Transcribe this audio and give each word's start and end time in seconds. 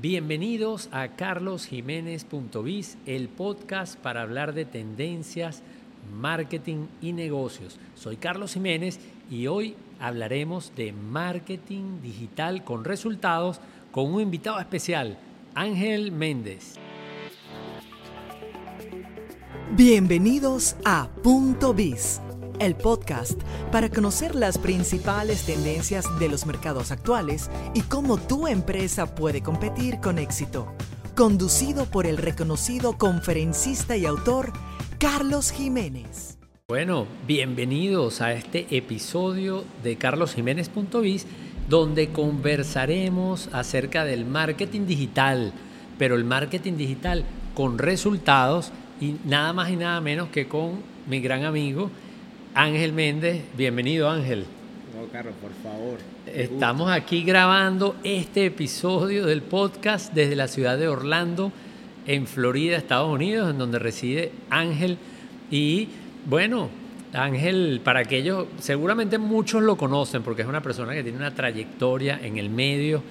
Bienvenidos 0.00 0.88
a 0.92 1.08
carlosjiménez.biz, 1.08 2.96
el 3.04 3.28
podcast 3.28 3.98
para 3.98 4.22
hablar 4.22 4.54
de 4.54 4.64
tendencias, 4.64 5.62
marketing 6.18 6.86
y 7.02 7.12
negocios. 7.12 7.78
Soy 7.96 8.16
Carlos 8.16 8.54
Jiménez 8.54 8.98
y 9.30 9.46
hoy 9.46 9.74
hablaremos 9.98 10.72
de 10.74 10.92
marketing 10.92 12.00
digital 12.00 12.64
con 12.64 12.86
resultados 12.86 13.60
con 13.92 14.10
un 14.10 14.22
invitado 14.22 14.58
especial, 14.58 15.18
Ángel 15.54 16.12
Méndez. 16.12 16.76
Bienvenidos 19.76 20.76
a 20.86 21.10
Punto 21.22 21.74
Biz, 21.74 22.22
el 22.60 22.74
podcast 22.76 23.40
para 23.72 23.88
conocer 23.88 24.34
las 24.34 24.58
principales 24.58 25.44
tendencias 25.44 26.06
de 26.18 26.28
los 26.28 26.46
mercados 26.46 26.92
actuales 26.92 27.50
y 27.74 27.80
cómo 27.80 28.18
tu 28.18 28.46
empresa 28.46 29.14
puede 29.14 29.42
competir 29.42 29.98
con 30.00 30.18
éxito. 30.18 30.72
Conducido 31.16 31.86
por 31.86 32.06
el 32.06 32.18
reconocido 32.18 32.98
conferencista 32.98 33.96
y 33.96 34.04
autor 34.04 34.52
Carlos 34.98 35.50
Jiménez. 35.50 36.38
Bueno, 36.68 37.06
bienvenidos 37.26 38.20
a 38.20 38.34
este 38.34 38.66
episodio 38.76 39.64
de 39.82 39.96
carlosjiménez.biz 39.96 41.26
donde 41.68 42.10
conversaremos 42.10 43.48
acerca 43.52 44.04
del 44.04 44.26
marketing 44.26 44.86
digital, 44.86 45.52
pero 45.98 46.14
el 46.14 46.24
marketing 46.24 46.74
digital 46.76 47.24
con 47.54 47.78
resultados 47.78 48.70
y 49.00 49.16
nada 49.24 49.52
más 49.52 49.70
y 49.70 49.76
nada 49.76 50.00
menos 50.00 50.28
que 50.28 50.46
con 50.46 50.80
mi 51.08 51.20
gran 51.20 51.44
amigo 51.44 51.90
Ángel 52.54 52.92
Méndez. 52.92 53.42
Bienvenido 53.56 54.10
Ángel. 54.10 54.44
No, 54.96 55.06
Carlos, 55.12 55.34
por 55.40 55.52
favor. 55.62 55.98
Estamos 56.26 56.90
aquí 56.90 57.22
grabando 57.22 57.94
este 58.02 58.46
episodio 58.46 59.26
del 59.26 59.42
podcast 59.42 60.12
desde 60.12 60.34
la 60.34 60.48
ciudad 60.48 60.76
de 60.76 60.88
Orlando, 60.88 61.52
en 62.06 62.26
Florida, 62.26 62.76
Estados 62.76 63.08
Unidos, 63.08 63.50
en 63.50 63.58
donde 63.58 63.78
reside 63.78 64.32
Ángel. 64.50 64.98
Y 65.50 65.88
bueno, 66.26 66.68
Ángel, 67.12 67.80
para 67.84 68.00
aquellos, 68.00 68.46
seguramente 68.58 69.18
muchos 69.18 69.62
lo 69.62 69.76
conocen 69.76 70.22
porque 70.22 70.42
es 70.42 70.48
una 70.48 70.62
persona 70.62 70.92
que 70.92 71.02
tiene 71.02 71.18
una 71.18 71.34
trayectoria 71.34 72.18
en 72.20 72.36
el 72.36 72.50
medio. 72.50 73.02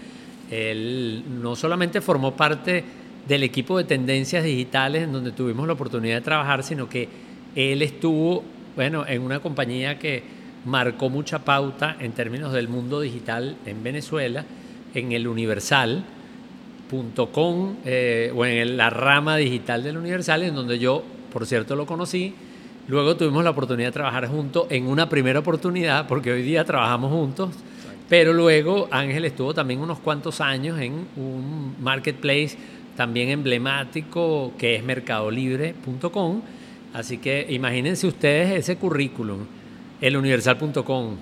Él 0.51 1.23
no 1.41 1.55
solamente 1.55 2.01
formó 2.01 2.35
parte 2.35 2.83
del 3.27 3.43
equipo 3.43 3.77
de 3.77 3.85
tendencias 3.85 4.43
digitales 4.43 5.03
en 5.03 5.13
donde 5.13 5.31
tuvimos 5.31 5.65
la 5.65 5.73
oportunidad 5.73 6.15
de 6.15 6.21
trabajar, 6.21 6.63
sino 6.63 6.89
que 6.89 7.07
él 7.55 7.81
estuvo, 7.81 8.43
bueno, 8.75 9.05
en 9.07 9.21
una 9.21 9.39
compañía 9.39 9.99
que 9.99 10.23
marcó 10.65 11.09
mucha 11.09 11.39
pauta 11.39 11.95
en 11.99 12.11
términos 12.11 12.53
del 12.53 12.67
mundo 12.67 13.01
digital 13.01 13.55
en 13.65 13.83
Venezuela, 13.83 14.45
en 14.93 15.11
el 15.11 15.27
Universal.com 15.27 17.75
eh, 17.85 18.31
o 18.35 18.45
en 18.45 18.77
la 18.77 18.89
rama 18.89 19.37
digital 19.37 19.83
del 19.83 19.97
Universal, 19.97 20.43
en 20.43 20.55
donde 20.55 20.79
yo, 20.79 21.03
por 21.31 21.45
cierto, 21.45 21.75
lo 21.75 21.85
conocí. 21.85 22.33
Luego 22.87 23.15
tuvimos 23.15 23.43
la 23.43 23.51
oportunidad 23.51 23.89
de 23.89 23.93
trabajar 23.93 24.27
juntos 24.27 24.65
en 24.69 24.87
una 24.87 25.07
primera 25.07 25.39
oportunidad, 25.39 26.07
porque 26.07 26.31
hoy 26.31 26.41
día 26.41 26.65
trabajamos 26.65 27.11
juntos. 27.11 27.51
Pero 28.09 28.33
luego 28.33 28.87
Ángel 28.89 29.25
estuvo 29.25 29.53
también 29.53 29.81
unos 29.81 29.99
cuantos 29.99 30.41
años 30.41 30.79
en 30.79 31.07
un 31.15 31.75
marketplace 31.79 32.57
también 32.97 33.29
emblemático 33.29 34.51
que 34.57 34.75
es 34.75 34.83
mercadolibre.com. 34.83 36.41
Así 36.93 37.17
que 37.17 37.45
imagínense 37.49 38.07
ustedes 38.07 38.51
ese 38.51 38.77
currículum, 38.77 39.39
eluniversal.com, 40.01 41.15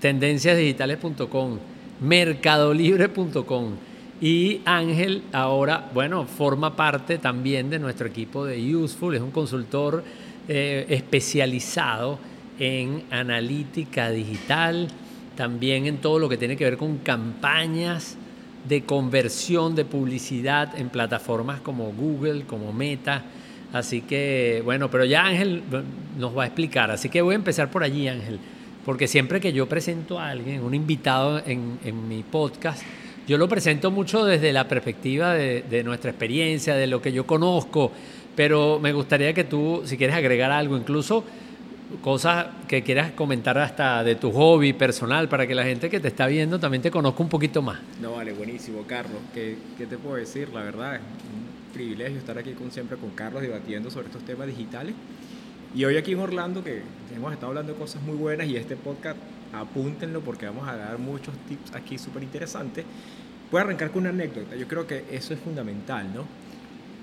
tendenciasdigitales.com, 0.00 1.58
mercadolibre.com. 2.00 3.72
Y 4.20 4.62
Ángel 4.64 5.22
ahora, 5.32 5.88
bueno, 5.94 6.26
forma 6.26 6.74
parte 6.74 7.18
también 7.18 7.70
de 7.70 7.78
nuestro 7.78 8.08
equipo 8.08 8.44
de 8.44 8.74
Useful, 8.74 9.14
es 9.14 9.22
un 9.22 9.30
consultor 9.30 10.02
eh, 10.48 10.86
especializado 10.88 12.18
en 12.58 13.04
analítica 13.10 14.10
digital, 14.10 14.88
también 15.36 15.86
en 15.86 15.98
todo 15.98 16.18
lo 16.18 16.28
que 16.28 16.36
tiene 16.36 16.56
que 16.56 16.64
ver 16.64 16.76
con 16.76 16.98
campañas 16.98 18.16
de 18.68 18.82
conversión 18.82 19.76
de 19.76 19.84
publicidad 19.84 20.76
en 20.78 20.88
plataformas 20.88 21.60
como 21.60 21.92
Google, 21.92 22.42
como 22.42 22.72
Meta. 22.72 23.22
Así 23.72 24.00
que, 24.02 24.62
bueno, 24.64 24.90
pero 24.90 25.04
ya 25.04 25.26
Ángel 25.26 25.62
nos 26.18 26.36
va 26.36 26.44
a 26.44 26.46
explicar. 26.46 26.90
Así 26.90 27.08
que 27.08 27.20
voy 27.22 27.34
a 27.34 27.36
empezar 27.36 27.70
por 27.70 27.82
allí, 27.82 28.08
Ángel. 28.08 28.38
Porque 28.84 29.06
siempre 29.06 29.40
que 29.40 29.52
yo 29.52 29.68
presento 29.68 30.18
a 30.18 30.30
alguien, 30.30 30.62
un 30.62 30.74
invitado 30.74 31.42
en, 31.44 31.78
en 31.84 32.08
mi 32.08 32.22
podcast, 32.22 32.82
yo 33.28 33.36
lo 33.36 33.46
presento 33.46 33.90
mucho 33.90 34.24
desde 34.24 34.54
la 34.54 34.66
perspectiva 34.66 35.34
de, 35.34 35.82
nuestra 35.84 36.10
experiencia, 36.10 36.74
de 36.74 36.86
lo 36.86 37.02
que 37.02 37.12
yo 37.12 37.26
conozco. 37.26 37.92
Pero 38.34 38.78
me 38.80 38.90
gustaría 38.94 39.34
que 39.34 39.44
tú, 39.44 39.82
si 39.84 39.98
quieres 39.98 40.16
agregar 40.16 40.50
algo, 40.50 40.78
incluso 40.78 41.24
cosas 42.00 42.46
que 42.66 42.82
quieras 42.82 43.12
comentar 43.12 43.58
hasta 43.58 44.02
de 44.02 44.14
tu 44.14 44.32
hobby 44.32 44.72
personal 44.72 45.28
para 45.28 45.46
que 45.46 45.54
la 45.54 45.64
gente 45.64 45.90
que 45.90 46.00
te 46.00 46.08
está 46.08 46.26
viendo 46.26 46.58
también 46.58 46.82
te 46.82 46.90
conozca 46.90 47.22
un 47.22 47.28
poquito 47.28 47.60
más. 47.60 47.80
No, 48.00 48.12
vale, 48.12 48.32
buenísimo, 48.32 48.84
Carlos. 48.86 49.20
¿Qué, 49.34 49.58
qué 49.76 49.84
te 49.84 49.98
puedo 49.98 50.16
decir? 50.16 50.48
La 50.48 50.62
verdad, 50.62 50.98
privilegio 51.78 52.18
estar 52.18 52.36
aquí 52.36 52.54
con, 52.54 52.72
siempre 52.72 52.96
con 52.96 53.10
Carlos 53.10 53.40
debatiendo 53.40 53.88
sobre 53.88 54.08
estos 54.08 54.24
temas 54.24 54.48
digitales. 54.48 54.96
Y 55.76 55.84
hoy 55.84 55.96
aquí 55.96 56.10
en 56.10 56.18
Orlando, 56.18 56.64
que 56.64 56.82
hemos 57.14 57.32
estado 57.32 57.48
hablando 57.48 57.72
de 57.72 57.78
cosas 57.78 58.02
muy 58.02 58.16
buenas 58.16 58.48
y 58.48 58.56
este 58.56 58.74
podcast, 58.74 59.16
apúntenlo 59.52 60.20
porque 60.20 60.46
vamos 60.46 60.66
a 60.66 60.76
dar 60.76 60.98
muchos 60.98 61.36
tips 61.48 61.76
aquí 61.76 61.96
súper 61.96 62.24
interesantes. 62.24 62.84
Voy 63.52 63.60
a 63.60 63.62
arrancar 63.62 63.92
con 63.92 64.00
una 64.00 64.10
anécdota. 64.10 64.56
Yo 64.56 64.66
creo 64.66 64.88
que 64.88 65.04
eso 65.12 65.32
es 65.32 65.38
fundamental, 65.38 66.12
¿no? 66.12 66.24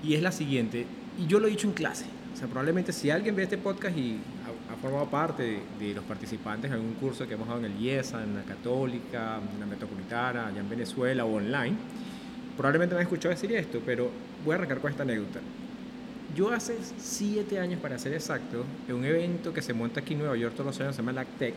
Y 0.06 0.12
es 0.12 0.22
la 0.22 0.30
siguiente, 0.30 0.84
y 1.18 1.26
yo 1.26 1.40
lo 1.40 1.46
he 1.46 1.50
dicho 1.50 1.66
en 1.68 1.72
clase. 1.72 2.04
O 2.34 2.36
sea, 2.36 2.46
probablemente 2.46 2.92
si 2.92 3.08
alguien 3.08 3.34
ve 3.34 3.44
este 3.44 3.56
podcast 3.56 3.96
y 3.96 4.18
ha 4.70 4.76
formado 4.76 5.06
parte 5.06 5.42
de, 5.42 5.86
de, 5.86 5.94
los 5.94 6.04
participantes 6.04 6.70
en 6.70 6.74
algún 6.74 6.94
curso 6.94 7.26
que 7.26 7.32
hemos 7.32 7.48
dado 7.48 7.60
en 7.60 7.72
el 7.72 7.80
IESA, 7.80 8.22
en 8.22 8.34
la 8.34 8.42
Católica, 8.42 9.40
en 9.54 9.58
la 9.58 9.64
Metropolitana, 9.64 10.48
allá 10.48 10.60
en 10.60 10.68
Venezuela 10.68 11.24
o 11.24 11.34
online, 11.34 11.76
probablemente 12.56 12.94
me 12.94 13.00
han 13.00 13.06
escuchado 13.06 13.34
decir 13.34 13.52
esto, 13.52 13.80
pero 13.84 14.10
voy 14.44 14.52
a 14.52 14.56
arrancar 14.56 14.80
con 14.80 14.90
esta 14.90 15.02
anécdota. 15.02 15.40
Yo 16.34 16.52
hace 16.52 16.76
siete 16.98 17.58
años, 17.58 17.80
para 17.80 17.98
ser 17.98 18.12
exacto, 18.12 18.64
en 18.88 18.94
un 18.96 19.04
evento 19.04 19.52
que 19.52 19.62
se 19.62 19.72
monta 19.72 20.00
aquí 20.00 20.14
en 20.14 20.20
Nueva 20.20 20.36
York 20.36 20.54
todos 20.54 20.66
los 20.66 20.80
años, 20.80 20.94
se 20.94 21.02
llama 21.02 21.12
LACTEC, 21.12 21.54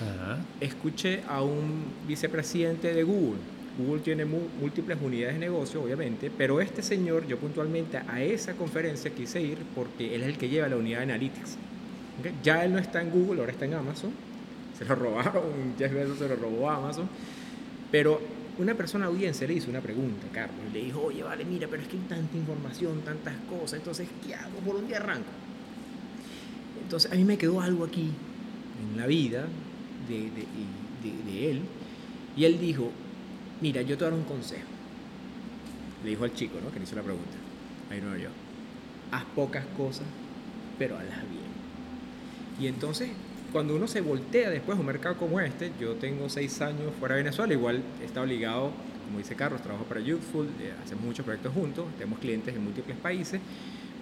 Ajá. 0.00 0.38
escuché 0.60 1.22
a 1.28 1.42
un 1.42 1.84
vicepresidente 2.06 2.92
de 2.92 3.02
Google. 3.04 3.38
Google 3.78 4.00
tiene 4.02 4.24
múltiples 4.24 4.98
unidades 5.00 5.34
de 5.34 5.40
negocio, 5.40 5.82
obviamente, 5.82 6.32
pero 6.36 6.60
este 6.60 6.82
señor, 6.82 7.26
yo 7.28 7.38
puntualmente 7.38 7.96
a 7.96 8.20
esa 8.20 8.54
conferencia 8.54 9.10
quise 9.12 9.40
ir 9.40 9.58
porque 9.74 10.14
él 10.16 10.22
es 10.22 10.28
el 10.28 10.36
que 10.36 10.48
lleva 10.48 10.68
la 10.68 10.76
unidad 10.76 10.98
de 10.98 11.04
Analytics. 11.04 11.56
Okay. 12.18 12.32
Ya 12.42 12.64
él 12.64 12.72
no 12.72 12.80
está 12.80 13.00
en 13.00 13.10
Google, 13.10 13.40
ahora 13.40 13.52
está 13.52 13.66
en 13.66 13.74
Amazon. 13.74 14.10
Se 14.76 14.84
lo 14.84 14.94
robaron, 14.96 15.74
Jeff 15.78 15.92
Bezos 15.92 16.18
se 16.18 16.28
lo 16.28 16.34
robó 16.34 16.68
a 16.68 16.76
Amazon. 16.76 17.08
Pero 17.92 18.20
una 18.58 18.74
persona 18.74 19.06
audiencia 19.06 19.46
le 19.46 19.54
hizo 19.54 19.70
una 19.70 19.80
pregunta, 19.80 20.26
Carlos, 20.32 20.72
le 20.72 20.84
dijo, 20.84 21.02
oye, 21.02 21.22
vale, 21.22 21.44
mira, 21.44 21.68
pero 21.68 21.82
es 21.82 21.88
que 21.88 21.96
hay 21.96 22.02
tanta 22.08 22.36
información, 22.36 23.00
tantas 23.02 23.34
cosas, 23.48 23.78
entonces, 23.78 24.08
¿qué 24.26 24.34
hago? 24.34 24.58
¿Por 24.58 24.76
dónde 24.76 24.96
arranco? 24.96 25.30
Entonces, 26.82 27.12
a 27.12 27.14
mí 27.14 27.24
me 27.24 27.38
quedó 27.38 27.60
algo 27.60 27.84
aquí, 27.84 28.10
en 28.80 28.96
la 28.96 29.06
vida 29.06 29.46
de, 30.08 30.30
de, 30.30 31.50
él, 31.50 31.62
y 32.36 32.44
él 32.44 32.58
dijo, 32.60 32.90
mira, 33.60 33.82
yo 33.82 33.96
te 33.96 34.04
voy 34.04 34.08
a 34.08 34.10
dar 34.10 34.18
un 34.18 34.24
consejo. 34.24 34.66
Le 36.02 36.10
dijo 36.10 36.24
al 36.24 36.34
chico, 36.34 36.58
¿no? 36.62 36.70
Que 36.72 36.78
le 36.78 36.84
hizo 36.84 36.96
la 36.96 37.02
pregunta. 37.02 37.36
Ahí 37.90 38.00
no 38.00 38.16
yo. 38.16 38.28
Haz 39.10 39.24
pocas 39.34 39.64
cosas, 39.76 40.06
pero 40.78 40.96
hazlas 40.96 41.22
bien. 41.28 41.48
Y 42.60 42.66
entonces, 42.68 43.10
cuando 43.52 43.74
uno 43.74 43.88
se 43.88 44.00
voltea 44.00 44.50
después 44.50 44.76
a 44.76 44.80
un 44.80 44.86
mercado 44.86 45.16
como 45.16 45.40
este, 45.40 45.72
yo 45.80 45.94
tengo 45.94 46.28
seis 46.28 46.60
años 46.60 46.92
fuera 46.98 47.14
de 47.14 47.22
Venezuela, 47.22 47.52
igual 47.52 47.82
he 48.02 48.04
estado 48.04 48.26
ligado, 48.26 48.70
como 49.06 49.18
dice 49.18 49.34
Carlos, 49.34 49.62
trabajo 49.62 49.84
para 49.84 50.00
Youthful, 50.00 50.46
eh, 50.60 50.72
hacemos 50.82 51.04
muchos 51.04 51.24
proyectos 51.24 51.52
juntos, 51.54 51.86
tenemos 51.96 52.18
clientes 52.18 52.54
en 52.54 52.62
múltiples 52.62 52.96
países, 52.98 53.40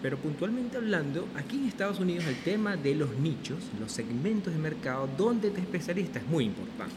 pero 0.02 0.18
puntualmente 0.18 0.76
hablando, 0.76 1.26
aquí 1.36 1.56
en 1.58 1.66
Estados 1.66 2.00
Unidos 2.00 2.24
el 2.26 2.36
tema 2.36 2.76
de 2.76 2.94
los 2.94 3.16
nichos, 3.18 3.58
los 3.80 3.92
segmentos 3.92 4.52
de 4.52 4.58
mercado 4.58 5.08
donde 5.16 5.50
te 5.50 5.60
especialistas 5.60 6.22
es 6.22 6.28
muy 6.28 6.44
importante. 6.44 6.94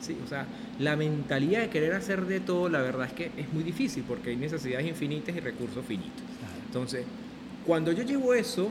¿sí? 0.00 0.16
O 0.24 0.28
sea, 0.28 0.46
la 0.78 0.96
mentalidad 0.96 1.60
de 1.60 1.68
querer 1.68 1.92
hacer 1.92 2.24
de 2.26 2.40
todo, 2.40 2.68
la 2.68 2.80
verdad 2.80 3.06
es 3.06 3.12
que 3.12 3.30
es 3.36 3.52
muy 3.52 3.62
difícil 3.62 4.04
porque 4.06 4.30
hay 4.30 4.36
necesidades 4.36 4.86
infinitas 4.86 5.36
y 5.36 5.40
recursos 5.40 5.84
finitos. 5.84 6.22
Entonces, 6.66 7.04
cuando 7.66 7.92
yo 7.92 8.02
llevo 8.02 8.32
eso 8.32 8.70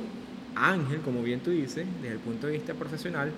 Ángel, 0.56 1.02
como 1.02 1.22
bien 1.22 1.40
tú 1.40 1.52
dices, 1.52 1.86
desde 2.02 2.16
el 2.16 2.20
punto 2.20 2.48
de 2.48 2.54
vista 2.54 2.74
profesional, 2.74 3.32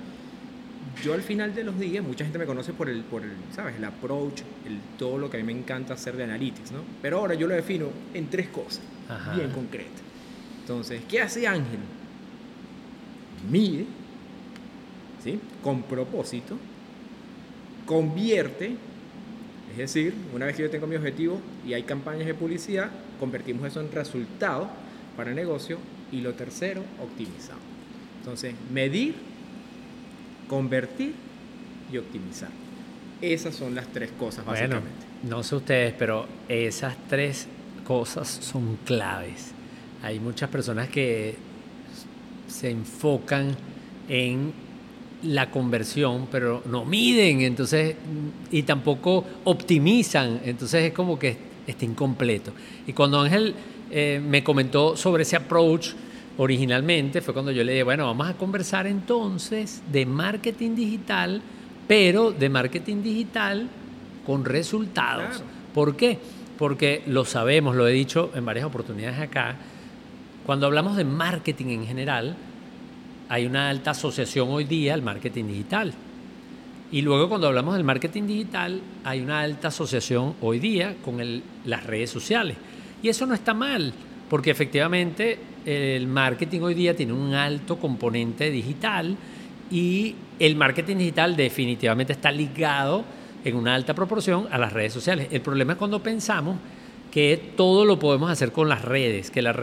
yo 1.04 1.14
al 1.14 1.22
final 1.22 1.54
de 1.54 1.64
los 1.64 1.80
días, 1.80 2.04
mucha 2.04 2.24
gente 2.24 2.40
me 2.40 2.46
conoce 2.46 2.74
por 2.74 2.90
el, 2.90 3.02
por 3.04 3.24
el 3.24 3.32
¿sabes? 3.56 3.76
El 3.76 3.86
approach, 3.86 4.42
el, 4.66 4.80
todo 4.98 5.18
lo 5.18 5.30
que 5.30 5.38
a 5.38 5.40
mí 5.44 5.54
me 5.54 5.60
encanta 5.60 5.94
hacer 5.94 6.18
de 6.18 6.24
analytics, 6.24 6.72
¿no? 6.72 6.80
Pero 7.02 7.20
ahora 7.20 7.36
yo 7.36 7.48
lo 7.48 7.56
defino 7.56 7.88
en 8.14 8.28
tres 8.30 8.50
cosas, 8.50 8.82
Ajá. 9.08 9.36
bien 9.36 9.52
concretas. 9.52 10.02
Entonces, 10.62 11.02
¿qué 11.08 11.22
hace 11.22 11.48
Ángel? 11.48 11.80
Mide, 13.50 13.86
¿sí? 15.24 15.40
Con 15.64 15.84
propósito, 15.84 16.58
convierte, 17.86 18.76
Es 19.72 19.78
decir, 19.78 20.14
una 20.34 20.46
vez 20.46 20.56
que 20.58 20.64
yo 20.64 20.70
tengo 20.70 20.86
mi 20.86 20.96
objetivo 20.98 21.40
y 21.66 21.74
hay 21.74 21.84
campañas 21.84 22.28
de 22.28 22.34
publicidad, 22.34 22.90
convertimos 23.20 23.66
eso 23.66 23.80
en 23.80 23.90
resultados 23.92 24.68
para 25.16 25.30
el 25.30 25.36
negocio. 25.36 25.78
Y 26.12 26.22
lo 26.22 26.34
tercero, 26.34 26.84
optimizamos. 27.02 27.64
Entonces, 28.20 28.54
medir, 28.72 29.16
convertir 30.48 31.14
y 31.92 31.98
optimizar. 31.98 32.50
Esas 33.22 33.56
son 33.56 33.76
las 33.76 33.88
tres 33.88 34.12
cosas 34.12 34.46
básicamente. 34.46 34.90
Bueno, 35.22 35.38
no 35.38 35.44
sé 35.44 35.56
ustedes, 35.56 35.94
pero 35.98 36.28
esas 36.48 36.96
tres 37.08 37.48
cosas 37.86 38.28
son 38.28 38.78
claves. 38.86 39.52
Hay 40.04 40.20
muchas 40.20 40.50
personas 40.50 40.90
que 40.90 41.36
se 42.48 42.70
enfocan 42.70 43.56
en 44.10 44.54
la 45.24 45.52
conversión, 45.52 46.28
pero 46.32 46.64
no 46.66 46.84
miden, 46.86 47.42
entonces, 47.42 47.96
y 48.52 48.64
tampoco 48.64 49.24
optimizan, 49.44 50.42
entonces 50.44 50.86
es 50.86 50.94
como 50.94 51.20
que 51.20 51.38
está 51.68 51.86
incompleto. 51.86 52.52
Y 52.88 52.94
cuando 52.94 53.20
Ángel 53.20 53.54
eh, 53.92 54.22
me 54.24 54.44
comentó 54.44 54.96
sobre 54.96 55.24
ese 55.24 55.36
approach 55.36 55.90
originalmente, 56.38 57.22
fue 57.22 57.34
cuando 57.34 57.52
yo 57.52 57.64
le 57.64 57.74
dije, 57.74 57.84
bueno, 57.84 58.06
vamos 58.06 58.28
a 58.28 58.34
conversar 58.34 58.88
entonces 58.88 59.82
de 59.92 60.06
marketing 60.06 60.76
digital, 60.76 61.42
pero 61.88 62.32
de 62.32 62.50
marketing 62.50 63.04
digital 63.04 63.68
con 64.26 64.46
resultados. 64.46 65.44
¿Por 65.74 65.96
qué? 65.96 66.18
Porque 66.58 67.04
lo 67.08 67.26
sabemos, 67.26 67.76
lo 67.76 67.88
he 67.88 67.92
dicho 67.92 68.32
en 68.34 68.46
varias 68.46 68.66
oportunidades 68.66 69.20
acá, 69.20 69.56
cuando 70.46 70.66
hablamos 70.66 70.98
de 70.98 71.04
marketing 71.04 71.68
en 71.68 71.86
general, 71.86 72.36
hay 73.30 73.46
una 73.46 73.70
alta 73.70 73.92
asociación 73.92 74.50
hoy 74.50 74.64
día 74.64 74.94
al 74.94 75.02
marketing 75.02 75.46
digital. 75.46 75.94
Y 76.92 77.02
luego 77.02 77.30
cuando 77.30 77.48
hablamos 77.48 77.76
del 77.76 77.84
marketing 77.84 78.24
digital, 78.24 78.82
hay 79.04 79.22
una 79.22 79.42
alta 79.42 79.70
asociación 79.70 80.36
hoy 80.42 80.60
día 80.60 80.96
con 81.04 81.22
las 81.66 81.86
redes 81.86 82.10
sociales. 82.10 82.58
Y 83.04 83.10
eso 83.10 83.26
no 83.26 83.34
está 83.34 83.54
mal, 83.54 83.94
porque 84.30 84.52
efectivamente 84.52 85.38
el 85.66 86.08
marketing 86.08 86.62
hoy 86.62 86.74
día 86.74 86.96
tiene 86.96 87.14
un 87.14 87.34
alto 87.34 87.78
componente 87.78 88.50
digital 88.50 89.16
y 89.70 90.16
el 90.40 90.56
marketing 90.56 90.98
digital 90.98 91.36
definitivamente 91.36 92.14
está 92.14 92.32
ligado 92.32 93.04
en 93.44 93.56
una 93.56 93.76
alta 93.76 93.94
proporción 93.94 94.48
a 94.52 94.58
las 94.58 94.74
redes 94.74 94.94
sociales. 94.94 95.28
El 95.32 95.42
problema 95.42 95.74
es 95.74 95.80
cuando 95.80 96.02
pensamos 96.02 96.58
que 97.12 97.54
todo 97.58 97.86
lo 97.86 98.00
podemos 98.00 98.32
hacer 98.32 98.52
con 98.52 98.70
las 98.70 98.84
redes, 98.84 99.32
que 99.32 99.42
las 99.42 99.56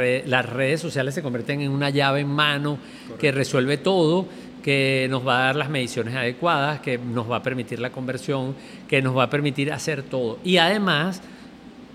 redes 0.47 0.81
sociales 0.81 1.15
se 1.15 1.23
convierten 1.23 1.61
en 1.63 1.71
una 1.71 1.91
llave 1.91 2.21
en 2.21 2.29
mano 2.29 2.79
que 3.19 3.33
resuelve 3.33 3.79
todo, 3.79 4.27
que 4.63 5.07
nos 5.09 5.27
va 5.27 5.39
a 5.39 5.45
dar 5.47 5.57
las 5.57 5.71
mediciones 5.71 6.15
adecuadas, 6.15 6.81
que 6.81 6.99
nos 6.99 7.31
va 7.31 7.37
a 7.37 7.43
permitir 7.43 7.79
la 7.79 7.91
conversión, 7.91 8.55
que 8.87 9.01
nos 9.01 9.17
va 9.17 9.25
a 9.25 9.31
permitir 9.31 9.73
hacer 9.73 10.03
todo. 10.03 10.39
Y 10.45 10.59
además 10.59 11.23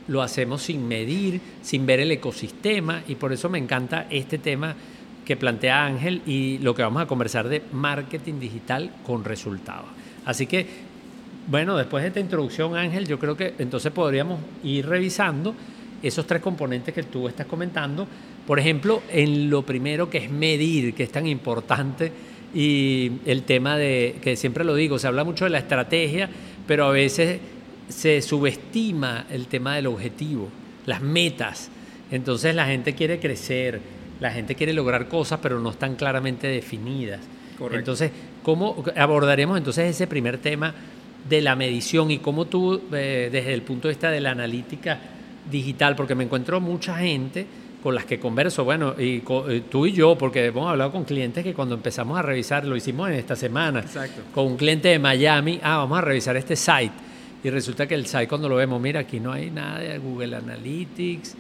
lo 0.08 0.22
hacemos 0.22 0.62
sin 0.62 0.88
medir, 0.88 1.40
sin 1.62 1.86
ver 1.86 2.00
el 2.00 2.12
ecosistema, 2.12 3.04
y 3.08 3.16
por 3.16 3.34
eso 3.34 3.50
me 3.50 3.58
encanta 3.58 4.08
este 4.10 4.38
tema 4.38 4.76
que 5.26 5.38
plantea 5.38 5.86
Ángel 5.86 6.22
y 6.26 6.58
lo 6.60 6.76
que 6.76 6.84
vamos 6.84 7.02
a 7.02 7.08
conversar 7.08 7.48
de 7.48 7.62
marketing 7.72 8.40
digital 8.40 8.92
con 9.06 9.24
resultados. 9.24 9.88
Así 10.26 10.48
que 10.48 10.94
bueno, 11.48 11.76
después 11.76 12.04
de 12.04 12.08
esta 12.08 12.20
introducción, 12.22 12.76
Ángel, 12.78 13.06
yo 13.06 13.20
creo 13.20 13.36
que 13.36 13.54
entonces 13.58 13.92
podríamos 13.92 14.40
ir 14.64 14.88
revisando 14.88 15.54
esos 16.02 16.26
tres 16.26 16.42
componentes 16.42 16.94
que 16.94 17.04
tú 17.04 17.28
estás 17.28 17.48
comentando. 17.48 18.08
Por 18.48 18.60
ejemplo, 18.60 19.02
en 19.10 19.50
lo 19.50 19.62
primero 19.64 20.10
que 20.10 20.20
es 20.20 20.32
medir, 20.32 20.94
que 20.94 21.04
es 21.04 21.12
tan 21.12 21.28
importante, 21.28 22.12
y 22.54 23.12
el 23.26 23.44
tema 23.44 23.78
de, 23.78 24.18
que 24.22 24.38
siempre 24.38 24.64
lo 24.64 24.76
digo, 24.76 25.00
se 25.00 25.08
habla 25.08 25.24
mucho 25.24 25.44
de 25.44 25.52
la 25.52 25.58
estrategia, 25.58 26.30
pero 26.66 26.86
a 26.86 26.92
veces 26.92 27.40
se 27.94 28.22
subestima 28.22 29.26
el 29.30 29.48
tema 29.48 29.76
del 29.76 29.88
objetivo, 29.88 30.50
las 30.86 31.02
metas. 31.02 31.70
Entonces 32.12 32.56
la 32.56 32.66
gente 32.66 32.94
quiere 32.94 33.20
crecer, 33.20 33.80
la 34.20 34.32
gente 34.32 34.56
quiere 34.56 34.74
lograr 34.74 35.08
cosas, 35.08 35.40
pero 35.42 35.60
no 35.60 35.72
están 35.72 35.96
claramente 35.96 36.48
definidas. 36.48 37.22
Correcto. 37.58 37.80
Entonces, 37.80 38.12
¿cómo 38.42 38.84
abordaremos 38.96 39.58
entonces 39.58 39.90
ese 39.90 40.08
primer 40.08 40.38
tema? 40.38 40.74
de 41.28 41.42
la 41.42 41.56
medición 41.56 42.12
y 42.12 42.20
cómo 42.20 42.46
tú, 42.46 42.82
eh, 42.92 43.30
desde 43.32 43.54
el 43.54 43.62
punto 43.62 43.88
de 43.88 43.94
vista 43.94 44.12
de 44.12 44.22
la 44.22 44.32
analítica 44.32 45.00
digital, 45.50 45.96
porque 45.96 46.16
me 46.16 46.24
encuentro 46.24 46.60
mucha 46.60 46.98
gente 46.98 47.46
con 47.82 47.96
las 47.96 48.06
que 48.06 48.18
converso, 48.18 48.64
bueno, 48.64 48.96
y, 48.98 49.22
tú 49.70 49.86
y 49.86 49.92
yo, 49.92 50.18
porque 50.18 50.46
hemos 50.46 50.70
hablado 50.70 50.92
con 50.92 51.04
clientes 51.04 51.44
que 51.44 51.54
cuando 51.54 51.76
empezamos 51.76 52.18
a 52.18 52.22
revisar, 52.22 52.66
lo 52.66 52.78
hicimos 52.78 53.10
en 53.10 53.16
esta 53.16 53.36
semana, 53.36 53.84
con 54.34 54.46
un 54.46 54.58
cliente 54.58 54.88
de 54.88 55.00
Miami, 55.00 55.60
ah, 55.62 55.78
vamos 55.78 55.98
a 55.98 56.02
revisar 56.02 56.38
este 56.38 56.56
site, 56.56 56.94
y 57.44 57.50
resulta 57.50 57.88
que 57.88 57.96
el 57.96 58.06
site 58.06 58.28
cuando 58.28 58.48
lo 58.48 58.56
vemos, 58.56 58.82
mira, 58.82 59.02
aquí 59.02 59.20
no 59.20 59.32
hay 59.32 59.52
nada 59.52 59.80
de 59.80 59.98
Google 59.98 60.36
Analytics, 60.36 61.36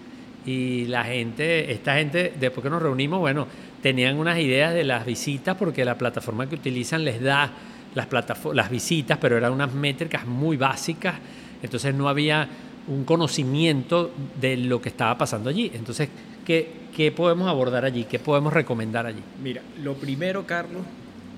y 0.46 0.86
la 0.88 1.06
gente, 1.06 1.72
esta 1.72 1.96
gente, 1.96 2.34
después 2.38 2.64
que 2.64 2.70
nos 2.70 2.82
reunimos, 2.82 3.20
bueno, 3.20 3.48
tenían 3.82 4.18
unas 4.18 4.38
ideas 4.40 4.74
de 4.74 4.84
las 4.84 5.06
visitas, 5.06 5.56
porque 5.56 5.86
la 5.86 5.98
plataforma 5.98 6.48
que 6.48 6.56
utilizan 6.56 7.06
les 7.06 7.22
da 7.22 7.50
las, 7.96 8.08
las 8.54 8.70
visitas, 8.70 9.18
pero 9.20 9.38
eran 9.38 9.54
unas 9.54 9.74
métricas 9.74 10.26
muy 10.26 10.58
básicas, 10.58 11.16
entonces 11.62 11.96
no 11.96 12.10
había 12.10 12.48
un 12.88 13.06
conocimiento 13.06 14.12
de 14.40 14.58
lo 14.58 14.82
que 14.82 14.90
estaba 14.90 15.18
pasando 15.18 15.50
allí. 15.50 15.72
Entonces, 15.74 16.10
¿qué, 16.46 16.68
¿qué, 16.94 17.14
podemos 17.14 17.48
abordar 17.48 17.86
allí? 17.86 18.04
¿Qué 18.04 18.20
podemos 18.20 18.52
recomendar 18.52 19.06
allí? 19.06 19.22
Mira, 19.42 19.62
lo 19.82 19.94
primero, 19.94 20.46
Carlos, 20.46 20.82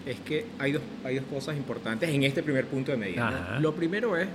es 0.07 0.19
que 0.21 0.45
hay 0.57 0.71
dos, 0.71 0.81
hay 1.03 1.15
dos 1.17 1.25
cosas 1.25 1.55
importantes 1.57 2.09
en 2.09 2.23
este 2.23 2.41
primer 2.41 2.65
punto 2.65 2.91
de 2.91 2.97
medida. 2.97 3.59
Lo 3.59 3.75
primero 3.75 4.17
es, 4.17 4.27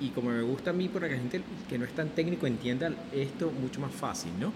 y 0.00 0.08
como 0.08 0.30
me 0.30 0.42
gusta 0.42 0.70
a 0.70 0.72
mí, 0.72 0.88
para 0.88 1.08
que 1.08 1.14
la 1.14 1.20
gente 1.20 1.40
que 1.68 1.78
no 1.78 1.84
es 1.84 1.92
tan 1.92 2.10
técnico 2.10 2.46
entienda 2.46 2.92
esto 3.12 3.50
mucho 3.50 3.80
más 3.80 3.92
fácil, 3.92 4.32
¿no? 4.38 4.52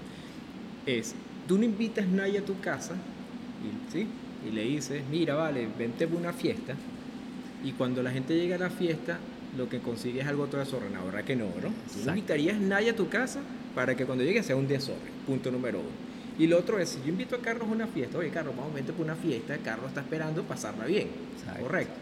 Es, 0.87 1.15
tú 1.47 1.59
no 1.59 1.65
invitas 1.65 2.05
a 2.05 2.09
nadie 2.09 2.39
a 2.39 2.45
tu 2.45 2.59
casa, 2.61 2.95
¿sí? 3.93 4.07
y 4.47 4.51
le 4.53 4.63
dices, 4.63 5.03
mira, 5.11 5.35
vale, 5.35 5.69
vente 5.79 6.05
a 6.05 6.09
una 6.09 6.33
fiesta, 6.33 6.75
y 7.65 7.73
cuando 7.73 8.03
la 8.03 8.11
gente 8.11 8.37
llega 8.37 8.57
a 8.57 8.59
la 8.59 8.71
fiesta, 8.71 9.19
lo 9.57 9.69
que 9.69 9.81
consigue 9.81 10.21
es 10.21 10.27
algo 10.27 10.47
todo 10.47 10.61
desordenado, 10.61 11.07
¿verdad 11.07 11.25
que 11.25 11.35
no, 11.35 11.47
no? 11.47 11.69
Tú 11.93 12.05
no 12.05 12.11
invitarías 12.11 12.59
nadie 12.61 12.91
a 12.91 12.97
tu 12.97 13.09
casa 13.09 13.41
para 13.75 13.97
que 13.97 14.05
cuando 14.05 14.23
llegue 14.23 14.43
sea 14.43 14.57
un 14.57 14.69
desorden, 14.69 15.13
punto 15.27 15.51
número 15.51 15.81
uno. 15.81 15.89
Y 16.39 16.47
lo 16.47 16.59
otro 16.59 16.79
es, 16.79 16.91
si 16.91 17.01
yo 17.01 17.09
invito 17.09 17.35
a 17.35 17.41
Carlos 17.41 17.69
a 17.69 17.73
una 17.73 17.87
fiesta, 17.89 18.19
oye, 18.19 18.31
Carlos, 18.31 18.55
vamos, 18.57 18.73
vente 18.73 18.93
por 18.93 19.05
una 19.05 19.17
fiesta, 19.17 19.59
Carlos 19.59 19.89
está 19.89 20.03
esperando 20.03 20.43
pasarla 20.45 20.85
bien, 20.85 21.09
correcto. 21.61 21.95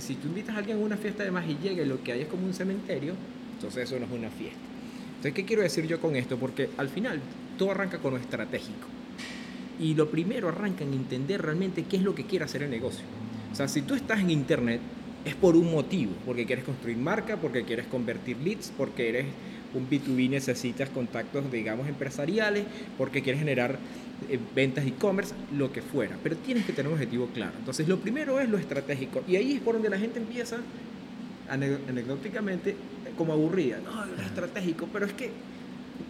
Si 0.00 0.14
tú 0.16 0.28
invitas 0.28 0.54
a 0.54 0.58
alguien 0.58 0.76
a 0.76 0.80
una 0.80 0.96
fiesta 0.98 1.22
además 1.22 1.44
y 1.48 1.56
llega 1.62 1.82
y 1.82 1.86
lo 1.86 2.02
que 2.02 2.12
hay 2.12 2.20
es 2.22 2.28
como 2.28 2.46
un 2.46 2.52
cementerio, 2.52 3.14
entonces 3.54 3.84
eso 3.84 3.98
no 3.98 4.04
es 4.04 4.12
una 4.12 4.28
fiesta. 4.30 4.58
Entonces, 5.08 5.32
¿qué 5.32 5.44
quiero 5.44 5.62
decir 5.62 5.86
yo 5.86 5.98
con 6.00 6.14
esto? 6.14 6.36
Porque 6.36 6.68
al 6.76 6.88
final 6.88 7.20
todo 7.56 7.70
arranca 7.70 7.98
con 7.98 8.12
lo 8.12 8.20
estratégico. 8.20 8.86
Y 9.80 9.94
lo 9.94 10.10
primero 10.10 10.48
arranca 10.48 10.84
en 10.84 10.92
entender 10.92 11.40
realmente 11.40 11.84
qué 11.84 11.96
es 11.96 12.02
lo 12.02 12.14
que 12.14 12.24
quiere 12.24 12.44
hacer 12.44 12.62
el 12.62 12.70
negocio. 12.70 13.04
O 13.50 13.54
sea, 13.54 13.66
si 13.66 13.82
tú 13.82 13.94
estás 13.94 14.20
en 14.20 14.30
Internet, 14.30 14.80
es 15.24 15.34
por 15.34 15.56
un 15.56 15.70
motivo, 15.70 16.12
porque 16.24 16.46
quieres 16.46 16.64
construir 16.64 16.96
marca, 16.96 17.36
porque 17.36 17.64
quieres 17.64 17.86
convertir 17.86 18.36
leads, 18.38 18.72
porque 18.76 19.08
eres 19.08 19.26
un 19.74 19.88
B2B, 19.88 20.30
necesitas 20.30 20.88
contactos, 20.90 21.50
digamos, 21.50 21.88
empresariales, 21.88 22.64
porque 22.96 23.22
quieres 23.22 23.40
generar 23.40 23.78
eh, 24.28 24.38
ventas 24.54 24.86
e-commerce, 24.86 25.34
lo 25.56 25.72
que 25.72 25.82
fuera. 25.82 26.16
Pero 26.22 26.36
tienes 26.36 26.64
que 26.64 26.72
tener 26.72 26.88
un 26.88 26.94
objetivo 26.94 27.28
claro. 27.34 27.52
Entonces, 27.58 27.88
lo 27.88 27.98
primero 27.98 28.40
es 28.40 28.48
lo 28.48 28.58
estratégico. 28.58 29.22
Y 29.28 29.36
ahí 29.36 29.52
es 29.52 29.60
por 29.60 29.74
donde 29.74 29.88
la 29.88 29.98
gente 29.98 30.18
empieza, 30.18 30.58
anecdóticamente, 31.48 32.76
como 33.16 33.32
aburrida. 33.32 33.78
No, 33.84 34.04
es 34.04 34.26
estratégico, 34.26 34.88
pero 34.92 35.06
es 35.06 35.12
que 35.12 35.30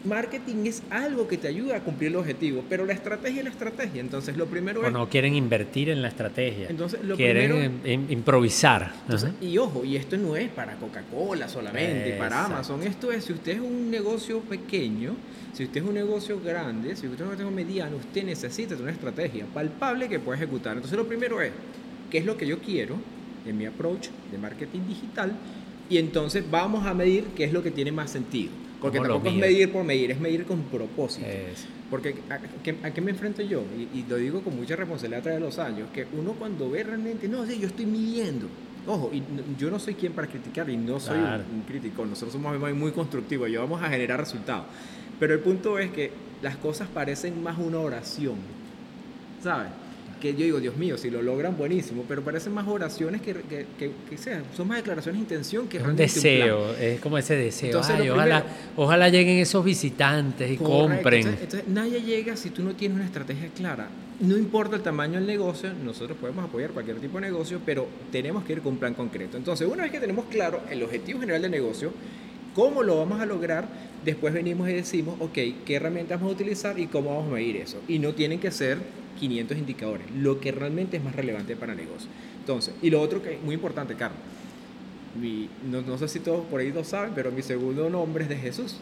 marketing 0.04 0.66
es 0.66 0.82
algo 0.90 1.28
que 1.28 1.36
te 1.36 1.48
ayuda 1.48 1.76
a 1.76 1.80
cumplir 1.80 2.10
el 2.10 2.16
objetivo, 2.16 2.64
pero 2.68 2.86
la 2.86 2.92
estrategia 2.92 3.38
es 3.38 3.44
la 3.44 3.50
estrategia. 3.50 4.00
Entonces, 4.00 4.36
lo 4.36 4.46
primero 4.46 4.86
es. 4.86 4.92
no 4.92 5.08
quieren 5.08 5.34
invertir 5.34 5.90
en 5.90 6.02
la 6.02 6.08
estrategia. 6.08 6.68
Entonces, 6.68 7.00
lo 7.04 7.16
quieren 7.16 7.80
improvisar. 8.10 8.92
y 9.40 9.58
ojo, 9.58 9.84
y 9.84 9.96
esto 9.96 10.16
no 10.16 10.36
es 10.36 10.48
para 10.50 10.76
Coca-Cola 10.76 11.48
solamente, 11.48 12.16
para 12.18 12.44
Amazon. 12.44 12.82
Esto 12.82 13.12
es, 13.12 13.24
si 13.24 13.32
usted 13.32 13.52
es 13.52 13.60
un 13.60 13.90
negocio 13.90 14.40
pequeño, 14.40 15.14
si 15.52 15.64
usted 15.64 15.82
es 15.82 15.88
un 15.88 15.94
negocio 15.94 16.40
grande, 16.40 16.94
si 16.96 17.06
usted 17.06 17.24
es 17.24 17.30
un 17.30 17.36
negocio 17.36 17.50
mediano, 17.50 17.96
usted 17.96 18.24
necesita 18.24 18.76
una 18.76 18.92
estrategia 18.92 19.46
palpable 19.52 20.08
que 20.08 20.18
pueda 20.18 20.38
ejecutar. 20.38 20.74
Entonces, 20.74 20.96
lo 20.98 21.06
primero 21.06 21.40
es, 21.40 21.50
¿qué 22.10 22.18
es 22.18 22.24
lo 22.24 22.36
que 22.36 22.46
yo 22.46 22.58
quiero 22.60 22.96
en 23.46 23.56
mi 23.56 23.66
approach 23.66 24.08
de 24.30 24.38
marketing 24.38 24.80
digital? 24.88 25.32
Y 25.90 25.96
entonces 25.96 26.44
vamos 26.50 26.86
a 26.86 26.92
medir 26.92 27.24
qué 27.34 27.44
es 27.44 27.52
lo 27.52 27.62
que 27.62 27.70
tiene 27.70 27.92
más 27.92 28.10
sentido. 28.10 28.50
Porque 28.80 29.00
tampoco 29.00 29.28
es 29.28 29.34
medir 29.34 29.72
por 29.72 29.84
medir, 29.84 30.10
es 30.12 30.20
medir 30.20 30.44
con 30.44 30.62
propósito. 30.62 31.26
Porque 31.90 32.14
¿a, 32.30 32.90
qué 32.90 33.00
me 33.00 33.10
enfrento 33.10 33.42
yo? 33.42 33.62
Y, 33.94 34.04
lo 34.08 34.16
digo 34.16 34.42
con 34.42 34.56
mucha 34.56 34.76
responsabilidad 34.76 35.20
a 35.20 35.22
través 35.22 35.40
de 35.40 35.46
los 35.46 35.58
años, 35.58 35.88
que 35.92 36.06
uno 36.16 36.32
cuando 36.32 36.70
ve 36.70 36.84
realmente, 36.84 37.28
no, 37.28 37.44
sí, 37.46 37.58
yo 37.58 37.66
estoy 37.66 37.86
midiendo. 37.86 38.46
Ojo, 38.86 39.10
y 39.12 39.22
yo 39.58 39.70
no 39.70 39.78
soy 39.78 39.94
quien 39.94 40.12
para 40.12 40.28
criticar 40.28 40.70
y 40.70 40.76
no 40.76 41.00
soy 41.00 41.18
un, 41.18 41.62
crítico, 41.66 42.06
nosotros 42.06 42.32
somos 42.32 42.58
muy 42.74 42.92
constructivos, 42.92 43.50
yo 43.50 43.60
vamos 43.60 43.82
a 43.82 43.88
generar 43.88 44.20
resultados. 44.20 44.66
Pero 45.18 45.34
el 45.34 45.40
punto 45.40 45.78
es 45.78 45.90
que 45.90 46.12
las 46.42 46.56
cosas 46.56 46.88
parecen 46.88 47.42
más 47.42 47.58
una 47.58 47.80
oración, 47.80 48.36
¿sabes? 49.42 49.68
Que 50.20 50.32
yo 50.32 50.44
digo, 50.44 50.60
Dios 50.60 50.76
mío, 50.76 50.98
si 50.98 51.10
lo 51.10 51.22
logran, 51.22 51.56
buenísimo, 51.56 52.04
pero 52.08 52.22
parecen 52.22 52.52
más 52.52 52.66
oraciones 52.66 53.22
que, 53.22 53.34
que, 53.34 53.66
que, 54.08 54.18
sean, 54.18 54.42
son 54.56 54.68
más 54.68 54.78
declaraciones 54.78 55.20
de 55.20 55.22
intención 55.22 55.68
que 55.68 55.78
un 55.78 55.96
deseo, 55.96 56.74
es 56.74 57.00
como 57.00 57.18
ese 57.18 57.36
deseo. 57.36 57.80
ojalá, 57.80 58.44
ojalá 58.76 59.08
lleguen 59.08 59.38
esos 59.38 59.64
visitantes 59.64 60.50
y 60.50 60.56
compren. 60.56 61.26
Entonces, 61.26 61.64
nadie 61.68 62.02
llega 62.02 62.36
si 62.36 62.50
tú 62.50 62.62
no 62.62 62.74
tienes 62.74 62.96
una 62.96 63.06
estrategia 63.06 63.48
clara. 63.48 63.88
No 64.20 64.36
importa 64.36 64.76
el 64.76 64.82
tamaño 64.82 65.14
del 65.14 65.26
negocio, 65.26 65.72
nosotros 65.72 66.18
podemos 66.18 66.44
apoyar 66.44 66.70
cualquier 66.70 66.98
tipo 66.98 67.20
de 67.20 67.26
negocio, 67.26 67.60
pero 67.64 67.86
tenemos 68.10 68.44
que 68.44 68.54
ir 68.54 68.62
con 68.62 68.72
un 68.72 68.78
plan 68.78 68.94
concreto. 68.94 69.36
Entonces, 69.36 69.68
una 69.68 69.84
vez 69.84 69.92
que 69.92 70.00
tenemos 70.00 70.24
claro 70.26 70.60
el 70.70 70.82
objetivo 70.82 71.20
general 71.20 71.42
del 71.42 71.52
negocio, 71.52 71.92
cómo 72.54 72.82
lo 72.82 72.98
vamos 72.98 73.20
a 73.20 73.26
lograr, 73.26 73.68
después 74.04 74.34
venimos 74.34 74.68
y 74.68 74.72
decimos, 74.72 75.14
ok, 75.20 75.38
¿qué 75.64 75.74
herramientas 75.76 76.18
vamos 76.18 76.32
a 76.32 76.34
utilizar 76.34 76.78
y 76.80 76.88
cómo 76.88 77.10
vamos 77.10 77.30
a 77.30 77.34
medir 77.36 77.58
eso? 77.58 77.78
Y 77.86 78.00
no 78.00 78.14
tienen 78.14 78.40
que 78.40 78.50
ser 78.50 78.78
500 79.18 79.58
indicadores, 79.58 80.06
lo 80.16 80.40
que 80.40 80.52
realmente 80.52 80.96
es 80.96 81.04
más 81.04 81.14
relevante 81.14 81.56
para 81.56 81.72
el 81.72 81.78
negocio. 81.78 82.08
Entonces, 82.40 82.74
y 82.82 82.90
lo 82.90 83.00
otro 83.00 83.22
que 83.22 83.34
es 83.34 83.42
muy 83.42 83.54
importante, 83.54 83.94
Carlos, 83.94 84.18
no, 85.70 85.82
no, 85.82 85.98
sé 85.98 86.08
si 86.08 86.20
todos 86.20 86.46
por 86.46 86.60
ahí 86.60 86.72
lo 86.72 86.84
saben, 86.84 87.12
pero 87.14 87.30
mi 87.30 87.42
segundo 87.42 87.90
nombre 87.90 88.24
es 88.24 88.30
de 88.30 88.36
Jesús. 88.36 88.76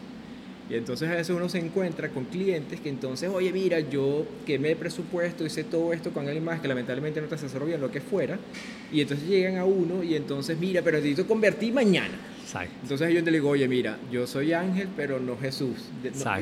Y 0.69 0.75
entonces 0.75 1.09
a 1.09 1.15
veces 1.15 1.35
uno 1.35 1.47
se 1.47 1.59
encuentra 1.59 2.09
con 2.09 2.25
clientes 2.25 2.81
que 2.81 2.89
entonces, 2.89 3.29
oye, 3.33 3.53
mira, 3.53 3.79
yo 3.79 4.25
quemé 4.45 4.75
presupuesto, 4.75 5.45
hice 5.45 5.63
todo 5.63 5.93
esto 5.93 6.11
con 6.11 6.25
alguien 6.25 6.43
más 6.43 6.59
que 6.59 6.67
lamentablemente 6.67 7.21
no 7.21 7.27
te 7.27 7.35
asesoró 7.35 7.65
bien, 7.65 7.79
lo 7.79 7.89
que 7.89 8.01
fuera. 8.01 8.37
Y 8.91 9.01
entonces 9.01 9.27
llegan 9.27 9.57
a 9.57 9.65
uno 9.65 10.03
y 10.03 10.15
entonces, 10.15 10.57
mira, 10.57 10.81
pero 10.81 10.97
necesito 10.97 11.25
convertir 11.25 11.73
mañana. 11.73 12.15
Entonces 12.81 13.13
yo 13.13 13.23
te 13.23 13.31
digo, 13.31 13.49
oye, 13.49 13.67
mira, 13.67 13.97
yo 14.11 14.25
soy 14.25 14.53
ángel, 14.53 14.87
pero 14.95 15.19
no 15.19 15.37
Jesús. 15.37 15.89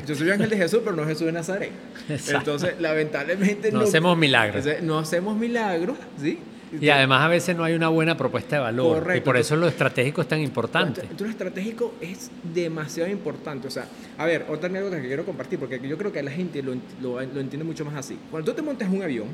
yo 0.06 0.14
soy 0.14 0.30
ángel 0.30 0.48
de 0.48 0.56
Jesús, 0.56 0.80
pero 0.84 0.96
no 0.96 1.04
Jesús 1.04 1.26
de 1.26 1.32
Nazaret. 1.32 1.72
Entonces, 2.08 2.74
lamentablemente 2.80 3.72
no, 3.72 3.80
hacemos 3.80 4.16
milagros. 4.16 4.64
No 4.82 4.98
hacemos 4.98 5.36
milagros, 5.36 5.98
¿sí? 6.20 6.38
Y 6.80 6.88
además 6.88 7.22
a 7.22 7.28
veces 7.28 7.56
no 7.56 7.64
hay 7.64 7.74
una 7.74 7.88
buena 7.88 8.16
propuesta 8.16 8.56
de 8.56 8.62
valor. 8.62 8.98
Correcto. 8.98 9.18
Y 9.18 9.24
por 9.24 9.36
eso 9.36 9.56
lo 9.56 9.68
estratégico 9.68 10.20
es 10.20 10.28
tan 10.28 10.40
importante. 10.40 11.02
Entonces, 11.02 11.26
lo 11.26 11.30
estratégico 11.30 11.94
es 12.00 12.30
demasiado 12.54 13.10
importante. 13.10 13.68
O 13.68 13.70
sea, 13.70 13.86
a 14.18 14.26
ver, 14.26 14.46
otra 14.48 14.68
anécdota 14.68 15.00
que 15.00 15.06
quiero 15.06 15.24
compartir, 15.24 15.58
porque 15.58 15.80
yo 15.80 15.96
creo 15.96 16.12
que 16.12 16.22
la 16.22 16.30
gente 16.30 16.62
lo, 16.62 16.74
lo, 17.00 17.20
lo 17.20 17.40
entiende 17.40 17.64
mucho 17.64 17.84
más 17.84 17.94
así. 17.94 18.18
Cuando 18.30 18.50
tú 18.50 18.56
te 18.56 18.62
montas 18.62 18.88
un 18.90 19.02
avión, 19.02 19.28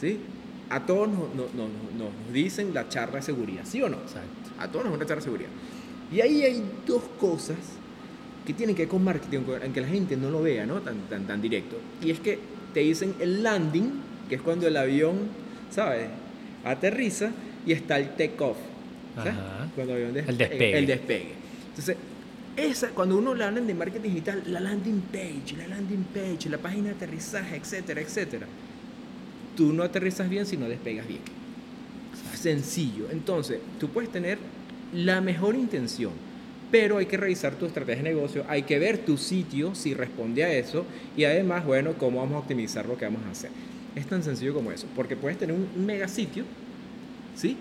¿sí? 0.00 0.20
A 0.70 0.86
todos 0.86 1.08
nos, 1.08 1.34
nos, 1.34 1.52
nos, 1.54 1.68
nos 1.98 2.32
dicen 2.32 2.72
la 2.72 2.88
charla 2.88 3.16
de 3.16 3.22
seguridad, 3.22 3.62
¿sí 3.64 3.82
o 3.82 3.88
no? 3.88 3.96
Exacto 3.96 4.42
a 4.62 4.68
todos 4.68 4.84
nos 4.84 4.92
van 4.92 5.00
a 5.00 5.04
echar 5.04 5.20
seguridad. 5.20 5.50
Y 6.12 6.20
ahí 6.20 6.42
hay 6.42 6.62
dos 6.86 7.02
cosas 7.20 7.56
que 8.46 8.52
tienen 8.52 8.74
que 8.74 8.82
ver 8.82 8.88
con 8.88 9.04
marketing, 9.04 9.40
en 9.62 9.72
que 9.72 9.80
la 9.80 9.88
gente 9.88 10.16
no 10.16 10.30
lo 10.30 10.42
vea 10.42 10.66
¿no? 10.66 10.80
Tan, 10.80 10.96
tan, 11.08 11.26
tan 11.26 11.40
directo. 11.40 11.76
Y 12.02 12.10
es 12.10 12.20
que 12.20 12.38
te 12.74 12.80
dicen 12.80 13.14
el 13.20 13.42
landing, 13.42 13.92
que 14.28 14.36
es 14.36 14.42
cuando 14.42 14.66
el 14.66 14.76
avión, 14.76 15.18
¿sabes? 15.72 16.08
Aterriza 16.64 17.30
y 17.66 17.72
está 17.72 17.98
el 17.98 18.10
take-off. 18.10 18.56
Cuando 19.74 19.96
el, 19.96 20.16
el 20.16 20.38
despegue. 20.38 20.78
El 20.78 20.86
despegue. 20.86 21.32
Entonces, 21.68 21.96
esa, 22.56 22.88
cuando 22.90 23.16
uno 23.18 23.34
le 23.34 23.44
hablan 23.44 23.66
de 23.66 23.74
marketing 23.74 24.10
digital, 24.10 24.42
la 24.46 24.60
landing 24.60 25.00
page, 25.12 25.56
la 25.56 25.66
landing 25.68 26.04
page, 26.04 26.48
la 26.48 26.58
página 26.58 26.90
de 26.90 26.94
aterrizaje, 26.94 27.56
etcétera, 27.56 28.00
etcétera. 28.00 28.46
Tú 29.56 29.72
no 29.72 29.82
aterrizas 29.82 30.28
bien 30.28 30.46
si 30.46 30.56
no 30.56 30.68
despegas 30.68 31.06
bien 31.08 31.20
sencillo. 32.42 33.06
Entonces, 33.10 33.58
tú 33.78 33.88
puedes 33.88 34.10
tener 34.10 34.38
la 34.92 35.20
mejor 35.20 35.54
intención, 35.54 36.12
pero 36.70 36.98
hay 36.98 37.06
que 37.06 37.16
revisar 37.16 37.54
tu 37.54 37.66
estrategia 37.66 38.02
de 38.02 38.10
negocio, 38.10 38.44
hay 38.48 38.62
que 38.62 38.78
ver 38.78 38.98
tu 38.98 39.16
sitio 39.16 39.74
si 39.74 39.94
responde 39.94 40.44
a 40.44 40.52
eso 40.52 40.84
y 41.16 41.24
además, 41.24 41.64
bueno, 41.64 41.94
cómo 41.98 42.18
vamos 42.18 42.34
a 42.36 42.38
optimizar 42.38 42.86
lo 42.86 42.96
que 42.98 43.04
vamos 43.04 43.22
a 43.26 43.30
hacer. 43.30 43.50
Es 43.94 44.06
tan 44.06 44.22
sencillo 44.22 44.54
como 44.54 44.72
eso, 44.72 44.86
porque 44.94 45.16
puedes 45.16 45.38
tener 45.38 45.54
un 45.54 45.68
mega 45.84 46.08
sitio, 46.08 46.44
¿sí? 47.36 47.56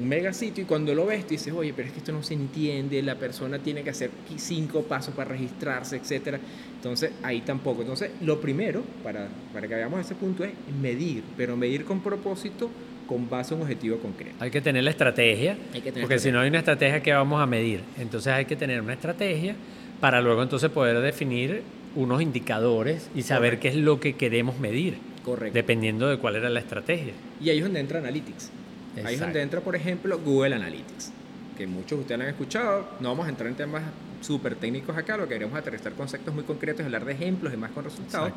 Un 0.00 0.08
mega 0.08 0.32
sitio 0.32 0.62
y 0.62 0.66
cuando 0.66 0.94
lo 0.94 1.06
ves 1.06 1.24
tú 1.24 1.30
dices, 1.30 1.52
oye, 1.52 1.72
pero 1.74 1.88
es 1.88 1.92
que 1.92 1.98
esto 1.98 2.12
no 2.12 2.22
se 2.22 2.34
entiende, 2.34 3.02
la 3.02 3.16
persona 3.16 3.58
tiene 3.58 3.82
que 3.82 3.90
hacer 3.90 4.10
cinco 4.36 4.82
pasos 4.82 5.14
para 5.14 5.30
registrarse, 5.30 5.96
etcétera. 5.96 6.38
Entonces, 6.76 7.10
ahí 7.22 7.40
tampoco. 7.40 7.82
Entonces, 7.82 8.12
lo 8.22 8.40
primero, 8.40 8.82
para, 9.02 9.28
para 9.52 9.66
que 9.66 9.74
veamos 9.74 10.00
ese 10.00 10.14
punto, 10.14 10.44
es 10.44 10.52
medir, 10.80 11.24
pero 11.36 11.56
medir 11.56 11.84
con 11.84 12.00
propósito 12.00 12.70
con 13.08 13.28
base 13.28 13.54
a 13.54 13.56
un 13.56 13.62
objetivo 13.62 13.96
concreto. 13.98 14.36
Hay 14.38 14.50
que 14.50 14.60
tener 14.60 14.84
la 14.84 14.90
estrategia, 14.90 15.56
porque 16.00 16.18
si 16.18 16.30
no 16.30 16.40
hay 16.40 16.48
una 16.48 16.58
estrategia, 16.58 17.02
¿qué 17.02 17.12
vamos 17.12 17.42
a 17.42 17.46
medir? 17.46 17.80
Entonces 17.98 18.32
hay 18.32 18.44
que 18.44 18.54
tener 18.54 18.80
una 18.80 18.92
estrategia 18.92 19.56
para 20.00 20.20
luego 20.20 20.42
entonces 20.42 20.70
poder 20.70 21.00
definir 21.00 21.62
unos 21.96 22.22
indicadores 22.22 23.10
y 23.14 23.22
saber 23.22 23.58
qué 23.58 23.68
es 23.68 23.76
lo 23.76 23.98
que 23.98 24.14
queremos 24.14 24.60
medir. 24.60 24.98
Correcto. 25.28 25.54
Dependiendo 25.54 26.08
de 26.08 26.16
cuál 26.16 26.36
era 26.36 26.48
la 26.48 26.60
estrategia. 26.60 27.12
Y 27.40 27.50
ahí 27.50 27.58
es 27.58 27.64
donde 27.64 27.80
entra 27.80 27.98
Analytics. 27.98 28.50
Ahí 29.04 29.14
es 29.14 29.20
donde 29.20 29.42
entra, 29.42 29.60
por 29.60 29.76
ejemplo, 29.76 30.18
Google 30.18 30.54
Analytics, 30.56 31.12
que 31.56 31.66
muchos 31.66 31.90
de 31.90 32.02
ustedes 32.02 32.20
han 32.20 32.28
escuchado. 32.28 32.88
No 33.00 33.10
vamos 33.10 33.26
a 33.26 33.28
entrar 33.28 33.48
en 33.48 33.54
temas 33.54 33.82
súper 34.20 34.56
técnicos 34.56 34.96
acá, 34.96 35.16
lo 35.16 35.28
que 35.28 35.34
queremos 35.34 35.56
aterrizar 35.56 35.92
conceptos 35.92 36.34
muy 36.34 36.44
concretos, 36.44 36.84
hablar 36.84 37.04
de 37.04 37.12
ejemplos 37.12 37.52
y 37.52 37.56
más 37.56 37.70
con 37.70 37.84
resultados. 37.84 38.32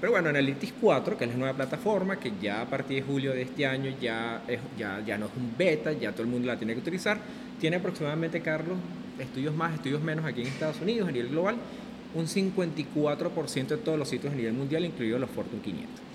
Pero 0.00 0.12
bueno, 0.12 0.30
Analytics 0.30 0.74
4, 0.80 1.18
que 1.18 1.24
es 1.24 1.30
la 1.30 1.36
nueva 1.36 1.54
plataforma, 1.54 2.18
que 2.18 2.32
ya 2.40 2.62
a 2.62 2.66
partir 2.66 2.96
de 2.96 3.02
julio 3.02 3.32
de 3.32 3.42
este 3.42 3.66
año 3.66 3.94
ya, 4.00 4.42
ya, 4.78 5.02
ya 5.06 5.18
no 5.18 5.26
es 5.26 5.32
un 5.36 5.54
beta, 5.56 5.92
ya 5.92 6.12
todo 6.12 6.22
el 6.22 6.28
mundo 6.28 6.48
la 6.48 6.56
tiene 6.56 6.72
que 6.72 6.80
utilizar, 6.80 7.18
tiene 7.60 7.76
aproximadamente, 7.76 8.40
Carlos, 8.40 8.78
estudios 9.18 9.54
más, 9.54 9.74
estudios 9.74 10.02
menos 10.02 10.24
aquí 10.24 10.40
en 10.40 10.48
Estados 10.48 10.80
Unidos 10.80 11.08
a 11.08 11.12
nivel 11.12 11.28
global, 11.28 11.56
un 12.14 12.26
54% 12.26 13.66
de 13.68 13.76
todos 13.76 13.98
los 13.98 14.08
sitios 14.08 14.32
a 14.32 14.36
nivel 14.36 14.54
mundial, 14.54 14.84
incluidos 14.84 15.20
los 15.20 15.30
Fortune 15.30 15.62
500. 15.62 16.09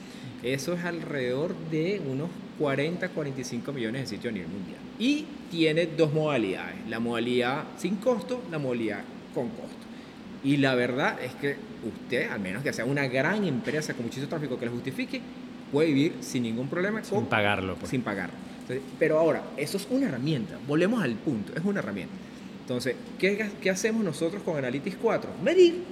Eso 0.45 0.73
es 0.73 0.85
alrededor 0.85 1.55
de 1.71 1.99
unos 2.07 2.29
40, 2.59 3.09
45 3.09 3.73
millones 3.73 4.01
de 4.01 4.07
sitios 4.07 4.31
a 4.31 4.33
nivel 4.33 4.49
mundial. 4.49 4.77
Y 4.99 5.25
tiene 5.49 5.87
dos 5.87 6.13
modalidades, 6.13 6.75
la 6.87 6.99
modalidad 6.99 7.63
sin 7.77 7.95
costo, 7.95 8.43
la 8.51 8.59
modalidad 8.59 9.01
con 9.33 9.49
costo. 9.49 9.75
Y 10.43 10.57
la 10.57 10.75
verdad 10.75 11.17
es 11.19 11.33
que 11.33 11.55
usted, 11.83 12.29
al 12.29 12.39
menos 12.39 12.61
que 12.61 12.71
sea 12.71 12.85
una 12.85 13.07
gran 13.07 13.43
empresa 13.43 13.95
con 13.95 14.05
muchísimo 14.05 14.29
tráfico 14.29 14.59
que 14.59 14.67
lo 14.67 14.71
justifique, 14.73 15.19
puede 15.71 15.87
vivir 15.87 16.13
sin 16.21 16.43
ningún 16.43 16.69
problema. 16.69 17.03
Sin 17.03 17.25
pagarlo. 17.25 17.75
Pues. 17.75 17.89
Sin 17.89 18.03
pagarlo. 18.03 18.35
pero 18.99 19.17
ahora, 19.17 19.41
eso 19.57 19.77
es 19.77 19.87
una 19.89 20.07
herramienta. 20.09 20.59
Volvemos 20.67 21.01
al 21.01 21.15
punto, 21.15 21.53
es 21.55 21.65
una 21.65 21.79
herramienta. 21.79 22.13
Entonces, 22.61 22.95
¿qué, 23.17 23.49
¿qué, 23.59 23.69
hacemos 23.71 24.03
nosotros 24.03 24.43
con 24.43 24.57
Analytics 24.57 24.97
4? 25.01 25.31
Medir. 25.43 25.83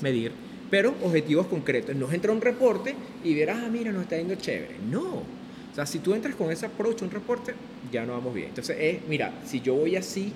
Medir. 0.00 0.32
Pero 0.70 0.94
objetivos 1.02 1.46
concretos. 1.46 1.94
No 1.94 2.10
entra 2.10 2.32
un 2.32 2.40
reporte 2.40 2.94
y 3.24 3.34
verás, 3.34 3.58
ah, 3.64 3.68
mira, 3.70 3.92
nos 3.92 4.02
está 4.02 4.16
yendo 4.16 4.34
chévere. 4.34 4.76
No. 4.90 5.22
O 5.72 5.74
sea, 5.74 5.86
si 5.86 5.98
tú 5.98 6.14
entras 6.14 6.34
con 6.34 6.50
ese 6.50 6.66
approach 6.66 7.02
un 7.02 7.10
reporte, 7.10 7.54
ya 7.92 8.06
no 8.06 8.12
vamos 8.12 8.34
bien. 8.34 8.48
Entonces, 8.48 8.76
es, 8.80 8.98
mira, 9.08 9.32
si 9.44 9.60
yo 9.60 9.74
voy 9.74 9.94
así, 9.96 10.32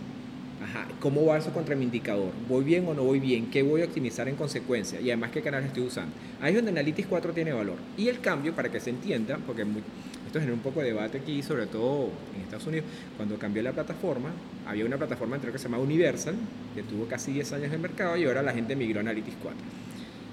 ¿cómo 1.01 1.25
va 1.25 1.39
eso 1.39 1.51
contra 1.51 1.75
mi 1.75 1.85
indicador? 1.85 2.33
¿Voy 2.49 2.63
bien 2.63 2.87
o 2.87 2.95
no 2.95 3.05
voy 3.05 3.21
bien? 3.21 3.51
¿Qué 3.51 3.63
voy 3.63 3.83
a 3.83 3.87
optimizar 3.87 4.29
en 4.29 4.37
consecuencia? 4.37 5.01
Y 5.01 5.11
además, 5.11 5.31
¿qué 5.31 5.41
canal 5.41 5.65
estoy 5.65 5.85
usando? 5.85 6.13
Ahí 6.41 6.51
es 6.51 6.57
donde 6.57 6.71
Analytics 6.71 7.09
4 7.09 7.33
tiene 7.33 7.53
valor. 7.53 7.77
Y 7.97 8.09
el 8.09 8.21
cambio, 8.21 8.55
para 8.55 8.71
que 8.71 8.81
se 8.81 8.91
entienda, 8.91 9.39
porque 9.47 9.63
esto 9.63 10.39
genera 10.39 10.53
un 10.53 10.61
poco 10.61 10.81
de 10.81 10.89
debate 10.89 11.19
aquí, 11.19 11.43
sobre 11.43 11.67
todo 11.67 12.11
en 12.37 12.43
Estados 12.43 12.67
Unidos, 12.67 12.87
cuando 13.17 13.39
cambió 13.39 13.63
la 13.63 13.73
plataforma, 13.73 14.31
había 14.67 14.85
una 14.85 14.99
plataforma 14.99 15.37
anterior 15.37 15.55
que 15.55 15.59
se 15.59 15.65
llamaba 15.65 15.83
Universal, 15.83 16.35
que 16.75 16.83
tuvo 16.83 17.07
casi 17.07 17.33
10 17.33 17.53
años 17.55 17.67
en 17.69 17.73
el 17.73 17.81
mercado, 17.81 18.17
y 18.17 18.25
ahora 18.27 18.43
la 18.43 18.53
gente 18.53 18.77
migró 18.77 19.01
a 19.01 19.03
Analytics 19.03 19.39
4. 19.43 19.59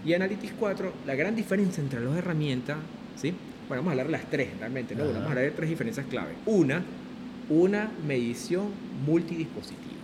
Y 0.05 0.13
Analytics 0.13 0.53
4, 0.59 0.93
la 1.05 1.15
gran 1.15 1.35
diferencia 1.35 1.81
entre 1.81 1.99
las 1.99 2.09
dos 2.09 2.17
herramientas, 2.17 2.77
¿sí? 3.15 3.33
Bueno, 3.67 3.81
vamos 3.81 3.89
a 3.89 3.91
hablar 3.91 4.05
de 4.05 4.11
las 4.13 4.29
tres 4.29 4.49
realmente, 4.59 4.95
¿no? 4.95 5.05
Vamos 5.05 5.23
a 5.23 5.29
hablar 5.29 5.43
de 5.43 5.51
tres 5.51 5.69
diferencias 5.69 6.05
clave. 6.05 6.33
Una, 6.45 6.83
una 7.49 7.91
medición 8.07 8.67
multidispositiva. 9.05 9.97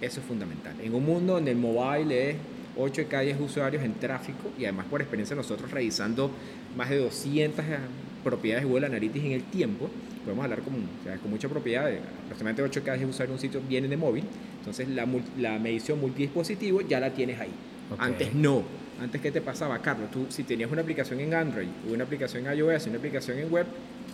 Eso 0.00 0.20
es 0.20 0.26
fundamental. 0.26 0.74
En 0.82 0.94
un 0.94 1.04
mundo 1.04 1.34
donde 1.34 1.52
el 1.52 1.56
mobile 1.56 2.30
es 2.30 2.36
8 2.76 3.02
de 3.02 3.06
cada 3.06 3.22
10 3.22 3.40
usuarios 3.40 3.82
en 3.82 3.94
tráfico 3.94 4.50
y 4.58 4.64
además 4.64 4.86
por 4.86 5.00
experiencia 5.00 5.34
nosotros 5.34 5.70
revisando 5.70 6.30
más 6.76 6.90
de 6.90 6.98
200 6.98 7.64
eh, 7.64 7.78
propiedades 8.22 8.64
de 8.64 8.68
Google 8.68 8.86
Analytics 8.86 9.24
en 9.24 9.32
el 9.32 9.42
tiempo, 9.44 9.88
podemos 10.24 10.44
hablar 10.44 10.60
con, 10.60 10.74
con 10.74 11.30
mucha 11.30 11.48
propiedad, 11.48 11.86
de 11.86 12.00
aproximadamente 12.24 12.62
8 12.62 12.80
de 12.80 12.84
cada 12.84 12.98
10 12.98 13.10
usuarios 13.10 13.30
en 13.30 13.32
un 13.34 13.40
sitio 13.40 13.60
vienen 13.66 13.90
de 13.90 13.96
móvil, 13.96 14.24
entonces 14.58 14.88
la, 14.88 15.06
la 15.38 15.58
medición 15.58 16.00
multidispositivo 16.00 16.82
ya 16.82 17.00
la 17.00 17.10
tienes 17.10 17.40
ahí. 17.40 17.52
Antes 17.98 18.34
no. 18.34 18.62
Antes, 19.00 19.20
¿qué 19.20 19.30
te 19.30 19.40
pasaba, 19.42 19.78
Carlos? 19.80 20.10
Tú, 20.10 20.26
si 20.30 20.42
tenías 20.44 20.70
una 20.70 20.80
aplicación 20.80 21.20
en 21.20 21.34
Android, 21.34 21.68
una 21.90 22.04
aplicación 22.04 22.46
en 22.46 22.58
iOS, 22.58 22.86
una 22.86 22.96
aplicación 22.96 23.38
en 23.38 23.52
web, 23.52 23.66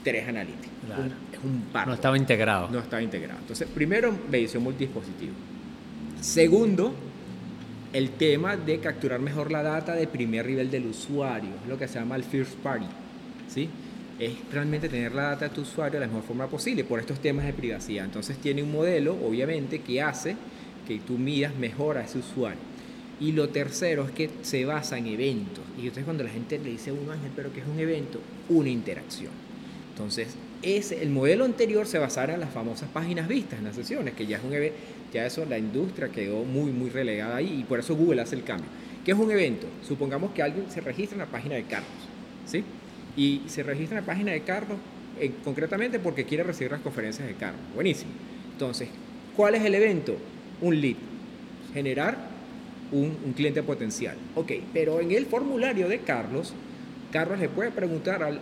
tres 0.03 0.27
Analytics. 0.29 0.69
es 1.33 1.39
un 1.45 1.63
par. 1.73 1.87
No 1.87 1.95
estaba 1.95 2.17
integrado. 2.17 2.69
No 2.69 2.81
estaba 2.81 3.01
integrado. 3.01 3.39
Entonces, 3.41 3.69
primero, 3.73 4.13
medición 4.29 4.63
multidispositivo. 4.63 5.33
Segundo, 6.21 6.95
el 7.93 8.11
tema 8.11 8.57
de 8.57 8.79
capturar 8.81 9.21
mejor 9.21 9.53
la 9.53 9.63
data 9.63 9.95
de 9.95 10.07
primer 10.07 10.47
nivel 10.47 10.71
del 10.71 10.87
usuario, 10.87 11.51
lo 11.69 11.79
que 11.79 11.87
se 11.89 11.99
llama 11.99 12.17
el 12.17 12.25
first 12.25 12.55
party. 12.57 12.87
¿sí? 13.49 13.69
Es 14.19 14.33
realmente 14.53 14.89
tener 14.89 15.13
la 15.15 15.23
data 15.31 15.49
de 15.49 15.55
tu 15.55 15.63
usuario 15.63 16.01
de 16.01 16.07
la 16.07 16.13
mejor 16.13 16.25
forma 16.25 16.47
posible 16.47 16.85
por 16.85 17.01
estos 17.01 17.21
temas 17.21 17.45
de 17.45 17.53
privacidad. 17.53 18.05
Entonces 18.05 18.37
tiene 18.39 18.63
un 18.63 18.73
modelo, 18.73 19.15
obviamente, 19.15 19.81
que 19.81 20.03
hace 20.03 20.37
que 20.87 20.99
tú 20.99 21.19
midas 21.19 21.55
mejor 21.55 21.99
a 21.99 22.05
ese 22.05 22.19
usuario. 22.19 22.59
Y 23.23 23.31
lo 23.31 23.51
tercero 23.51 24.05
es 24.05 24.11
que 24.11 24.29
se 24.43 24.65
basa 24.65 24.99
en 24.99 25.07
eventos. 25.07 25.63
Y 25.79 25.83
entonces 25.83 26.05
cuando 26.05 26.25
la 26.25 26.31
gente 26.31 26.59
le 26.59 26.71
dice 26.71 26.91
a 26.91 26.93
uno, 26.93 27.13
Ángel, 27.13 27.31
pero 27.37 27.53
¿qué 27.53 27.61
es 27.61 27.67
un 27.67 27.79
evento? 27.79 28.19
Una 28.49 28.69
interacción. 28.69 29.31
Entonces, 29.93 30.35
ese, 30.61 31.01
el 31.01 31.11
modelo 31.11 31.45
anterior 31.45 31.87
se 31.87 31.99
basara 31.99 32.35
en 32.35 32.41
las 32.41 32.51
famosas 32.51 32.89
páginas 32.89 33.29
vistas 33.29 33.61
en 33.61 33.67
las 33.67 33.77
sesiones, 33.77 34.15
que 34.15 34.27
ya 34.27 34.39
es 34.39 34.45
un 34.45 34.53
evento, 34.53 34.77
ya 35.13 35.25
eso 35.25 35.45
la 35.45 35.57
industria 35.57 36.09
quedó 36.09 36.43
muy, 36.43 36.73
muy 36.73 36.91
relegada 36.91 37.37
ahí 37.37 37.61
y 37.61 37.63
por 37.63 37.79
eso 37.79 37.95
Google 37.95 38.23
hace 38.23 38.35
el 38.35 38.43
cambio. 38.43 38.67
¿Qué 39.05 39.13
es 39.13 39.19
un 39.19 39.31
evento? 39.31 39.69
Supongamos 39.87 40.33
que 40.33 40.43
alguien 40.43 40.69
se 40.69 40.81
registra 40.81 41.15
en 41.15 41.21
la 41.21 41.27
página 41.27 41.55
de 41.55 41.63
Carlos, 41.63 41.91
¿sí? 42.47 42.65
Y 43.17 43.43
se 43.47 43.63
registra 43.63 43.99
en 43.99 44.05
la 44.05 44.07
página 44.07 44.33
de 44.33 44.41
Carlos 44.41 44.79
eh, 45.21 45.31
concretamente 45.45 46.01
porque 46.01 46.25
quiere 46.25 46.43
recibir 46.43 46.73
las 46.73 46.81
conferencias 46.81 47.29
de 47.29 47.35
Carlos. 47.35 47.61
Buenísimo. 47.73 48.11
Entonces, 48.51 48.89
¿cuál 49.37 49.55
es 49.55 49.65
el 49.65 49.77
evento? 49.77 50.17
Un 50.61 50.81
lead. 50.81 50.97
Generar 51.73 52.32
un, 52.93 53.33
cliente 53.35 53.63
potencial. 53.63 54.17
Ok, 54.35 54.53
pero 54.73 55.01
en 55.01 55.11
el 55.11 55.27
formulario 55.27 55.89
de 55.89 56.01
Carlos, 56.01 56.53
Carlos 57.11 57.39
le 57.39 57.49
puede 57.49 57.71
preguntar 57.71 58.23
al, 58.23 58.41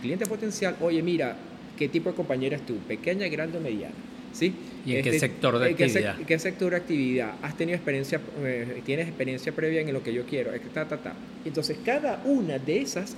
cliente 0.00 0.26
potencial, 0.26 0.76
oye, 0.80 1.02
mira, 1.02 1.36
¿qué 1.78 1.88
tipo 1.88 2.10
de 2.10 2.16
compañera 2.16 2.56
es 2.56 2.66
tú? 2.66 2.76
¿Pequeña, 2.88 3.28
grande 3.28 3.58
o 3.58 3.60
mediana? 3.60 3.94
¿Sí? 4.32 4.52
¿Y 4.84 4.96
en 4.96 5.02
qué 5.02 5.10
este, 5.10 5.20
sector 5.20 5.58
de 5.58 5.70
actividad? 5.70 6.16
¿Qué, 6.26 6.38
sector 6.38 6.70
de 6.70 6.76
actividad? 6.76 7.34
¿Has 7.40 7.56
tenido 7.56 7.76
experiencia, 7.76 8.20
eh, 8.44 8.82
tienes 8.84 9.08
experiencia 9.08 9.52
previa 9.52 9.80
en 9.80 9.92
lo 9.92 10.02
que 10.02 10.12
yo 10.12 10.24
quiero? 10.26 10.50
Ta, 10.74 10.86
ta, 10.86 10.98
ta. 10.98 11.14
Entonces, 11.44 11.78
cada 11.84 12.22
una 12.24 12.58
de 12.58 12.82
esas, 12.82 13.16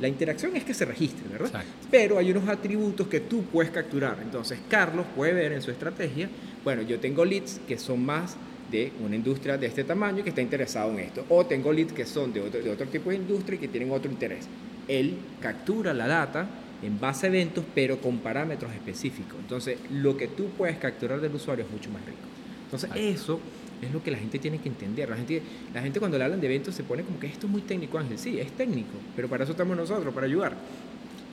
la 0.00 0.06
interacción 0.06 0.54
es 0.54 0.64
que 0.64 0.72
se 0.72 0.84
registre, 0.84 1.26
¿verdad? 1.28 1.64
Pero 1.90 2.18
hay 2.18 2.30
unos 2.30 2.48
atributos 2.48 3.08
que 3.08 3.20
tú 3.20 3.42
puedes 3.44 3.72
capturar. 3.72 4.18
Entonces, 4.22 4.58
Carlos 4.68 5.06
puede 5.16 5.32
ver 5.32 5.52
en 5.52 5.62
su 5.62 5.70
estrategia, 5.72 6.28
bueno, 6.62 6.82
yo 6.82 7.00
tengo 7.00 7.24
leads 7.24 7.60
que 7.66 7.76
son 7.76 8.04
más 8.04 8.36
de 8.74 8.92
una 9.04 9.14
industria 9.14 9.56
de 9.56 9.66
este 9.66 9.84
tamaño 9.84 10.24
que 10.24 10.30
está 10.30 10.42
interesado 10.42 10.90
en 10.92 10.98
esto. 10.98 11.24
O 11.28 11.46
tengo 11.46 11.72
leads 11.72 11.92
que 11.92 12.04
son 12.04 12.32
de 12.32 12.40
otro, 12.40 12.60
de 12.60 12.70
otro 12.70 12.86
tipo 12.86 13.10
de 13.10 13.16
industria 13.16 13.56
y 13.56 13.58
que 13.58 13.68
tienen 13.68 13.92
otro 13.92 14.10
interés. 14.10 14.48
Él 14.88 15.14
captura 15.40 15.94
la 15.94 16.08
data 16.08 16.48
en 16.82 16.98
base 16.98 17.26
a 17.26 17.28
eventos, 17.28 17.64
pero 17.72 17.98
con 17.98 18.18
parámetros 18.18 18.72
específicos. 18.72 19.36
Entonces, 19.38 19.78
lo 19.92 20.16
que 20.16 20.26
tú 20.26 20.48
puedes 20.58 20.76
capturar 20.78 21.20
del 21.20 21.34
usuario 21.34 21.64
es 21.64 21.70
mucho 21.70 21.88
más 21.90 22.04
rico. 22.04 22.18
Entonces, 22.64 22.90
eso 22.96 23.38
es 23.80 23.92
lo 23.92 24.02
que 24.02 24.10
la 24.10 24.18
gente 24.18 24.40
tiene 24.40 24.58
que 24.58 24.68
entender. 24.68 25.08
La 25.08 25.16
gente, 25.16 25.40
la 25.72 25.80
gente 25.80 26.00
cuando 26.00 26.18
le 26.18 26.24
hablan 26.24 26.40
de 26.40 26.46
eventos 26.48 26.74
se 26.74 26.82
pone 26.82 27.04
como 27.04 27.20
que 27.20 27.28
esto 27.28 27.46
es 27.46 27.52
muy 27.52 27.62
técnico, 27.62 27.96
Ángel. 27.96 28.18
Sí, 28.18 28.40
es 28.40 28.50
técnico, 28.52 28.98
pero 29.14 29.28
para 29.28 29.44
eso 29.44 29.52
estamos 29.52 29.76
nosotros, 29.76 30.12
para 30.12 30.26
ayudar. 30.26 30.56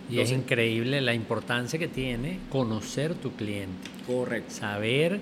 Y 0.10 0.20
es 0.20 0.32
increíble 0.32 1.02
la 1.02 1.14
importancia 1.14 1.80
que 1.80 1.88
tiene 1.88 2.40
conocer 2.50 3.16
tu 3.16 3.32
cliente. 3.32 3.90
Correcto. 4.06 4.54
Saber 4.54 5.20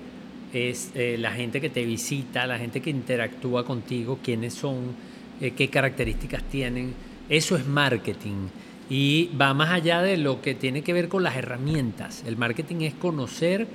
es 0.52 0.90
eh, 0.94 1.16
la 1.18 1.32
gente 1.32 1.60
que 1.60 1.70
te 1.70 1.84
visita, 1.84 2.46
la 2.46 2.58
gente 2.58 2.80
que 2.80 2.90
interactúa 2.90 3.64
contigo, 3.64 4.18
quiénes 4.22 4.54
son, 4.54 4.94
eh, 5.40 5.52
qué 5.52 5.68
características 5.68 6.42
tienen. 6.44 6.94
Eso 7.28 7.56
es 7.56 7.66
marketing. 7.66 8.48
Y 8.88 9.30
va 9.40 9.54
más 9.54 9.70
allá 9.70 10.02
de 10.02 10.16
lo 10.16 10.42
que 10.42 10.54
tiene 10.54 10.82
que 10.82 10.92
ver 10.92 11.08
con 11.08 11.22
las 11.22 11.36
herramientas. 11.36 12.24
El 12.26 12.36
marketing 12.36 12.80
es 12.80 12.94
conocer 12.94 13.68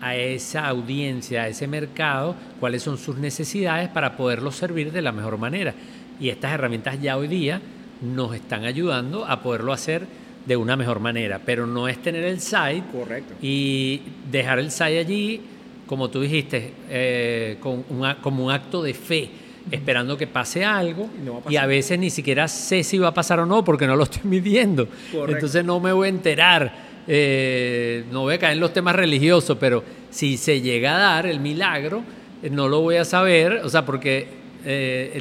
a 0.00 0.16
esa 0.16 0.66
audiencia, 0.66 1.42
a 1.42 1.48
ese 1.48 1.68
mercado, 1.68 2.34
cuáles 2.60 2.82
son 2.82 2.98
sus 2.98 3.16
necesidades 3.16 3.88
para 3.88 4.16
poderlos 4.16 4.56
servir 4.56 4.92
de 4.92 5.02
la 5.02 5.12
mejor 5.12 5.38
manera. 5.38 5.74
Y 6.20 6.28
estas 6.30 6.52
herramientas 6.52 7.00
ya 7.00 7.16
hoy 7.16 7.28
día 7.28 7.60
nos 8.02 8.34
están 8.34 8.64
ayudando 8.64 9.24
a 9.24 9.40
poderlo 9.40 9.72
hacer 9.72 10.06
de 10.44 10.56
una 10.56 10.76
mejor 10.76 11.00
manera, 11.00 11.40
pero 11.44 11.66
no 11.66 11.88
es 11.88 12.00
tener 12.00 12.24
el 12.24 12.40
site 12.40 12.84
Correcto. 12.92 13.34
y 13.42 14.00
dejar 14.30 14.58
el 14.58 14.70
site 14.70 14.98
allí 14.98 15.40
como 15.86 16.10
tú 16.10 16.20
dijiste, 16.20 16.72
eh, 16.90 17.56
con 17.60 17.84
como 18.20 18.46
un 18.46 18.52
acto 18.52 18.82
de 18.82 18.92
fe, 18.92 19.30
esperando 19.70 20.16
que 20.16 20.26
pase 20.26 20.64
algo 20.64 21.08
y 21.48 21.56
a 21.56 21.66
veces 21.66 21.98
ni 21.98 22.10
siquiera 22.10 22.46
sé 22.46 22.84
si 22.84 22.98
va 22.98 23.08
a 23.08 23.14
pasar 23.14 23.40
o 23.40 23.46
no 23.46 23.64
porque 23.64 23.86
no 23.86 23.96
lo 23.96 24.04
estoy 24.04 24.22
midiendo. 24.24 24.88
Entonces 25.28 25.64
no 25.64 25.80
me 25.80 25.92
voy 25.92 26.06
a 26.06 26.10
enterar. 26.10 26.86
Eh, 27.08 28.04
no 28.10 28.22
voy 28.22 28.34
a 28.34 28.38
caer 28.38 28.54
en 28.54 28.60
los 28.60 28.72
temas 28.72 28.96
religiosos, 28.96 29.56
pero 29.60 29.82
si 30.10 30.36
se 30.36 30.60
llega 30.60 30.96
a 30.96 30.98
dar 30.98 31.26
el 31.26 31.38
milagro, 31.38 32.02
eh, 32.42 32.50
no 32.50 32.68
lo 32.68 32.80
voy 32.80 32.96
a 32.96 33.04
saber, 33.04 33.60
o 33.64 33.68
sea, 33.68 33.84
porque 33.84 34.44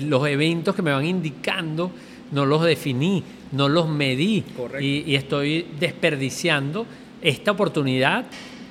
los 0.01 0.27
eventos 0.27 0.74
que 0.74 0.81
me 0.81 0.91
van 0.91 1.05
indicando 1.05 1.91
no 2.32 2.47
los 2.47 2.63
definí, 2.63 3.23
no 3.51 3.69
los 3.69 3.88
medí 3.88 4.43
y, 4.82 5.04
y 5.06 5.15
estoy 5.15 5.67
desperdiciando 5.80 6.88
esta 7.21 7.51
oportunidad 7.51 8.25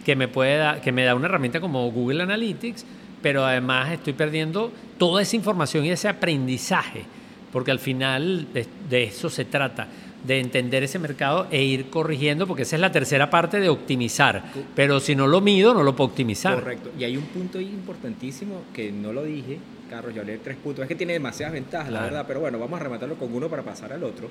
que 0.05 0.15
me, 0.17 0.29
puede 0.29 0.81
que 0.81 0.93
me 0.93 1.05
da 1.05 1.15
una 1.15 1.27
herramienta 1.27 1.61
como 1.61 1.91
Google 1.91 2.23
Analytics, 2.23 2.85
pero 3.23 3.45
además 3.45 3.91
estoy 3.93 4.13
perdiendo 4.13 4.71
toda 4.99 5.23
esa 5.23 5.35
información 5.37 5.85
y 5.85 5.91
ese 5.91 6.09
aprendizaje, 6.09 7.05
porque 7.53 7.71
al 7.71 7.79
final 7.79 8.47
de, 8.53 9.03
eso 9.03 9.31
se 9.31 9.45
trata, 9.45 9.89
de 10.25 10.41
entender 10.41 10.83
ese 10.83 10.99
mercado 10.99 11.47
e 11.51 11.63
ir 11.63 11.91
corrigiendo, 11.91 12.47
porque 12.47 12.63
esa 12.63 12.77
es 12.77 12.81
la 12.81 12.93
tercera 12.93 13.31
parte 13.31 13.61
de 13.61 13.69
optimizar, 13.69 14.45
pero 14.75 15.01
si 15.01 15.17
no 15.17 15.27
lo 15.27 15.41
mido, 15.41 15.75
no 15.75 15.83
lo 15.83 15.97
puedo 15.97 16.11
optimizar. 16.11 16.55
Correcto, 16.55 16.91
y 16.99 17.05
hay 17.05 17.17
un 17.17 17.25
punto 17.25 17.61
importantísimo 17.61 18.63
que 18.73 18.93
no 18.93 19.13
lo 19.13 19.25
dije, 19.25 19.59
Carlos, 19.89 20.15
yo 20.15 20.21
hablé 20.21 20.35
de 20.35 20.39
tres 20.39 20.57
puntos, 20.57 20.83
es 20.83 20.89
que 20.89 20.95
tiene 20.95 21.15
demasiadas 21.15 21.55
ventajas, 21.55 21.91
la 21.91 22.03
verdad, 22.03 22.25
pero 22.27 22.41
bueno, 22.41 22.59
vamos 22.59 22.79
a 22.81 22.83
rematarlo 22.83 23.17
con 23.17 23.35
uno 23.35 23.49
para 23.49 23.63
pasar 23.63 23.93
al 23.93 24.05
otro 24.05 24.29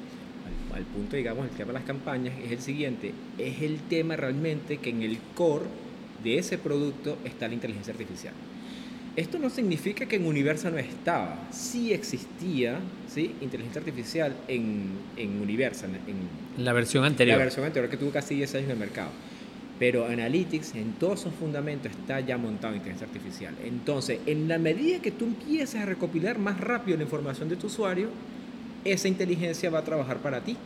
al 0.74 0.84
punto, 0.84 1.16
digamos, 1.16 1.46
el 1.46 1.52
tema 1.52 1.68
de 1.68 1.74
las 1.74 1.84
campañas, 1.84 2.34
es 2.44 2.52
el 2.52 2.60
siguiente, 2.60 3.14
es 3.38 3.62
el 3.62 3.80
tema 3.90 4.16
realmente 4.16 4.78
que 4.78 4.90
en 4.90 5.04
el 5.04 5.18
core 5.36 5.66
de 6.24 6.38
ese 6.38 6.58
producto 6.58 7.18
está 7.24 7.48
la 7.48 7.54
inteligencia 7.54 7.92
artificial. 7.92 8.34
Esto 9.16 9.38
no 9.38 9.52
significa 9.52 10.08
que 10.08 10.16
en 10.16 10.26
Universa 10.26 10.72
no 10.72 10.80
estaba, 10.80 11.48
sí 11.52 11.94
existía 11.94 12.80
¿sí? 13.08 13.36
inteligencia 13.42 13.80
artificial 13.80 14.36
en, 14.48 14.88
en 15.18 15.40
Universa, 15.40 15.86
en, 15.86 16.64
la 16.64 16.74
versión 16.74 17.04
anterior. 17.04 17.38
La 17.38 17.44
versión 17.44 17.66
anterior 17.66 17.92
que 17.92 17.98
tuvo 17.98 18.10
casi 18.10 18.36
10 18.36 18.56
años 18.56 18.66
en 18.66 18.72
el 18.72 18.78
mercado. 18.78 19.10
Pero 19.78 20.06
Analytics 20.06 20.76
en 20.76 20.94
todos 20.94 21.20
sus 21.20 21.34
fundamentos 21.34 21.92
está 21.92 22.22
ya 22.22 22.38
montado 22.38 22.74
en 22.74 22.78
inteligencia 22.78 23.06
artificial. 23.06 23.54
Entonces, 23.64 24.20
en 24.26 24.48
la 24.48 24.58
medida 24.58 25.00
que 25.00 25.12
tú 25.12 25.26
empieces 25.26 25.82
a 25.82 25.86
recopilar 25.86 26.40
más 26.40 26.60
rápido 26.60 26.98
la 26.98 27.04
información 27.04 27.50
de 27.50 27.56
tu 27.56 27.68
usuario, 27.68 28.10
esa 28.86 29.08
inteligencia 29.08 29.70
va 29.70 29.80
a 29.80 29.84
trabajar 29.84 30.18
para 30.18 30.42
ti. 30.42 30.58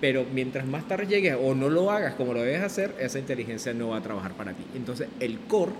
Pero 0.00 0.24
mientras 0.32 0.66
más 0.66 0.88
tarde 0.88 1.06
llegues 1.06 1.36
o 1.40 1.54
no 1.54 1.68
lo 1.68 1.90
hagas 1.90 2.14
como 2.14 2.32
lo 2.32 2.40
debes 2.40 2.62
hacer, 2.62 2.94
esa 2.98 3.18
inteligencia 3.18 3.74
no 3.74 3.88
va 3.88 3.98
a 3.98 4.00
trabajar 4.00 4.32
para 4.32 4.52
ti. 4.52 4.62
Entonces, 4.74 5.08
el 5.20 5.38
core 5.40 5.72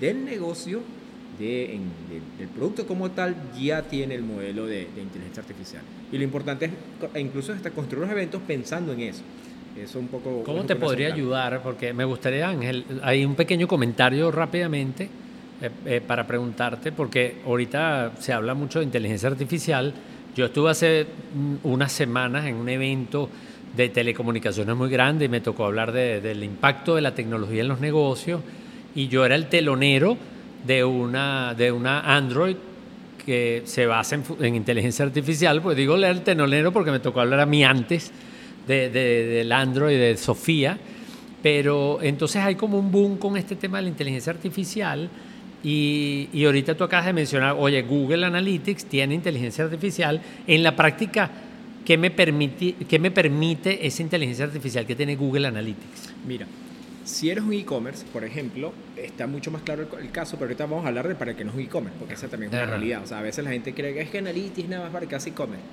del 0.00 0.24
negocio, 0.24 0.80
de, 1.38 1.78
del 2.38 2.48
producto 2.48 2.86
como 2.86 3.10
tal, 3.10 3.36
ya 3.60 3.82
tiene 3.82 4.14
el 4.14 4.22
modelo 4.22 4.66
de, 4.66 4.88
inteligencia 4.96 5.42
artificial. 5.42 5.82
Y 6.10 6.16
lo 6.16 6.24
importante 6.24 6.66
es 6.66 6.72
e 7.14 7.20
incluso 7.20 7.52
hasta 7.52 7.70
construir 7.70 8.06
los 8.06 8.10
eventos 8.10 8.40
pensando 8.46 8.94
en 8.94 9.00
eso. 9.00 9.22
Eso 9.78 9.98
un 9.98 10.08
poco... 10.08 10.42
¿Cómo 10.42 10.64
te 10.64 10.74
podría 10.74 11.12
ayudar? 11.12 11.62
Porque 11.62 11.92
me 11.92 12.04
gustaría, 12.04 12.48
Ángel, 12.48 12.84
hay 13.02 13.26
un 13.26 13.34
pequeño 13.34 13.68
comentario 13.68 14.30
rápidamente 14.30 15.08
eh, 15.60 15.70
eh, 15.84 16.00
para 16.04 16.26
preguntarte, 16.26 16.92
porque 16.92 17.36
ahorita 17.46 18.12
se 18.18 18.32
habla 18.32 18.54
mucho 18.54 18.78
de 18.78 18.86
inteligencia 18.86 19.28
artificial 19.28 19.92
yo 20.36 20.46
estuve 20.46 20.70
hace 20.70 21.06
unas 21.64 21.92
semanas 21.92 22.46
en 22.46 22.56
un 22.56 22.68
evento 22.68 23.28
de 23.76 23.88
telecomunicaciones 23.88 24.76
muy 24.76 24.90
grande 24.90 25.26
y 25.26 25.28
me 25.28 25.40
tocó 25.40 25.64
hablar 25.64 25.92
del 25.92 26.42
impacto 26.42 26.94
de 26.94 27.02
la 27.02 27.14
tecnología 27.14 27.62
en 27.62 27.68
los 27.68 27.80
negocios. 27.80 28.40
Y 28.94 29.08
yo 29.08 29.24
era 29.24 29.34
el 29.34 29.46
telonero 29.46 30.16
de 30.66 30.84
una, 30.84 31.54
de 31.54 31.72
una 31.72 32.16
Android 32.16 32.56
que 33.24 33.62
se 33.64 33.86
basa 33.86 34.18
en, 34.40 34.54
inteligencia 34.54 35.04
artificial, 35.04 35.60
pues 35.62 35.76
digo 35.76 35.96
el 35.96 36.22
telonero 36.22 36.72
porque 36.72 36.90
me 36.90 37.00
tocó 37.00 37.20
hablar 37.20 37.40
a 37.40 37.46
mí 37.46 37.62
antes 37.64 38.10
de, 38.66 38.88
del 38.88 39.52
Android 39.52 39.98
de 39.98 40.16
Sofía, 40.16 40.78
pero 41.42 41.98
entonces 42.02 42.42
hay 42.42 42.54
como 42.54 42.78
un 42.78 42.90
boom 42.90 43.18
con 43.18 43.36
este 43.36 43.56
tema 43.56 43.78
de 43.78 43.82
la 43.84 43.88
inteligencia 43.90 44.32
artificial 44.32 45.08
y, 45.62 46.28
y, 46.32 46.44
ahorita 46.44 46.74
tú 46.74 46.84
acabas 46.84 47.06
de 47.06 47.12
mencionar, 47.12 47.54
oye, 47.58 47.82
Google 47.82 48.24
Analytics 48.24 48.86
tiene 48.86 49.14
inteligencia 49.14 49.64
artificial. 49.64 50.20
En 50.46 50.62
la 50.62 50.74
práctica, 50.74 51.30
¿qué 51.84 51.98
me 51.98 52.10
permite, 52.10 52.74
qué 52.88 52.98
me 52.98 53.10
permite 53.10 53.86
esa 53.86 54.02
inteligencia 54.02 54.44
artificial 54.44 54.86
que 54.86 54.94
tiene 54.94 55.16
Google 55.16 55.46
Analytics? 55.46 56.14
Mira, 56.26 56.46
si 57.04 57.30
eres 57.30 57.44
un 57.44 57.52
e-commerce, 57.52 58.04
por 58.12 58.24
ejemplo, 58.24 58.72
está 58.96 59.26
mucho 59.26 59.50
más 59.50 59.62
claro 59.62 59.86
el, 60.00 60.10
caso, 60.10 60.36
pero 60.36 60.46
ahorita 60.46 60.66
vamos 60.66 60.84
a 60.84 60.88
hablar 60.88 61.08
de 61.08 61.14
para 61.14 61.36
qué 61.36 61.44
no 61.44 61.50
es 61.50 61.56
un 61.56 61.62
e-commerce, 61.62 61.98
porque 61.98 62.14
esa 62.14 62.28
también 62.28 62.52
es 62.52 62.58
una 62.58 62.66
realidad. 62.66 63.02
O 63.02 63.06
sea, 63.06 63.18
a 63.18 63.22
veces 63.22 63.44
la 63.44 63.50
gente 63.50 63.74
cree 63.74 63.94
que 63.94 64.00
es 64.00 64.10
que 64.10 64.18
Analytics 64.18 64.68
nada 64.68 64.84
más 64.84 64.92
para 64.92 65.06
que 65.06 65.16
hace 65.16 65.30
e-commerce. 65.30 65.64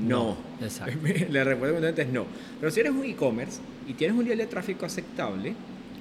No. 0.00 0.36
no. 0.60 0.66
Exacto. 0.66 0.98
la 1.30 1.44
respuesta 1.44 2.02
es 2.02 2.08
no. 2.08 2.26
Pero 2.60 2.70
si 2.70 2.80
eres 2.80 2.92
un 2.92 3.04
e-commerce 3.04 3.60
y 3.88 3.94
tienes 3.94 4.16
un 4.16 4.24
nivel 4.24 4.38
de 4.38 4.46
tráfico 4.46 4.86
aceptable, 4.86 5.54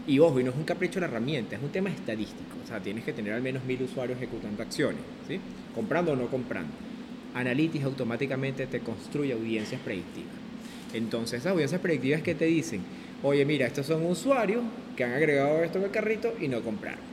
y 0.09 0.17
ojo, 0.17 0.39
y 0.39 0.43
no 0.43 0.49
es 0.49 0.57
un 0.57 0.63
capricho 0.63 0.99
la 0.99 1.05
herramienta, 1.05 1.55
es 1.55 1.61
un 1.61 1.69
tema 1.69 1.89
estadístico. 1.91 2.57
O 2.63 2.67
sea, 2.67 2.79
tienes 2.79 3.03
que 3.03 3.13
tener 3.13 3.31
al 3.31 3.43
menos 3.43 3.63
mil 3.63 3.81
usuarios 3.83 4.17
ejecutando 4.17 4.63
acciones, 4.63 5.01
¿sí? 5.27 5.39
Comprando 5.75 6.13
o 6.13 6.15
no 6.15 6.25
comprando. 6.27 6.71
Analytics 7.35 7.85
automáticamente 7.85 8.65
te 8.65 8.79
construye 8.79 9.33
audiencias 9.33 9.79
predictivas. 9.81 10.33
Entonces, 10.95 11.41
esas 11.41 11.51
audiencias 11.51 11.79
predictivas 11.79 12.23
que 12.23 12.33
te 12.33 12.45
dicen, 12.45 12.81
oye, 13.21 13.45
mira, 13.45 13.67
estos 13.67 13.85
son 13.85 14.03
usuarios 14.03 14.63
que 14.97 15.03
han 15.03 15.13
agregado 15.13 15.63
esto 15.63 15.77
en 15.77 15.83
el 15.83 15.91
carrito 15.91 16.33
y 16.41 16.47
no 16.47 16.61
compraron. 16.61 17.03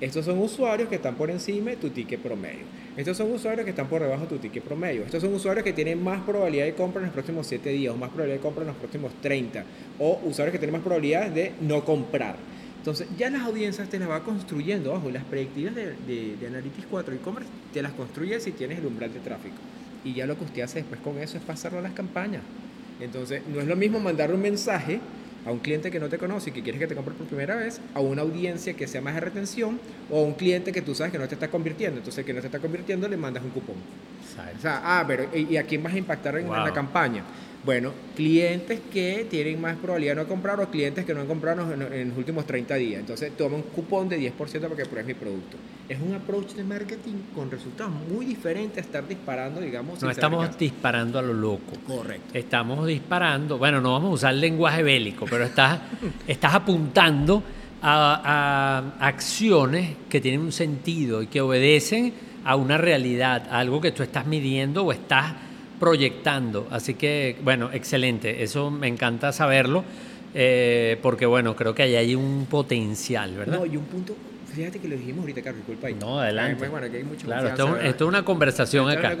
Estos 0.00 0.24
son 0.24 0.38
usuarios 0.38 0.88
que 0.88 0.94
están 0.94 1.16
por 1.16 1.30
encima 1.30 1.72
de 1.72 1.76
tu 1.76 1.90
ticket 1.90 2.20
promedio. 2.20 2.64
Estos 2.96 3.18
son 3.18 3.30
usuarios 3.30 3.64
que 3.64 3.70
están 3.70 3.88
por 3.88 4.00
debajo 4.00 4.22
de 4.22 4.28
tu 4.28 4.38
ticket 4.38 4.64
promedio. 4.64 5.02
Estos 5.02 5.22
son 5.22 5.34
usuarios 5.34 5.62
que 5.62 5.74
tienen 5.74 6.02
más 6.02 6.22
probabilidad 6.22 6.64
de 6.64 6.74
compra 6.74 7.00
en 7.00 7.06
los 7.06 7.12
próximos 7.12 7.46
7 7.46 7.68
días 7.68 7.94
o 7.94 7.96
más 7.98 8.08
probabilidad 8.08 8.38
de 8.38 8.42
compra 8.42 8.62
en 8.62 8.68
los 8.68 8.76
próximos 8.76 9.12
30. 9.20 9.64
O 9.98 10.20
usuarios 10.24 10.52
que 10.52 10.58
tienen 10.58 10.72
más 10.72 10.82
probabilidades 10.82 11.34
de 11.34 11.52
no 11.60 11.84
comprar. 11.84 12.36
Entonces, 12.78 13.06
ya 13.18 13.28
las 13.28 13.42
audiencias 13.42 13.90
te 13.90 13.98
las 13.98 14.08
va 14.08 14.24
construyendo, 14.24 14.94
ojo, 14.94 15.10
las 15.10 15.24
predictivas 15.24 15.74
de, 15.74 15.94
de, 16.06 16.46
Analytics 16.46 16.86
4 16.90 17.14
e-commerce 17.16 17.50
te 17.74 17.82
las 17.82 17.92
construyes 17.92 18.44
si 18.44 18.52
tienes 18.52 18.78
el 18.78 18.86
umbral 18.86 19.12
de 19.12 19.20
tráfico. 19.20 19.56
Y 20.02 20.14
ya 20.14 20.24
lo 20.24 20.38
que 20.38 20.44
usted 20.44 20.62
hace 20.62 20.78
después 20.78 21.00
con 21.00 21.18
eso 21.18 21.36
es 21.36 21.42
pasarlo 21.42 21.80
a 21.80 21.82
las 21.82 21.92
campañas. 21.92 22.42
Entonces, 23.00 23.42
no 23.52 23.60
es 23.60 23.66
lo 23.66 23.76
mismo 23.76 24.00
mandar 24.00 24.32
un 24.32 24.40
mensaje 24.40 25.00
a 25.46 25.52
un 25.52 25.60
cliente 25.60 25.90
que 25.90 26.00
no 26.00 26.08
te 26.08 26.18
conoce 26.18 26.50
y 26.50 26.52
que 26.52 26.62
quieres 26.62 26.80
que 26.80 26.88
te 26.88 26.94
compre 26.94 27.14
por 27.14 27.26
primera 27.26 27.54
vez, 27.54 27.80
a 27.94 28.00
una 28.00 28.22
audiencia 28.22 28.74
que 28.74 28.86
sea 28.88 29.00
más 29.00 29.14
de 29.14 29.20
retención 29.20 29.78
o 30.10 30.18
a 30.18 30.22
un 30.22 30.34
cliente 30.34 30.72
que 30.72 30.82
tú 30.82 30.94
sabes 30.94 31.12
que 31.12 31.18
no 31.18 31.28
te 31.28 31.34
está 31.34 31.48
convirtiendo. 31.48 31.98
Entonces, 31.98 32.24
que 32.24 32.34
no 32.34 32.40
te 32.40 32.46
está 32.46 32.58
convirtiendo, 32.58 33.08
le 33.08 33.16
mandas 33.16 33.44
un 33.44 33.50
cupón. 33.50 33.76
O 34.56 34.60
sea, 34.60 34.82
ah, 34.84 35.04
pero 35.06 35.28
¿y 35.34 35.56
a 35.56 35.62
quién 35.62 35.82
vas 35.82 35.94
a 35.94 35.98
impactar 35.98 36.36
en, 36.36 36.50
la 36.50 36.72
campaña? 36.72 37.22
Bueno, 37.66 37.92
clientes 38.14 38.78
que 38.92 39.26
tienen 39.28 39.60
más 39.60 39.74
probabilidad 39.74 40.14
de 40.14 40.22
no 40.22 40.28
comprar 40.28 40.60
o 40.60 40.70
clientes 40.70 41.04
que 41.04 41.12
no 41.12 41.22
han 41.22 41.26
comprado 41.26 41.72
en, 41.72 42.08
los 42.08 42.16
últimos 42.16 42.46
30 42.46 42.76
días. 42.76 43.00
Entonces, 43.00 43.36
toma 43.36 43.56
un 43.56 43.62
cupón 43.62 44.08
de 44.08 44.20
10% 44.20 44.36
para 44.36 44.76
que 44.76 44.84
pruebes 44.84 45.06
mi 45.06 45.14
producto. 45.14 45.56
Es 45.88 46.00
un 46.00 46.14
approach 46.14 46.52
de 46.52 46.62
marketing 46.62 47.14
con 47.34 47.50
resultados 47.50 47.92
muy 48.08 48.24
diferentes 48.24 48.78
a 48.78 48.80
estar 48.82 49.08
disparando, 49.08 49.60
digamos. 49.60 50.00
No 50.00 50.08
estamos 50.08 50.56
disparando 50.56 51.18
a 51.18 51.22
lo 51.22 51.32
loco. 51.34 51.72
Correcto. 51.84 52.38
Estamos 52.38 52.86
disparando, 52.86 53.58
bueno, 53.58 53.80
no 53.80 53.94
vamos 53.94 54.10
a 54.10 54.14
usar 54.14 54.34
lenguaje 54.34 54.84
bélico, 54.84 55.26
pero 55.28 55.42
estás, 55.42 55.80
estás 56.28 56.54
apuntando 56.54 57.42
a, 57.82 58.94
a 59.00 59.08
acciones 59.08 59.96
que 60.08 60.20
tienen 60.20 60.40
un 60.40 60.52
sentido 60.52 61.20
y 61.20 61.26
que 61.26 61.40
obedecen 61.40 62.14
a 62.44 62.54
una 62.54 62.78
realidad, 62.78 63.48
a 63.50 63.58
algo 63.58 63.80
que 63.80 63.90
tú 63.90 64.04
estás 64.04 64.24
midiendo 64.24 64.84
o 64.84 64.92
estás 64.92 65.45
proyectando. 65.78 66.66
Así 66.70 66.94
que, 66.94 67.36
bueno, 67.42 67.70
excelente. 67.72 68.42
Eso 68.42 68.70
me 68.70 68.88
encanta 68.88 69.32
saberlo. 69.32 69.84
Eh, 70.38 70.98
porque 71.00 71.24
bueno, 71.24 71.56
creo 71.56 71.74
que 71.74 71.82
ahí 71.82 71.96
hay 71.96 72.14
un 72.14 72.46
potencial, 72.50 73.34
¿verdad? 73.34 73.58
No, 73.58 73.64
y 73.64 73.74
un 73.74 73.84
punto, 73.84 74.14
fíjate 74.54 74.78
que 74.78 74.86
lo 74.86 74.94
dijimos 74.96 75.20
ahorita, 75.20 75.40
Carlos, 75.40 75.60
disculpa 75.60 75.86
ahí. 75.86 75.94
No, 75.94 76.20
adelante. 76.20 76.56
Pues, 76.56 76.70
bueno, 76.70 76.86
aquí 76.86 76.96
hay 76.96 77.04
mucho 77.04 77.24
claro, 77.24 77.48
esto, 77.48 77.78
es 77.80 78.00
una 78.02 78.22
conversación 78.22 78.90
acá. 78.90 79.16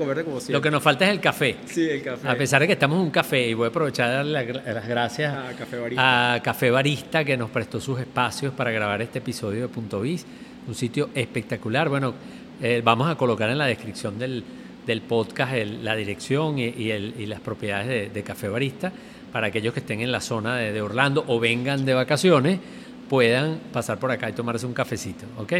lo 0.48 0.60
que 0.60 0.70
nos 0.70 0.82
falta 0.82 1.06
es 1.06 1.12
el 1.12 1.20
café. 1.20 1.56
Sí, 1.64 1.88
el 1.88 2.02
café. 2.02 2.28
A 2.28 2.34
pesar 2.36 2.60
de 2.60 2.66
que 2.66 2.74
estamos 2.74 2.98
en 2.98 3.04
un 3.04 3.10
café, 3.10 3.48
y 3.48 3.54
voy 3.54 3.64
a 3.64 3.68
aprovechar 3.68 4.26
las 4.26 4.46
gracias 4.86 5.34
a 5.34 5.56
Café, 5.56 5.78
Barista. 5.78 6.34
a 6.34 6.42
Café 6.42 6.70
Barista, 6.70 7.24
que 7.24 7.36
nos 7.38 7.48
prestó 7.48 7.80
sus 7.80 7.98
espacios 7.98 8.52
para 8.52 8.70
grabar 8.70 9.00
este 9.00 9.20
episodio 9.20 9.62
de 9.62 9.68
Punto 9.68 10.02
Biz, 10.02 10.26
un 10.68 10.74
sitio 10.74 11.08
espectacular. 11.14 11.88
Bueno, 11.88 12.12
eh, 12.60 12.82
vamos 12.84 13.08
a 13.08 13.14
colocar 13.14 13.48
en 13.48 13.56
la 13.56 13.66
descripción 13.66 14.18
del, 14.18 14.44
del 14.86 15.02
podcast 15.02 15.52
la 15.82 15.96
dirección 15.96 16.58
y, 16.58 17.26
las 17.26 17.40
propiedades 17.40 18.12
de, 18.12 18.22
Café 18.22 18.48
Barista 18.48 18.92
para 19.32 19.48
aquellos 19.48 19.74
que 19.74 19.80
estén 19.80 20.00
en 20.00 20.12
la 20.12 20.20
zona 20.20 20.56
de, 20.56 20.80
Orlando 20.80 21.24
o 21.26 21.40
vengan 21.40 21.84
de 21.84 21.94
vacaciones 21.94 22.60
puedan 23.08 23.58
pasar 23.72 23.98
por 23.98 24.10
acá 24.10 24.30
y 24.30 24.32
tomarse 24.32 24.66
un 24.66 24.72
cafecito. 24.72 25.26
¿Ok? 25.38 25.52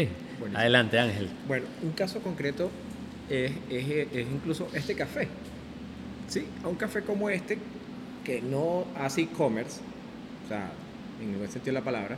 Adelante, 0.53 0.99
Ángel. 0.99 1.29
Bueno, 1.47 1.65
un 1.83 1.91
caso 1.91 2.19
concreto 2.19 2.69
es, 3.29 3.51
incluso 4.33 4.69
este 4.73 4.95
café. 4.95 5.27
¿Sí? 6.27 6.45
A 6.63 6.67
un 6.67 6.75
café 6.75 7.03
como 7.03 7.29
este, 7.29 7.57
que 8.25 8.41
no 8.41 8.85
hace 8.97 9.21
e-commerce, 9.21 9.79
o 10.45 10.47
sea, 10.49 10.69
en 11.21 11.29
el 11.31 11.37
buen 11.37 11.49
sentido 11.49 11.73
de 11.73 11.79
la 11.79 11.85
palabra, 11.85 12.17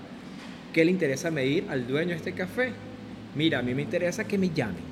¿qué 0.74 0.84
le 0.84 0.90
interesa 0.90 1.30
medir 1.30 1.66
al 1.70 1.88
dueño 1.88 2.12
de 2.12 2.16
este 2.16 2.34
café? 2.34 2.72
Mira, 3.36 3.60
a 3.60 3.62
mí 3.62 3.76
me 3.76 3.84
interesa 3.84 4.24
que 4.24 4.40
me 4.40 4.50
llamen 4.50 4.89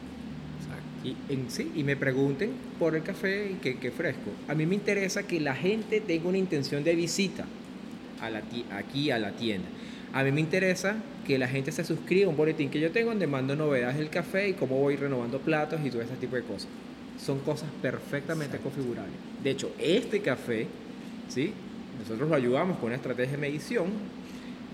y, 1.04 1.16
en, 1.30 1.50
sí, 1.50 1.72
y 1.76 1.84
me 1.84 1.96
pregunten 1.96 2.52
por 2.80 2.96
el 2.96 3.04
café 3.04 3.52
y 3.52 3.56
qué, 3.56 3.92
fresco. 3.92 4.32
A 4.48 4.56
mí 4.56 4.66
me 4.66 4.76
interesa 4.76 5.24
que 5.24 5.40
la 5.40 5.56
gente 5.56 6.02
tenga 6.02 6.30
una 6.30 6.38
intención 6.38 6.84
de 6.84 6.96
visita 6.96 7.46
a 8.22 8.30
la, 8.30 8.42
aquí 8.72 9.12
a 9.12 9.20
la 9.20 9.32
tienda. 9.32 9.68
A 10.14 10.24
mí 10.24 10.32
me 10.32 10.42
interesa 10.42 10.96
que 11.26 11.38
la 11.38 11.48
gente 11.48 11.72
se 11.72 11.84
suscriba 11.84 12.28
a 12.28 12.30
un 12.30 12.38
boletín 12.38 12.70
que 12.70 12.80
yo 12.80 12.92
tengo 12.92 13.10
donde 13.10 13.28
mando 13.28 13.56
novedades 13.56 13.98
del 13.98 14.10
café 14.10 14.50
y 14.50 14.54
cómo 14.54 14.80
voy 14.80 14.96
renovando 14.96 15.40
platos 15.40 15.80
y 15.84 15.90
todo 15.90 16.02
ese 16.02 16.16
tipo 16.16 16.36
de 16.36 16.44
cosas. 16.44 16.68
Son 17.24 17.40
cosas 17.40 17.70
perfectamente 17.82 18.58
configurables. 18.58 19.14
De 19.44 19.52
hecho, 19.52 19.72
este 19.80 20.22
café, 20.22 20.68
¿sí? 21.30 21.52
nosotros 22.00 22.30
lo 22.30 22.36
ayudamos 22.36 22.78
con 22.78 22.88
una 22.88 22.96
estrategia 22.96 23.34
de 23.34 23.38
medición 23.38 23.88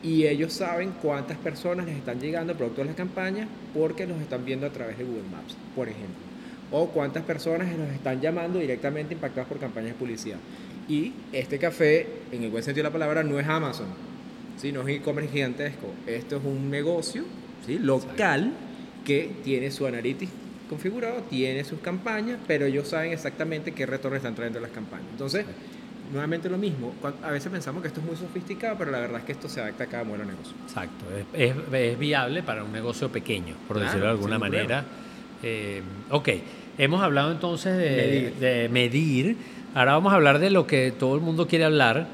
y 0.03 0.27
ellos 0.27 0.51
saben 0.51 0.93
cuántas 1.01 1.37
personas 1.37 1.85
les 1.85 1.95
están 1.95 2.19
llegando 2.19 2.53
producto 2.55 2.81
de 2.81 2.87
las 2.87 2.95
campañas 2.95 3.47
porque 3.73 4.05
los 4.05 4.19
están 4.21 4.43
viendo 4.43 4.67
a 4.67 4.69
través 4.69 4.97
de 4.97 5.05
Google 5.05 5.23
Maps, 5.31 5.55
por 5.75 5.87
ejemplo. 5.87 6.21
O 6.71 6.89
cuántas 6.89 7.23
personas 7.23 7.75
los 7.77 7.89
están 7.89 8.19
llamando 8.19 8.59
directamente 8.59 9.13
impactadas 9.13 9.47
por 9.47 9.59
campañas 9.59 9.91
de 9.91 9.95
publicidad. 9.95 10.37
Y 10.89 11.13
este 11.31 11.57
café, 11.57 12.07
en 12.31 12.43
el 12.43 12.51
buen 12.51 12.63
sentido 12.63 12.83
de 12.83 12.89
la 12.89 12.93
palabra, 12.93 13.23
no 13.23 13.39
es 13.39 13.47
Amazon, 13.47 13.87
¿sí? 14.57 14.73
no 14.73 14.81
es 14.81 14.97
e-commerce 14.97 15.31
gigantesco. 15.31 15.87
Esto 16.05 16.37
es 16.37 16.43
un 16.43 16.69
negocio 16.69 17.23
¿sí? 17.65 17.79
local 17.79 18.51
que 19.05 19.31
tiene 19.43 19.71
su 19.71 19.85
analytics 19.85 20.31
configurado, 20.67 21.21
tiene 21.29 21.63
sus 21.63 21.79
campañas, 21.79 22.39
pero 22.45 22.65
ellos 22.65 22.89
saben 22.89 23.13
exactamente 23.13 23.71
qué 23.71 23.85
retorno 23.85 24.17
están 24.17 24.35
trayendo 24.35 24.59
las 24.59 24.71
campañas. 24.71 25.07
Entonces, 25.11 25.45
nuevamente 26.13 26.49
lo 26.49 26.57
mismo. 26.57 26.93
A 27.23 27.31
veces 27.31 27.51
pensamos 27.51 27.81
que 27.81 27.89
esto 27.89 27.99
es 27.99 28.05
muy 28.05 28.15
sofisticado, 28.15 28.77
pero 28.77 28.91
la 28.91 28.99
verdad 28.99 29.19
es 29.19 29.25
que 29.25 29.31
esto 29.33 29.49
se 29.49 29.59
adapta 29.59 29.83
a 29.83 29.87
cada 29.87 30.03
modelo 30.03 30.25
de 30.25 30.31
negocio. 30.31 30.53
Exacto. 30.63 31.05
Es, 31.33 31.55
es, 31.73 31.99
viable 31.99 32.43
para 32.43 32.63
un 32.63 32.71
negocio 32.71 33.09
pequeño, 33.09 33.55
por 33.67 33.79
decirlo 33.79 34.05
de 34.05 34.11
alguna 34.11 34.39
manera. 34.39 34.85
Eh, 35.41 35.81
ok, 36.09 36.29
hemos 36.77 37.03
hablado 37.03 37.31
entonces 37.31 37.75
de 38.39 38.69
medir. 38.71 39.35
Ahora 39.75 39.93
vamos 39.93 40.13
a 40.13 40.15
hablar 40.15 40.39
de 40.39 40.51
lo 40.51 40.67
que 40.67 40.91
todo 40.91 41.15
el 41.15 41.21
mundo 41.21 41.47
quiere 41.47 41.65
hablar, 41.65 42.07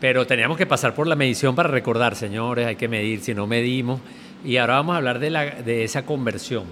pero 0.00 0.26
teníamos 0.26 0.58
que 0.58 0.66
pasar 0.66 0.94
por 0.94 1.06
la 1.06 1.14
medición 1.14 1.54
para 1.54 1.68
recordar, 1.68 2.16
señores, 2.16 2.66
hay 2.66 2.76
que 2.76 2.88
medir, 2.88 3.20
si 3.20 3.34
no 3.34 3.46
medimos. 3.46 4.00
Y 4.44 4.56
ahora 4.58 4.74
vamos 4.74 4.94
a 4.94 4.98
hablar 4.98 5.20
de, 5.20 5.30
la, 5.30 5.44
de 5.44 5.84
esa 5.84 6.04
conversión 6.04 6.64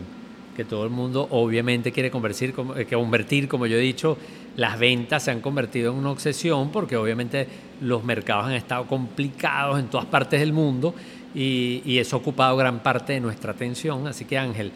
que 0.56 0.64
todo 0.64 0.84
el 0.84 0.90
mundo 0.90 1.26
obviamente 1.30 1.92
quiere 1.92 2.10
convertir, 2.10 2.54
eh, 2.76 2.86
convertir, 2.86 3.48
como 3.48 3.66
yo 3.66 3.76
he 3.76 3.80
dicho, 3.80 4.16
las 4.56 4.78
ventas 4.78 5.24
se 5.24 5.30
han 5.30 5.40
convertido 5.40 5.92
en 5.92 5.98
una 5.98 6.10
obsesión 6.10 6.70
porque 6.70 6.96
obviamente 6.96 7.46
los 7.80 8.04
mercados 8.04 8.46
han 8.46 8.52
estado 8.52 8.86
complicados 8.86 9.78
en 9.78 9.86
todas 9.86 10.06
partes 10.06 10.40
del 10.40 10.52
mundo 10.52 10.94
y, 11.34 11.98
eso 11.98 12.16
ha 12.16 12.18
ocupado 12.18 12.56
gran 12.56 12.82
parte 12.82 13.14
de 13.14 13.20
nuestra 13.20 13.52
atención. 13.52 14.06
Así 14.06 14.24
que 14.24 14.36
Ángel, 14.36 14.70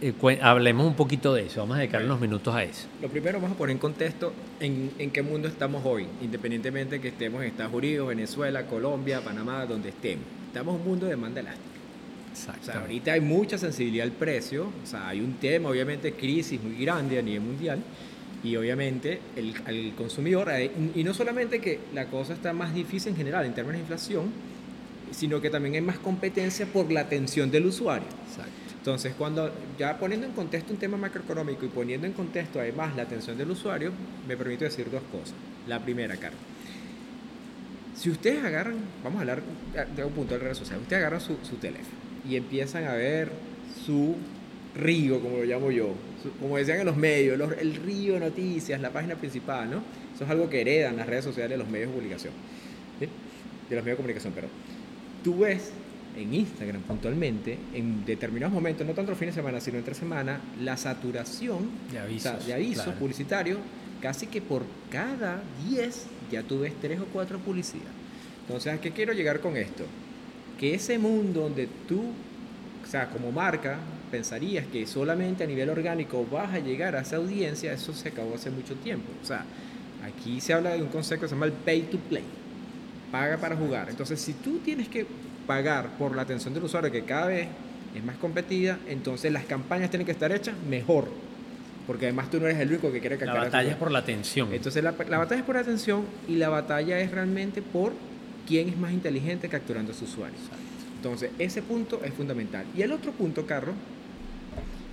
eh, 0.00 0.38
hablemos 0.40 0.86
un 0.86 0.94
poquito 0.94 1.34
de 1.34 1.46
eso, 1.46 1.60
vamos 1.60 1.76
a 1.76 1.80
dedicar 1.80 2.04
unos 2.04 2.20
minutos 2.20 2.54
a 2.54 2.64
eso. 2.64 2.86
Lo 3.00 3.08
primero 3.08 3.38
vamos 3.40 3.54
a 3.54 3.58
poner 3.58 3.74
en 3.74 3.78
contexto 3.78 4.32
en, 4.60 4.92
en 4.98 5.10
qué 5.10 5.22
mundo 5.22 5.48
estamos 5.48 5.82
hoy, 5.84 6.06
independientemente 6.22 6.96
de 6.96 7.00
que 7.00 7.08
estemos 7.08 7.42
en 7.42 7.48
Estados 7.48 7.74
Unidos, 7.74 8.08
Venezuela, 8.08 8.66
Colombia, 8.66 9.20
Panamá, 9.20 9.66
donde 9.66 9.90
estemos. 9.90 10.24
Estamos 10.46 10.74
en 10.74 10.80
un 10.80 10.86
mundo 10.86 11.06
de 11.06 11.12
demanda 11.12 11.40
elástica. 11.40 11.71
O 12.32 12.64
sea, 12.64 12.80
ahorita 12.80 13.12
hay 13.12 13.20
mucha 13.20 13.58
sensibilidad 13.58 14.06
al 14.06 14.12
precio, 14.12 14.70
o 14.82 14.86
sea, 14.86 15.08
hay 15.08 15.20
un 15.20 15.34
tema, 15.34 15.68
obviamente, 15.68 16.12
crisis 16.14 16.60
muy 16.62 16.76
grande 16.82 17.18
a 17.18 17.22
nivel 17.22 17.42
mundial, 17.42 17.78
y 18.42 18.56
obviamente 18.56 19.20
el, 19.36 19.54
el 19.66 19.94
consumidor, 19.94 20.50
eh, 20.50 20.70
y 20.94 21.04
no 21.04 21.14
solamente 21.14 21.60
que 21.60 21.78
la 21.94 22.06
cosa 22.06 22.32
está 22.32 22.52
más 22.52 22.74
difícil 22.74 23.10
en 23.10 23.16
general 23.16 23.44
en 23.44 23.54
términos 23.54 23.76
de 23.76 23.80
inflación, 23.80 24.30
sino 25.12 25.40
que 25.40 25.50
también 25.50 25.74
hay 25.74 25.80
más 25.82 25.98
competencia 25.98 26.66
por 26.66 26.90
la 26.90 27.00
atención 27.00 27.50
del 27.50 27.66
usuario. 27.66 28.08
Exacto. 28.28 28.50
Entonces, 28.78 29.14
cuando 29.16 29.52
ya 29.78 29.96
poniendo 29.98 30.26
en 30.26 30.32
contexto 30.32 30.72
un 30.72 30.78
tema 30.78 30.96
macroeconómico 30.96 31.64
y 31.66 31.68
poniendo 31.68 32.06
en 32.06 32.14
contexto 32.14 32.58
además 32.58 32.96
la 32.96 33.02
atención 33.02 33.38
del 33.38 33.50
usuario, 33.50 33.92
me 34.26 34.36
permito 34.36 34.64
decir 34.64 34.90
dos 34.90 35.02
cosas. 35.12 35.34
La 35.68 35.78
primera, 35.78 36.16
Carlos. 36.16 36.40
Si 37.94 38.10
ustedes 38.10 38.42
agarran, 38.42 38.78
vamos 39.04 39.18
a 39.18 39.20
hablar 39.20 39.42
de 39.94 40.04
un 40.04 40.12
punto 40.12 40.34
de 40.34 40.40
redes 40.40 40.58
sociales, 40.58 40.82
ustedes 40.82 41.00
agarran 41.00 41.20
su, 41.20 41.36
su 41.48 41.56
teléfono 41.56 42.01
y 42.28 42.36
empiezan 42.36 42.84
a 42.84 42.94
ver 42.94 43.30
su 43.84 44.16
río, 44.74 45.20
como 45.20 45.38
lo 45.38 45.44
llamo 45.44 45.70
yo, 45.70 45.94
como 46.40 46.56
decían 46.56 46.80
en 46.80 46.86
los 46.86 46.96
medios, 46.96 47.38
el 47.60 47.74
río 47.76 48.14
de 48.14 48.20
noticias, 48.20 48.80
la 48.80 48.90
página 48.90 49.16
principal, 49.16 49.70
¿no? 49.70 49.82
Eso 50.14 50.24
es 50.24 50.30
algo 50.30 50.48
que 50.48 50.60
heredan 50.60 50.96
las 50.96 51.06
redes 51.06 51.24
sociales, 51.24 51.58
los 51.58 51.68
medios 51.68 51.88
de 51.88 51.94
comunicación, 51.94 52.32
de 53.00 53.06
los 53.76 53.84
medios 53.84 53.96
de 53.98 54.02
comunicación, 54.02 54.32
pero 54.34 54.48
tú 55.24 55.40
ves 55.40 55.72
en 56.16 56.34
Instagram 56.34 56.82
puntualmente, 56.82 57.58
en 57.74 58.04
determinados 58.04 58.52
momentos, 58.52 58.86
no 58.86 58.92
tanto 58.92 59.12
los 59.12 59.18
fines 59.18 59.34
de 59.34 59.40
semana, 59.40 59.60
sino 59.60 59.78
entre 59.78 59.94
semana, 59.94 60.40
la 60.60 60.76
saturación 60.76 61.70
de 61.90 61.98
avisos, 61.98 62.46
de 62.46 62.54
avisos 62.54 62.94
publicitarios, 62.94 63.58
casi 64.00 64.26
que 64.26 64.42
por 64.42 64.62
cada 64.90 65.42
10 65.68 66.06
ya 66.30 66.42
tú 66.42 66.60
ves 66.60 66.74
3 66.80 67.00
o 67.00 67.06
4 67.06 67.38
publicidades. 67.38 67.88
Entonces, 68.46 68.74
¿a 68.74 68.80
qué 68.80 68.90
quiero 68.90 69.12
llegar 69.12 69.40
con 69.40 69.56
esto? 69.56 69.84
Que 70.62 70.74
ese 70.74 70.96
mundo 70.96 71.40
donde 71.40 71.66
tú, 71.88 72.04
o 72.84 72.86
sea, 72.86 73.08
como 73.08 73.32
marca, 73.32 73.78
pensarías 74.12 74.64
que 74.68 74.86
solamente 74.86 75.42
a 75.42 75.46
nivel 75.48 75.68
orgánico 75.68 76.24
vas 76.30 76.54
a 76.54 76.60
llegar 76.60 76.94
a 76.94 77.00
esa 77.00 77.16
audiencia, 77.16 77.72
eso 77.72 77.92
se 77.92 78.10
acabó 78.10 78.36
hace 78.36 78.48
mucho 78.48 78.76
tiempo. 78.76 79.08
O 79.20 79.26
sea, 79.26 79.44
aquí 80.06 80.40
se 80.40 80.52
habla 80.54 80.70
de 80.70 80.80
un 80.80 80.86
concepto 80.86 81.22
que 81.24 81.30
se 81.30 81.34
llama 81.34 81.46
el 81.46 81.52
pay 81.52 81.82
to 81.90 81.98
play, 81.98 82.22
paga 83.10 83.38
para 83.38 83.56
jugar. 83.56 83.88
Entonces, 83.90 84.20
si 84.20 84.34
tú 84.34 84.58
tienes 84.64 84.86
que 84.86 85.04
pagar 85.48 85.98
por 85.98 86.14
la 86.14 86.22
atención 86.22 86.54
del 86.54 86.62
usuario, 86.62 86.92
que 86.92 87.02
cada 87.02 87.26
vez 87.26 87.48
es 87.96 88.04
más 88.04 88.16
competida, 88.18 88.78
entonces 88.88 89.32
las 89.32 89.44
campañas 89.46 89.90
tienen 89.90 90.06
que 90.06 90.12
estar 90.12 90.30
hechas 90.30 90.54
mejor. 90.70 91.08
Porque 91.88 92.06
además 92.06 92.30
tú 92.30 92.38
no 92.38 92.46
eres 92.46 92.60
el 92.60 92.68
único 92.68 92.92
que 92.92 93.00
quiere 93.00 93.16
La 93.16 93.24
captar. 93.24 93.44
batalla 93.46 93.70
es 93.72 93.76
por 93.76 93.90
la 93.90 93.98
atención. 93.98 94.52
Entonces 94.52 94.84
la, 94.84 94.94
la 95.08 95.18
batalla 95.18 95.40
es 95.40 95.44
por 95.44 95.56
atención 95.56 96.04
y 96.28 96.36
la 96.36 96.50
batalla 96.50 97.00
es 97.00 97.10
realmente 97.10 97.62
por 97.62 97.94
quién 98.46 98.68
es 98.68 98.76
más 98.76 98.92
inteligente 98.92 99.48
capturando 99.48 99.92
a 99.92 99.94
su 99.94 100.04
usuario. 100.04 100.36
Entonces 100.96 101.30
ese 101.38 101.62
punto 101.62 102.00
es 102.04 102.12
fundamental. 102.14 102.64
Y 102.76 102.82
el 102.82 102.92
otro 102.92 103.12
punto, 103.12 103.46
Carlos, 103.46 103.74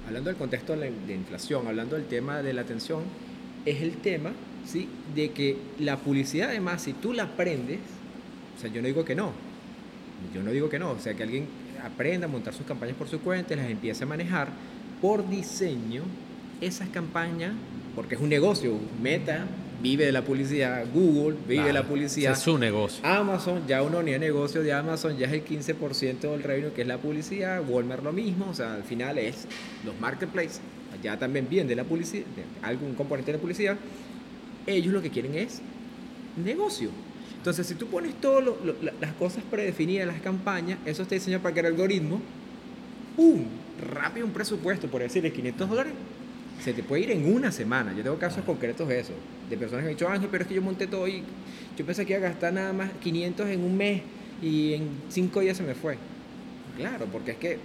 hablando 0.08 0.30
del 0.30 0.38
contexto 0.38 0.74
de 0.74 0.80
la 0.80 0.86
de 1.08 1.14
inflación, 1.14 1.68
hablando 1.68 1.96
del 1.96 2.06
tema 2.06 2.42
de 2.42 2.54
la 2.54 2.62
atención, 2.62 3.04
es 3.66 3.82
el 3.82 3.98
tema 3.98 4.32
¿sí? 4.66 4.88
de 5.14 5.32
que 5.32 5.58
la 5.80 5.98
publicidad 5.98 6.50
además, 6.50 6.82
si 6.82 6.94
tú 6.94 7.14
la 7.14 7.24
aprendes, 7.24 7.80
o 8.58 8.62
sea, 8.62 8.72
yo 8.72 8.82
no 8.82 8.88
digo 8.88 9.06
que 9.06 9.16
no, 9.16 9.34
yo 10.34 10.44
no 10.44 10.52
digo 10.52 10.70
que 10.70 10.80
no, 10.80 10.92
o 10.92 11.00
sea, 11.00 11.14
que 11.14 11.24
alguien 11.24 11.46
aprenda 11.84 12.26
a 12.26 12.30
montar 12.30 12.54
sus 12.54 12.66
campañas 12.66 12.96
por 12.96 13.08
su 13.08 13.20
cuenta, 13.20 13.54
y 13.54 13.58
las 13.58 13.70
empiece 13.70 14.04
a 14.04 14.08
manejar 14.08 14.50
por 15.02 15.30
diseño, 15.30 16.04
esas 16.60 16.90
campañas, 16.90 17.54
porque 17.96 18.16
es 18.16 18.22
un 18.22 18.30
negocio, 18.30 18.78
Meta 19.02 19.46
vive 19.82 20.06
de 20.06 20.12
la 20.12 20.24
publicidad, 20.24 20.86
Google 20.94 21.38
vive 21.48 21.66
de 21.66 21.74
la 21.74 21.84
publicidad, 21.84 22.34
es 22.34 22.40
su 22.40 22.58
negocio. 22.58 23.06
Amazon, 23.06 23.66
ya 23.68 23.82
una 23.82 24.00
unidad 24.00 24.20
de 24.20 24.28
negocio 24.28 24.62
de 24.62 24.74
Amazon 24.74 25.18
ya 25.18 25.28
es 25.28 25.34
el 25.34 25.46
15% 25.46 26.20
del 26.20 26.44
revenue 26.44 26.72
que 26.74 26.82
es 26.82 26.88
la 26.88 26.98
publicidad, 26.98 27.64
Walmart 27.68 28.04
lo 28.04 28.12
mismo, 28.12 28.50
o 28.50 28.54
sea, 28.54 28.74
al 28.74 28.84
final 28.84 29.18
es 29.18 29.48
los 29.86 30.00
marketplaces, 30.00 30.62
ya 31.02 31.18
también 31.18 31.48
bien 31.50 31.68
de 31.68 31.76
la 31.76 31.84
publicidad, 31.84 32.26
de 32.36 32.44
algún 32.68 32.94
componente 32.96 33.32
de 33.32 33.38
la 33.38 33.42
publicidad, 33.42 33.78
ellos 34.68 34.94
lo 34.94 35.02
que 35.02 35.10
quieren 35.10 35.36
es 35.36 35.62
negocio. 36.44 36.90
Entonces, 37.38 37.68
si 37.68 37.76
tú 37.76 37.88
pones 37.88 38.16
todas 38.20 38.44
las 39.00 39.14
cosas 39.14 39.44
predefinidas 39.50 40.08
las 40.08 40.20
campañas, 40.22 40.78
eso 40.86 41.06
te 41.06 41.16
diseña 41.16 41.40
para 41.40 41.54
que 41.54 41.62
el 41.62 41.68
algoritmo, 41.68 42.22
¡pum! 43.16 43.46
Rápido 43.94 44.26
un 44.26 44.34
presupuesto, 44.34 44.88
por 44.88 45.02
decirle 45.02 45.32
500 45.32 45.70
dólares, 45.70 45.94
se 46.64 46.74
te 46.74 46.84
puede 46.84 47.04
ir 47.04 47.12
en 47.12 47.34
una 47.34 47.52
semana. 47.52 47.94
Yo 47.96 48.04
tengo 48.04 48.18
casos 48.18 48.44
concretos 48.44 48.88
de 48.88 49.00
eso, 49.00 49.14
de 49.50 49.58
personas 49.58 49.82
que 49.82 49.86
me 49.86 49.92
han 49.92 49.98
dicho, 49.98 50.10
Ángel, 50.10 50.30
pero 50.32 50.44
es 50.44 50.48
que 50.48 50.56
yo 50.56 50.62
monté 50.62 50.88
todo 50.88 51.08
y 51.08 51.24
yo 51.78 51.86
pensé 51.86 52.06
que 52.06 52.14
iba 52.14 52.26
a 52.26 52.30
gastar 52.30 52.54
nada 52.54 52.74
más 52.74 52.92
500 53.02 53.50
en 53.50 53.64
un 53.64 53.78
mes 53.78 54.02
y 54.42 54.74
en 54.74 54.90
5 55.10 55.40
días 55.40 55.58
se 55.58 55.64
me 55.64 55.76
fue. 55.76 55.98
Claro, 56.78 57.06
porque 57.12 57.32
es 57.32 57.38
que 57.38 57.58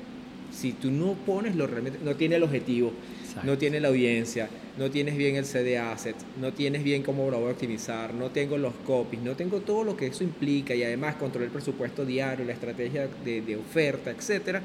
si 0.52 0.72
tú 0.72 0.90
no 0.90 1.14
pones 1.14 1.56
lo 1.56 1.66
realmente, 1.66 1.98
no 2.04 2.14
tiene 2.14 2.36
el 2.36 2.44
objetivo, 2.44 2.92
Exacto. 3.22 3.46
no 3.50 3.58
tiene 3.58 3.80
la 3.80 3.88
audiencia, 3.88 4.48
no 4.78 4.90
tienes 4.90 5.16
bien 5.16 5.34
el 5.34 5.44
CD 5.44 5.78
asset, 5.78 6.14
no 6.40 6.52
tienes 6.52 6.84
bien 6.84 7.02
cómo 7.02 7.28
lo 7.30 7.40
voy 7.40 7.48
a 7.48 7.52
optimizar, 7.52 8.14
no 8.14 8.30
tengo 8.30 8.56
los 8.56 8.74
copies, 8.86 9.22
no 9.22 9.34
tengo 9.34 9.60
todo 9.60 9.82
lo 9.82 9.96
que 9.96 10.06
eso 10.06 10.22
implica 10.22 10.74
y 10.74 10.84
además 10.84 11.16
controlar 11.16 11.46
el 11.46 11.52
presupuesto 11.52 12.04
diario, 12.04 12.44
la 12.44 12.52
estrategia 12.52 13.08
de, 13.24 13.40
de 13.40 13.56
oferta, 13.56 14.10
etcétera, 14.10 14.62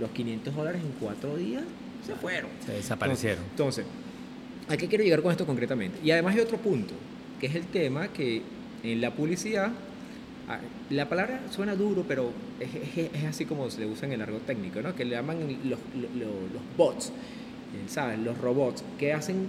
los 0.00 0.10
500 0.10 0.54
dólares 0.54 0.80
en 0.82 0.92
4 0.98 1.36
días 1.36 1.64
se 2.06 2.14
fueron. 2.14 2.50
Se 2.64 2.72
desaparecieron. 2.72 3.44
Entonces, 3.50 3.84
¿a 4.68 4.76
qué 4.76 4.86
quiero 4.88 5.04
llegar 5.04 5.22
con 5.22 5.32
esto 5.32 5.44
concretamente? 5.46 5.98
Y 6.04 6.10
además 6.10 6.34
hay 6.34 6.40
otro 6.40 6.58
punto, 6.58 6.94
que 7.40 7.46
es 7.46 7.54
el 7.54 7.64
tema 7.66 8.08
que 8.08 8.42
en 8.82 9.00
la 9.00 9.12
publicidad, 9.12 9.70
la 10.90 11.08
palabra 11.08 11.40
suena 11.50 11.74
duro, 11.74 12.04
pero 12.06 12.30
es, 12.60 12.68
es- 12.98 13.10
es 13.14 13.24
así 13.24 13.44
como 13.46 13.68
se 13.70 13.80
le 13.80 13.86
usa 13.86 14.06
en 14.06 14.12
el 14.14 14.22
argot 14.22 14.46
técnico, 14.46 14.80
¿no? 14.80 14.94
Que 14.94 15.04
le 15.04 15.12
llaman 15.16 15.38
los, 15.64 15.78
lo- 15.94 16.08
lo- 16.18 16.30
los 16.52 16.62
bots, 16.76 17.12
¿sabes? 17.88 18.18
Los 18.20 18.38
robots, 18.38 18.84
que 18.98 19.12
hacen 19.12 19.48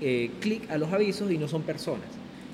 eh, 0.00 0.30
clic 0.40 0.70
a 0.70 0.78
los 0.78 0.92
avisos 0.92 1.30
y 1.32 1.36
no 1.38 1.48
son 1.48 1.62
personas. 1.62 2.06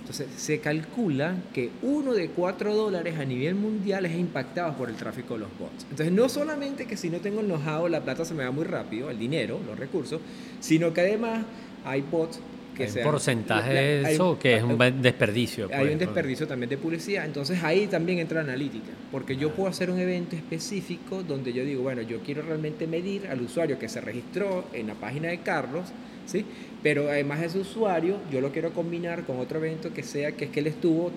Entonces, 0.08 0.28
se 0.40 0.60
calcula 0.60 1.34
que 1.52 1.68
uno 1.82 2.12
de 2.14 2.28
cuatro 2.28 2.72
dólares 2.76 3.18
a 3.18 3.24
nivel 3.24 3.56
mundial 3.56 4.06
es 4.06 4.14
impactado 4.16 4.76
por 4.76 4.88
el 4.88 4.94
tráfico 4.94 5.34
de 5.34 5.40
los 5.40 5.48
bots. 5.58 5.82
Entonces, 5.90 6.12
no 6.12 6.28
solamente 6.28 6.86
que 6.86 6.96
si 6.96 7.10
no 7.10 7.18
tengo 7.18 7.40
el 7.40 7.46
know-how, 7.46 7.88
la 7.88 8.00
plata 8.02 8.24
se 8.24 8.32
me 8.32 8.44
va 8.44 8.52
muy 8.52 8.62
rápido, 8.66 9.10
el 9.10 9.18
dinero, 9.18 9.58
los 9.66 9.76
recursos, 9.76 10.20
sino 10.60 10.92
que 10.92 11.00
además 11.00 11.44
hay 11.84 12.02
bots 12.02 12.38
que 12.76 12.84
Hay 12.84 12.88
sean- 12.90 13.04
porcentaje 13.10 13.68
la- 13.74 13.74
la- 13.74 13.80
de 13.80 14.06
hay 14.06 14.14
eso 14.14 14.38
que 14.38 14.54
es 14.56 14.62
un 14.62 14.80
hay- 14.80 14.92
desperdicio. 14.92 15.64
hay 15.72 15.80
pues, 15.80 15.92
un 15.94 15.98
desperdicio 15.98 16.46
también 16.46 16.70
de 16.70 16.78
publicidad. 16.78 17.24
Entonces 17.24 17.64
ahí 17.64 17.88
también 17.88 18.20
entra 18.20 18.44
la 18.44 18.52
analítica. 18.52 18.92
Porque 19.10 19.36
yo 19.36 19.50
puedo 19.54 19.68
hacer 19.68 19.90
un 19.90 19.98
evento 19.98 20.36
específico 20.36 21.24
donde 21.24 21.52
yo 21.52 21.64
digo, 21.64 21.82
bueno, 21.82 22.02
yo 22.02 22.20
quiero 22.20 22.42
realmente 22.42 22.86
medir 22.86 23.26
al 23.26 23.40
usuario 23.40 23.76
que 23.76 23.88
se 23.88 24.00
registró 24.00 24.66
en 24.72 24.86
la 24.86 24.94
página 24.94 25.30
de 25.30 25.38
Carlos, 25.38 25.88
¿sí? 26.26 26.44
Pero 26.82 27.08
además 27.08 27.40
de 27.40 27.46
ese 27.46 27.58
usuario, 27.58 28.18
yo 28.30 28.40
lo 28.40 28.52
quiero 28.52 28.72
combinar 28.72 29.24
con 29.24 29.38
otro 29.38 29.58
evento 29.58 29.92
que 29.94 30.02
sea 30.02 30.32
que 30.32 30.46
es 30.46 30.50
que 30.50 30.60
él 30.60 30.66
estuvo 30.66 31.10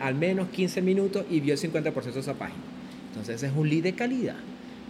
al 0.00 0.14
menos 0.14 0.48
15 0.50 0.80
minutos 0.82 1.24
y 1.30 1.40
vio 1.40 1.54
el 1.54 1.60
50% 1.60 1.92
de 2.12 2.20
esa 2.20 2.34
página. 2.34 2.60
Entonces 3.08 3.36
ese 3.36 3.46
es 3.48 3.52
un 3.56 3.68
lead 3.68 3.82
de 3.82 3.94
calidad. 3.94 4.36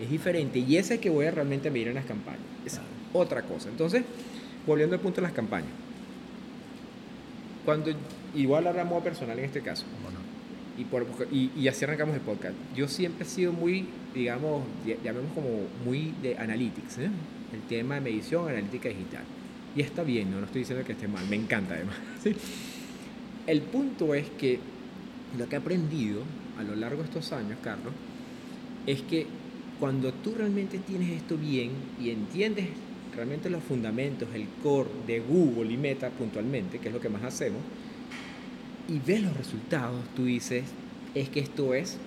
Es 0.01 0.11
diferente. 0.11 0.59
Y 0.59 0.77
ese 0.77 0.95
es 0.95 1.01
que 1.01 1.11
voy 1.11 1.27
a 1.27 1.31
realmente 1.31 1.71
medir 1.71 1.89
en 1.89 1.95
las 1.95 2.05
campañas. 2.05 2.41
Es 2.67 2.81
otra 3.13 3.43
cosa. 3.43 3.69
Entonces, 3.69 4.03
volviendo 4.67 4.95
al 4.97 5.01
punto 5.01 5.17
de 5.17 5.23
las 5.23 5.33
campañas. 5.33 5.71
Cuando, 7.65 7.91
igual 8.35 8.65
modo 8.89 9.01
personal 9.01 9.39
en 9.39 9.45
este 9.45 9.61
caso, 9.61 9.85
¿Cómo 9.97 10.11
no? 10.11 10.21
y, 10.77 10.85
por, 10.85 11.07
y, 11.31 11.51
y 11.57 11.69
así 11.69 11.85
arrancamos 11.85 12.15
el 12.15 12.21
podcast. 12.23 12.55
Yo 12.75 12.89
siempre 12.89 13.25
he 13.25 13.29
sido 13.29 13.53
muy, 13.53 13.87
digamos, 14.15 14.63
ll- 14.87 14.97
llamemos 15.05 15.31
como 15.35 15.49
muy 15.85 16.13
de 16.23 16.37
analytics, 16.39 16.99
¿eh? 16.99 17.11
el 17.53 17.61
tema 17.69 17.95
de 17.97 18.01
medición, 18.01 18.49
analítica 18.49 18.89
digital. 18.89 19.23
Y 19.75 19.81
está 19.81 20.03
bien, 20.03 20.31
no, 20.31 20.39
no 20.39 20.47
estoy 20.47 20.61
diciendo 20.61 20.85
que 20.85 20.93
esté 20.93 21.09
mal, 21.09 21.27
me 21.29 21.37
encanta 21.37 21.75
además. 21.75 21.97
¿sí? 22.23 22.35
El 23.47 23.63
punto 23.63 24.15
es 24.15 24.29
que 24.31 24.59
lo 25.39 25.49
que 25.49 25.57
he 25.57 25.59
aprendido 25.59 26.23
a 26.59 26.63
lo 26.63 26.77
largo 26.77 26.99
de 26.99 27.09
estos 27.09 27.33
años, 27.33 27.59
Carlos, 27.63 27.93
es 28.87 29.03
que 29.03 29.27
cuando 29.81 30.13
tú 30.13 30.35
realmente 30.37 30.79
tienes 30.79 31.11
esto 31.11 31.37
bien 31.37 31.71
y 32.01 32.11
entiendes 32.11 32.69
realmente 33.15 33.51
los 33.51 33.63
fundamentos, 33.63 34.29
el 34.35 34.47
core 34.63 34.91
de 35.07 35.21
Google 35.21 35.73
y 35.73 35.77
Meta 35.77 36.11
puntualmente, 36.11 36.79
que 36.79 36.89
es 36.89 36.95
lo 36.95 37.01
que 37.01 37.09
más 37.09 37.23
hacemos, 37.23 37.61
y 38.89 38.99
ves 38.99 39.23
los 39.23 39.37
resultados, 39.37 40.05
tú 40.15 40.25
dices, 40.25 40.65
es 41.15 41.29
que 41.29 41.41
esto 41.41 41.75
es, 41.75 41.99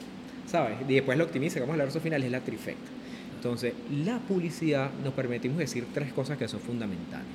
¿sabes? 0.47 0.77
Y 0.87 0.93
después 0.93 1.17
lo 1.17 1.25
optimiza, 1.25 1.59
vamos 1.59 1.77
a 1.77 1.83
hablar 1.83 2.01
final, 2.01 2.23
es 2.23 2.31
la 2.31 2.41
trifecta. 2.41 2.91
Entonces, 3.35 3.73
la 4.05 4.19
publicidad 4.19 4.91
nos 5.03 5.13
permitimos 5.13 5.57
decir 5.57 5.85
tres 5.93 6.11
cosas 6.13 6.37
que 6.37 6.47
son 6.47 6.59
fundamentales. 6.59 7.27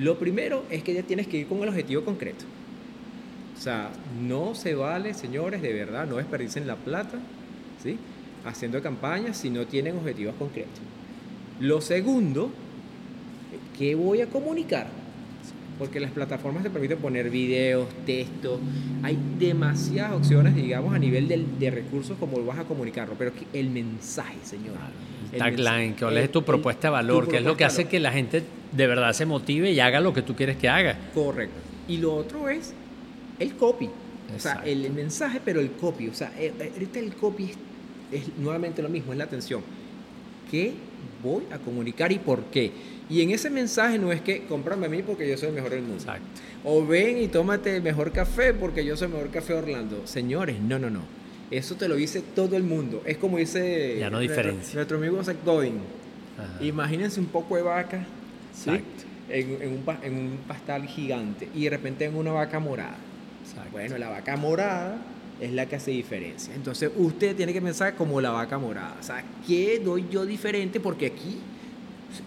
Lo 0.00 0.18
primero 0.18 0.64
es 0.70 0.82
que 0.82 0.94
ya 0.94 1.02
tienes 1.02 1.26
que 1.26 1.36
ir 1.36 1.46
con 1.46 1.62
el 1.62 1.68
objetivo 1.68 2.02
concreto. 2.02 2.46
O 3.56 3.60
sea, 3.60 3.90
no 4.18 4.54
se 4.54 4.74
vale, 4.74 5.12
señores, 5.12 5.60
de 5.60 5.74
verdad, 5.74 6.06
no 6.06 6.16
desperdicien 6.16 6.66
la 6.66 6.76
plata, 6.76 7.18
¿sí? 7.82 7.98
Haciendo 8.46 8.82
campañas 8.82 9.36
si 9.36 9.50
no 9.50 9.66
tienen 9.66 9.98
objetivos 9.98 10.34
concretos. 10.36 10.80
Lo 11.60 11.82
segundo, 11.82 12.50
¿qué 13.78 13.94
voy 13.94 14.22
a 14.22 14.26
comunicar? 14.26 14.86
Porque 15.80 15.98
las 15.98 16.10
plataformas 16.10 16.62
te 16.62 16.68
permiten 16.68 16.98
poner 16.98 17.30
videos, 17.30 17.88
textos, 18.04 18.60
hay 19.02 19.18
demasiadas 19.38 20.12
opciones, 20.12 20.54
digamos, 20.54 20.94
a 20.94 20.98
nivel 20.98 21.26
de, 21.26 21.70
recursos 21.70 22.18
como 22.20 22.44
vas 22.44 22.58
a 22.58 22.64
comunicarlo, 22.64 23.14
pero 23.18 23.32
el 23.54 23.70
mensaje, 23.70 24.36
señor. 24.44 24.76
El 25.32 25.38
tagline, 25.38 25.94
que 25.94 26.04
hables 26.04 26.24
de 26.24 26.28
tu 26.28 26.42
propuesta 26.42 26.88
de 26.88 26.92
valor, 26.92 27.28
que 27.28 27.38
es 27.38 27.42
lo 27.42 27.56
que 27.56 27.64
hace 27.64 27.86
que 27.86 27.98
la 27.98 28.12
gente 28.12 28.42
de 28.72 28.86
verdad 28.86 29.14
se 29.14 29.24
motive 29.24 29.72
y 29.72 29.80
haga 29.80 30.00
lo 30.00 30.12
que 30.12 30.20
tú 30.20 30.36
quieres 30.36 30.58
que 30.58 30.68
haga. 30.68 30.98
Correcto. 31.14 31.56
Y 31.88 31.96
lo 31.96 32.14
otro 32.14 32.50
es 32.50 32.74
el 33.38 33.56
copy. 33.56 33.88
O 34.36 34.38
sea, 34.38 34.62
el 34.66 34.88
mensaje, 34.92 35.40
pero 35.42 35.60
el 35.60 35.72
copy. 35.72 36.08
O 36.08 36.14
sea, 36.14 36.30
eh, 36.38 36.52
eh, 36.60 36.72
ahorita 36.74 36.98
el 36.98 37.14
copy 37.14 37.44
es, 37.44 37.56
es 38.12 38.38
nuevamente 38.38 38.82
lo 38.82 38.90
mismo, 38.90 39.12
es 39.12 39.18
la 39.18 39.24
atención. 39.24 39.62
¿Qué 40.50 40.74
voy 41.22 41.44
a 41.52 41.58
comunicar 41.58 42.12
y 42.12 42.18
por 42.18 42.44
qué? 42.44 42.70
Y 43.08 43.22
en 43.22 43.30
ese 43.30 43.50
mensaje 43.50 43.98
no 43.98 44.12
es 44.12 44.20
que 44.20 44.44
cómprame 44.44 44.86
a 44.86 44.88
mí 44.88 45.02
porque 45.02 45.28
yo 45.28 45.36
soy 45.36 45.48
el 45.48 45.54
mejor 45.54 45.70
del 45.70 45.80
mundo. 45.82 45.96
Exacto. 45.96 46.24
O 46.64 46.86
ven 46.86 47.18
y 47.18 47.28
tómate 47.28 47.76
el 47.76 47.82
mejor 47.82 48.12
café 48.12 48.54
porque 48.54 48.84
yo 48.84 48.96
soy 48.96 49.06
el 49.08 49.14
mejor 49.14 49.30
café 49.30 49.54
de 49.54 49.58
Orlando. 49.60 50.06
Señores, 50.06 50.60
no, 50.60 50.78
no, 50.78 50.90
no. 50.90 51.02
Eso 51.50 51.74
te 51.74 51.88
lo 51.88 51.96
dice 51.96 52.22
todo 52.36 52.56
el 52.56 52.62
mundo. 52.62 53.02
Es 53.04 53.16
como 53.16 53.38
dice 53.38 53.96
Ya 53.98 54.10
no 54.10 54.18
nuestro- 54.18 54.36
diferencia. 54.36 54.74
nuestro 54.76 54.98
amigo 54.98 55.22
Zach 55.24 55.36
Godin. 55.44 55.78
Ajá. 56.38 56.64
Imagínense 56.64 57.18
un 57.18 57.26
poco 57.26 57.56
de 57.56 57.62
vaca 57.62 58.06
en, 59.28 59.58
en 59.60 59.68
un, 59.72 59.84
en 60.02 60.14
un 60.14 60.36
pastal 60.46 60.86
gigante 60.86 61.48
y 61.54 61.64
de 61.64 61.70
repente 61.70 62.04
en 62.04 62.14
una 62.14 62.32
vaca 62.32 62.60
morada. 62.60 62.96
Exacto. 63.44 63.70
Bueno, 63.72 63.98
la 63.98 64.08
vaca 64.10 64.36
morada 64.36 64.98
es 65.40 65.52
la 65.52 65.66
que 65.66 65.76
hace 65.76 65.90
diferencia. 65.90 66.54
Entonces 66.54 66.90
usted 66.96 67.34
tiene 67.34 67.52
que 67.52 67.62
pensar 67.62 67.94
como 67.94 68.20
la 68.20 68.30
vaca 68.30 68.58
morada. 68.58 68.96
O 69.00 69.02
sea, 69.02 69.24
¿qué 69.46 69.80
doy 69.82 70.06
yo 70.10 70.26
diferente? 70.26 70.80
Porque 70.80 71.06
aquí, 71.06 71.38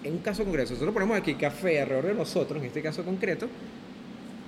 en 0.04 0.14
un 0.14 0.20
caso 0.20 0.44
concreto, 0.44 0.72
nosotros 0.72 0.94
ponemos 0.94 1.18
aquí 1.18 1.36
café 1.36 1.82
alrededor 1.82 2.08
de 2.08 2.14
nosotros, 2.16 2.60
en 2.62 2.68
este 2.68 2.82
caso 2.82 3.04
concreto, 3.04 3.48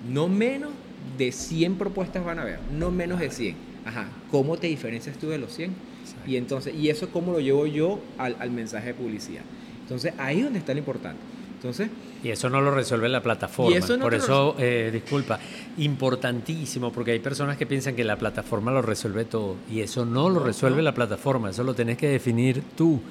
no 0.10 0.28
menos 0.28 0.72
de 1.18 1.32
100 1.32 1.76
propuestas 1.76 2.26
van 2.26 2.40
a 2.40 2.42
haber, 2.42 2.60
no 2.72 2.92
menos 2.92 3.20
de 3.20 3.30
100. 3.30 3.56
Ajá, 3.86 4.08
¿cómo 4.32 4.58
te 4.58 4.68
diferencias 4.68 5.18
tú 5.18 5.30
de 5.30 5.38
los 5.38 5.54
100? 5.54 5.72
Exacto. 6.02 6.30
Y 6.30 6.38
entonces, 6.38 6.76
y 6.76 6.90
eso 6.90 7.10
cómo 7.10 7.32
lo 7.32 7.40
llevo 7.40 7.68
yo 7.68 8.00
al, 8.18 8.36
al 8.40 8.50
mensaje 8.50 8.88
de 8.88 8.94
publicidad. 8.96 9.44
Entonces, 9.82 10.14
ahí 10.18 10.40
es 10.40 10.44
donde 10.44 10.60
está 10.60 10.74
lo 10.74 10.80
importante. 10.80 11.22
Entonces, 11.66 11.90
Y 12.24 12.30
eso 12.30 12.48
no 12.48 12.62
lo 12.62 12.70
resuelve 12.70 13.10
la 13.10 13.24
plataforma. 13.24 13.76
Eso 13.76 13.98
no 13.98 14.04
Por 14.04 14.14
eso, 14.14 14.56
eh, 14.60 14.92
disculpa, 14.94 15.40
importantísimo, 15.78 16.92
porque 16.92 17.12
hay 17.12 17.20
personas 17.20 17.58
que 17.58 17.66
piensan 17.66 17.96
que 17.96 18.04
la 18.04 18.18
plataforma 18.18 18.72
lo 18.72 18.84
resuelve 18.84 19.26
todo. 19.26 19.56
Y 19.72 19.80
eso 19.80 20.06
no 20.06 20.30
lo 20.30 20.42
resuelve 20.42 20.78
no. 20.78 20.84
la 20.84 20.94
plataforma, 20.94 21.50
eso 21.50 21.64
lo 21.64 21.74
tenés 21.74 21.98
que 21.98 22.08
definir 22.08 22.62
tú. 22.78 23.02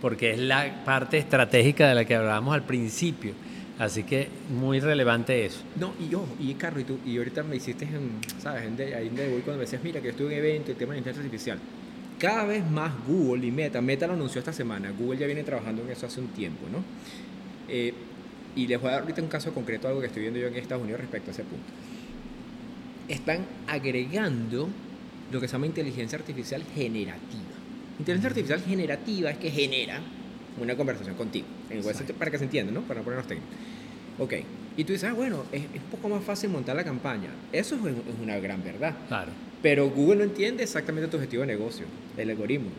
porque 0.00 0.30
es 0.30 0.38
la 0.38 0.84
parte 0.84 1.18
estratégica 1.18 1.88
de 1.88 1.94
la 1.96 2.04
que 2.04 2.14
hablábamos 2.14 2.54
al 2.54 2.62
principio. 2.62 3.34
Así 3.78 4.04
que 4.04 4.28
muy 4.58 4.80
relevante 4.80 5.44
eso. 5.44 5.60
No, 5.76 5.92
y 6.00 6.08
yo, 6.08 6.24
y 6.40 6.54
Carlos, 6.54 6.82
y, 6.82 6.84
tú, 6.84 6.98
y 7.04 7.18
ahorita 7.18 7.42
me 7.42 7.56
hiciste, 7.56 7.84
en, 7.84 8.20
¿sabes? 8.40 8.64
En 8.64 8.76
de, 8.76 8.94
ahí 8.94 9.08
en 9.08 9.16
de 9.16 9.28
cuando 9.44 9.54
me 9.54 9.64
decías, 9.64 9.82
mira, 9.82 10.00
que 10.00 10.10
estuve 10.10 10.32
en 10.32 10.38
evento, 10.38 10.70
el 10.70 10.76
tema 10.76 10.92
de 10.92 10.98
inteligencia 10.98 11.24
artificial. 11.24 11.58
Cada 12.18 12.44
vez 12.44 12.68
más 12.68 12.92
Google 13.06 13.46
y 13.46 13.50
Meta, 13.52 13.80
Meta 13.80 14.06
lo 14.06 14.14
anunció 14.14 14.40
esta 14.40 14.52
semana, 14.52 14.92
Google 14.96 15.18
ya 15.18 15.26
viene 15.26 15.44
trabajando 15.44 15.82
en 15.82 15.90
eso 15.90 16.06
hace 16.06 16.20
un 16.20 16.28
tiempo, 16.28 16.66
¿no? 16.70 16.78
Eh, 17.68 17.92
y 18.56 18.66
les 18.66 18.80
voy 18.80 18.88
a 18.88 18.92
dar 18.92 19.00
ahorita 19.02 19.22
un 19.22 19.28
caso 19.28 19.52
concreto, 19.52 19.88
algo 19.88 20.00
que 20.00 20.06
estoy 20.06 20.22
viendo 20.22 20.40
yo 20.40 20.48
en 20.48 20.56
Estados 20.56 20.82
Unidos 20.82 21.00
respecto 21.00 21.30
a 21.30 21.32
ese 21.32 21.44
punto. 21.44 21.66
Están 23.08 23.46
agregando 23.66 24.68
lo 25.30 25.40
que 25.40 25.46
se 25.46 25.52
llama 25.52 25.66
inteligencia 25.66 26.18
artificial 26.18 26.62
generativa. 26.74 27.42
Inteligencia 27.98 28.28
artificial 28.28 28.60
generativa 28.60 29.30
es 29.30 29.38
que 29.38 29.50
genera 29.50 30.00
una 30.60 30.76
conversación 30.76 31.14
contigo, 31.14 31.46
en 31.70 31.82
para 32.18 32.30
que 32.30 32.38
se 32.38 32.44
entienda, 32.44 32.72
¿no? 32.72 32.82
Para 32.82 33.00
no 33.00 33.04
ponernos 33.04 33.28
técnicos. 33.28 33.54
Ok, 34.18 34.34
y 34.76 34.84
tú 34.84 34.92
dices, 34.92 35.08
ah, 35.08 35.12
bueno, 35.12 35.44
es, 35.52 35.62
es, 35.62 35.82
un 35.82 35.90
poco 35.90 36.08
más 36.08 36.24
fácil 36.24 36.50
montar 36.50 36.74
la 36.74 36.84
campaña. 36.84 37.30
Eso 37.52 37.76
es, 37.76 37.82
es 37.82 38.20
una 38.20 38.38
gran 38.38 38.64
verdad. 38.64 38.94
Claro. 39.06 39.30
Pero 39.62 39.90
Google 39.90 40.16
no 40.16 40.24
entiende 40.24 40.62
exactamente 40.62 41.08
tu 41.08 41.16
objetivo 41.16 41.42
de 41.42 41.48
negocio, 41.48 41.86
el 42.16 42.30
algoritmo. 42.30 42.70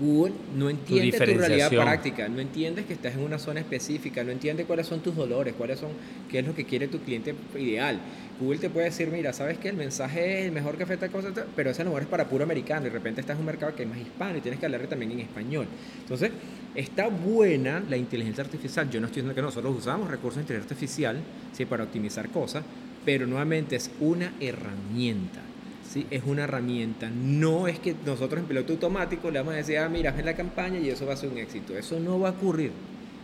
Google 0.00 0.32
no 0.56 0.70
entiende 0.70 1.12
tu, 1.18 1.38
realidad 1.38 1.68
práctica, 1.70 2.26
no 2.28 2.40
entiendes 2.40 2.86
que 2.86 2.94
estás 2.94 3.14
en 3.14 3.20
una 3.20 3.38
zona 3.38 3.60
específica, 3.60 4.24
no 4.24 4.32
entiende 4.32 4.64
cuáles 4.64 4.86
son 4.86 5.00
tus 5.00 5.14
dolores, 5.14 5.54
cuáles 5.56 5.78
son, 5.78 5.90
qué 6.30 6.38
es 6.38 6.46
lo 6.46 6.54
que 6.54 6.64
quiere 6.64 6.88
tu 6.88 7.00
cliente 7.00 7.34
ideal. 7.58 8.00
Google 8.40 8.58
te 8.58 8.70
puede 8.70 8.86
decir, 8.86 9.08
mira, 9.08 9.34
sabes 9.34 9.58
que 9.58 9.68
el 9.68 9.76
mensaje 9.76 10.40
es 10.40 10.46
el 10.46 10.52
mejor 10.52 10.78
que 10.78 10.84
afecta 10.84 11.10
cosas, 11.10 11.34
pero 11.54 11.70
ese 11.70 11.84
no 11.84 11.98
es 11.98 12.06
para 12.06 12.26
puro 12.26 12.44
americano 12.44 12.86
y 12.86 12.88
de 12.88 12.94
repente 12.94 13.20
estás 13.20 13.34
en 13.34 13.40
un 13.40 13.46
mercado 13.46 13.76
que 13.76 13.82
es 13.82 13.88
más 13.88 13.98
hispano 13.98 14.38
y 14.38 14.40
tienes 14.40 14.58
que 14.58 14.64
hablarle 14.64 14.86
también 14.86 15.12
en 15.12 15.20
español. 15.20 15.66
Entonces, 16.00 16.30
está 16.74 17.08
buena 17.08 17.82
la 17.86 17.98
inteligencia 17.98 18.42
artificial. 18.42 18.88
Yo 18.88 19.00
no 19.00 19.06
estoy 19.06 19.20
diciendo 19.20 19.34
que 19.34 19.42
nosotros 19.42 19.76
usamos 19.76 20.10
recursos 20.10 20.36
de 20.36 20.42
inteligencia 20.42 20.74
artificial 20.74 21.16
¿sí? 21.52 21.66
para 21.66 21.84
optimizar 21.84 22.30
cosas, 22.30 22.64
pero 23.04 23.26
nuevamente 23.26 23.76
es 23.76 23.90
una 24.00 24.32
herramienta 24.40 25.40
¿sí? 25.90 26.06
es 26.10 26.22
una 26.24 26.44
herramienta. 26.44 27.10
No 27.10 27.66
es 27.66 27.78
que 27.78 27.94
nosotros 28.06 28.40
en 28.40 28.46
piloto 28.46 28.72
automático 28.72 29.30
le 29.30 29.40
vamos 29.40 29.54
a 29.54 29.58
decir, 29.58 29.78
ah, 29.78 29.88
mira, 29.88 30.10
haz 30.10 30.24
la 30.24 30.34
campaña 30.34 30.78
y 30.78 30.88
eso 30.88 31.06
va 31.06 31.14
a 31.14 31.16
ser 31.16 31.30
un 31.30 31.38
éxito. 31.38 31.76
Eso 31.76 31.98
no 31.98 32.20
va 32.20 32.28
a 32.28 32.32
ocurrir. 32.32 32.72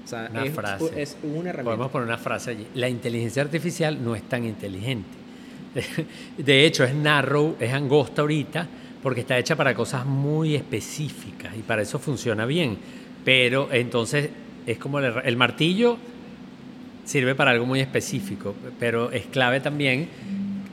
O 0.05 0.09
sea, 0.09 0.29
una 0.31 0.44
es, 0.44 0.55
frase. 0.55 1.02
es 1.02 1.16
una 1.22 1.50
herramienta. 1.50 1.64
Podemos 1.64 1.90
poner 1.90 2.09
una 2.09 2.18
frase 2.18 2.50
allí. 2.50 2.66
La 2.74 2.88
inteligencia 2.88 3.42
artificial 3.42 4.02
no 4.02 4.14
es 4.14 4.22
tan 4.24 4.44
inteligente. 4.44 5.09
De 6.38 6.66
hecho, 6.66 6.85
es 6.85 6.94
narrow, 6.94 7.57
es 7.61 7.72
angosta 7.72 8.22
ahorita, 8.22 8.66
porque 9.02 9.20
está 9.20 9.38
hecha 9.38 9.57
para 9.57 9.74
cosas 9.74 10.07
muy 10.07 10.55
específicas 10.55 11.57
y 11.57 11.62
para 11.62 11.83
eso 11.83 11.98
funciona 11.98 12.46
bien. 12.46 12.79
Pero 13.24 13.68
entonces 13.72 14.31
es 14.66 14.79
como 14.79 14.98
el, 14.98 15.12
el 15.24 15.37
martillo 15.37 15.98
sirve 17.05 17.35
para 17.35 17.52
algo 17.52 17.66
muy 17.66 17.81
específico, 17.81 18.55
pero 18.81 19.11
es 19.12 19.26
clave 19.26 19.61
también 19.61 20.09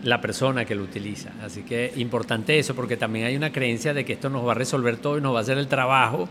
la 0.04 0.22
persona 0.22 0.66
que 0.66 0.76
lo 0.76 0.84
utiliza. 0.84 1.32
Así 1.44 1.63
que 1.63 1.92
importante 1.96 2.60
eso, 2.60 2.76
porque 2.76 2.98
también 2.98 3.26
hay 3.26 3.36
una 3.36 3.52
creencia 3.52 3.94
de 3.94 4.06
que 4.06 4.13
esto 4.13 4.30
nos 4.30 4.46
va 4.46 4.52
a 4.52 4.56
resolver 4.56 4.98
todo 4.98 5.18
y 5.18 5.22
nos 5.22 5.34
va 5.34 5.39
a 5.39 5.42
hacer 5.42 5.58
el 5.58 5.68
trabajo 5.68 6.30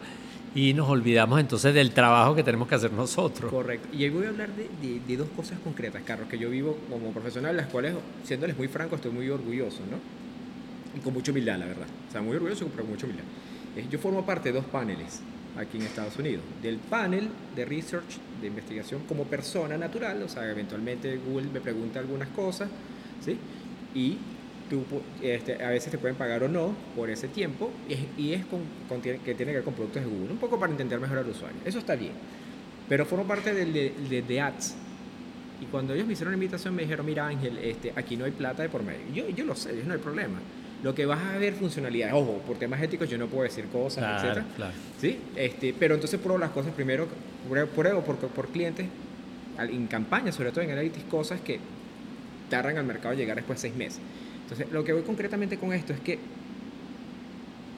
y 0.55 0.75
nos 0.75 0.89
olvidamos 0.89 1.41
entonces 1.41 1.73
del 1.75 1.93
trabajo 1.93 2.35
que 2.35 2.43
tenemos 2.43 2.69
que 2.69 2.75
hacer 2.75 2.93
nosotros. 2.93 3.51
Correcto. 3.51 3.89
Y 3.93 4.05
ahí 4.05 4.11
voy 4.11 4.27
a 4.27 4.29
hablar 4.29 4.51
de, 4.51 5.01
de, 5.07 5.17
dos 5.17 5.29
cosas 5.35 5.59
concretas, 5.61 6.03
Carlos, 6.05 6.29
que 6.29 6.39
yo 6.39 6.51
vivo 6.51 6.77
como 6.91 7.11
profesional, 7.13 7.57
las 7.57 7.69
cuales, 7.69 7.95
siéndoles 8.25 8.57
muy 8.57 8.69
franco, 8.69 8.97
estoy 8.97 9.13
muy 9.13 9.29
orgulloso, 9.31 9.81
¿no? 9.91 9.97
Y 10.99 11.01
con 11.01 11.15
mucha 11.15 11.33
humildad, 11.33 11.59
la 11.59 11.67
verdad. 11.67 11.87
O 12.09 12.13
sea, 12.13 12.21
muy 12.21 12.37
orgulloso, 12.37 12.67
pero 12.69 12.83
con 12.83 12.93
mucha 12.93 13.07
humildad. 13.07 13.25
Eh, 13.77 13.87
yo 13.91 13.99
formo 13.99 14.27
parte 14.27 14.51
de 14.51 14.59
dos 14.59 14.67
paneles 14.67 15.21
aquí 15.57 15.79
en 15.79 15.85
Estados 15.85 16.19
Unidos. 16.19 16.43
Del 16.63 16.77
panel 16.77 17.29
de 17.57 17.65
research, 17.65 18.19
de 18.41 18.47
investigación 18.49 19.03
como 19.09 19.25
persona 19.25 19.79
natural, 19.79 20.23
o 20.23 20.29
sea, 20.29 20.51
eventualmente 20.51 21.17
Google 21.17 21.49
me 21.53 21.61
pregunta 21.61 21.99
algunas 21.99 22.29
cosas, 22.29 22.69
¿sí? 23.25 23.39
Y 23.95 24.19
tú, 24.69 24.85
este, 25.23 25.63
a 25.63 25.71
veces 25.71 25.91
te 25.91 25.99
pueden 25.99 26.17
pagar 26.17 26.43
o 26.45 26.49
no 26.49 26.75
por 26.97 27.11
ese 27.11 27.29
tiempo 27.29 27.71
y 28.17 28.33
es, 28.33 28.45
con, 28.47 29.03
que 29.03 29.19
tiene 29.19 29.53
que 29.53 29.59
ver 29.59 29.65
con 29.65 29.75
productos 29.75 30.03
de 30.03 30.09
Google, 30.09 30.33
un 30.33 30.39
poco 30.39 30.59
para 30.59 30.73
entender 30.73 30.99
mejor 30.99 31.19
al 31.19 31.29
usuario. 31.29 31.59
Eso 31.65 31.79
está 31.79 31.95
bien. 31.95 32.13
Pero 32.89 33.05
formo 33.07 33.25
parte 33.25 33.53
del 33.55 33.73
de, 33.73 34.23
de, 34.23 34.41
ads. 34.41 34.75
Y 35.61 35.67
cuando 35.67 35.95
ellos 35.95 36.07
me 36.07 36.15
hicieron 36.15 36.33
la 36.33 36.37
invitación 36.37 36.75
me 36.75 36.83
dijeron, 36.83 37.07
mira 37.07 37.27
Ángel, 37.27 37.59
este, 37.59 37.93
aquí 37.95 38.17
no 38.17 38.25
hay 38.25 38.33
plata 38.33 38.63
de 38.63 38.69
por 38.69 38.83
medio. 38.83 39.01
Yo, 39.15 39.29
yo 39.29 39.45
lo 39.45 39.55
sé, 39.55 39.73
no 39.85 39.93
hay 39.93 40.01
problema. 40.01 40.39
Lo 40.83 40.95
que 40.95 41.07
vas 41.07 41.21
a 41.23 41.39
ver 41.39 41.55
funcionalidades, 41.55 42.15
ojo, 42.15 42.43
por 42.45 42.59
temas 42.59 42.83
éticos 42.83 43.09
yo 43.09 43.17
no 43.17 43.29
puedo 43.29 43.45
decir 43.45 43.67
cosas, 43.67 44.25
etc. 44.25 44.43
¿Sí? 45.01 45.19
Este, 45.37 45.73
pero 45.79 45.95
entonces 45.95 46.19
pruebo 46.19 46.39
las 46.39 46.51
cosas 46.51 46.73
primero, 46.73 47.07
pruebo 47.75 48.01
por, 48.03 48.17
por 48.17 48.49
clientes, 48.49 48.87
en 49.61 49.87
campaña, 49.87 50.33
sobre 50.33 50.51
todo 50.51 50.63
en 50.63 50.73
analytics, 50.73 51.05
cosas 51.05 51.41
que 51.41 51.61
tardan 52.53 52.77
al 52.77 52.85
mercado 52.85 53.15
llegar 53.15 53.37
después 53.37 53.62
de 53.62 53.69
seis 53.69 53.79
meses. 53.79 54.01
Entonces, 54.43 54.71
lo 54.71 54.85
que 54.85 54.93
voy 54.93 55.03
concretamente 55.05 55.57
con 55.57 55.73
esto 55.73 55.95
es 55.95 56.01
que 56.01 56.19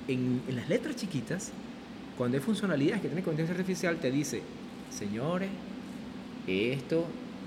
en, 0.09 0.43
las 0.49 0.69
letras 0.69 0.97
chiquitas, 0.97 1.53
cuando 2.19 2.39
hay 2.39 2.43
funcionalidades 2.43 3.01
que 3.01 3.07
tiene 3.07 3.21
inteligencia 3.21 3.55
artificial, 3.55 3.99
te 3.99 4.11
dice, 4.11 4.43
señores, 4.91 5.49
esto 6.49 7.07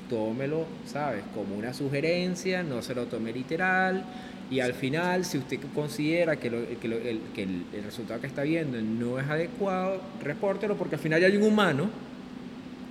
tómelo, 0.09 0.67
¿sabes? 0.85 1.23
Como 1.35 1.57
una 1.57 1.73
sugerencia, 1.73 2.63
no 2.63 2.81
se 2.81 2.95
lo 2.95 3.07
tome 3.07 3.33
literal. 3.33 4.05
Y 4.49 4.61
al 4.61 4.73
final, 4.73 5.25
si 5.25 5.37
usted 5.37 5.59
considera 5.75 6.37
que, 6.37 6.49
que, 6.49 6.87
el, 6.87 7.19
que 7.35 7.43
el, 7.43 7.65
el, 7.73 7.83
resultado 7.83 8.21
que 8.21 8.27
está 8.27 8.43
viendo 8.43 8.81
no 8.81 9.19
es 9.19 9.27
adecuado, 9.27 9.99
repórtelo 10.23 10.77
porque 10.77 10.95
al 10.95 11.01
final 11.01 11.21
hay 11.21 11.35
un 11.35 11.43
humano 11.43 11.89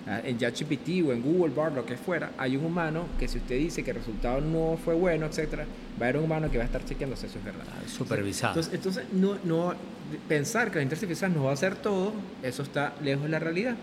en 0.06 0.38
ChatGPT 0.38 1.04
o 1.04 1.12
en 1.12 1.20
Google 1.20 1.52
Bar, 1.52 1.72
lo 1.72 1.84
que 1.84 1.96
fuera, 1.96 2.30
hay 2.38 2.56
un 2.56 2.64
humano 2.64 3.06
que 3.18 3.26
si 3.26 3.38
usted 3.38 3.56
dice 3.58 3.82
que 3.82 3.90
el 3.90 3.96
resultado 3.96 4.40
no 4.40 4.78
fue 4.82 4.94
bueno, 4.94 5.26
etcétera, 5.26 5.64
va 6.00 6.06
a 6.06 6.08
haber 6.08 6.18
un 6.18 6.24
humano 6.24 6.48
que 6.50 6.58
va 6.58 6.64
a 6.64 6.66
estar 6.66 6.84
chequeando 6.84 7.16
si 7.16 7.26
eso 7.26 7.38
es 7.38 7.44
verdad. 7.44 7.64
Ah, 7.68 7.88
supervisado. 7.88 8.52
Entonces, 8.52 8.74
entonces 8.74 9.04
no, 9.12 9.38
no, 9.42 9.74
pensar 10.28 10.70
que 10.70 10.76
la 10.76 10.82
inteligencia 10.82 11.06
artificial 11.06 11.34
nos 11.34 11.46
va 11.46 11.50
a 11.50 11.54
hacer 11.54 11.74
todo, 11.76 12.12
eso 12.42 12.62
está 12.62 12.94
lejos 13.02 13.24
de 13.24 13.30
la 13.30 13.40
realidad. 13.40 13.74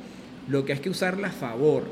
Lo 0.47 0.63
que 0.63 0.73
hay 0.73 0.79
que 0.79 0.89
usarla 0.89 1.27
a 1.27 1.31
favor, 1.31 1.83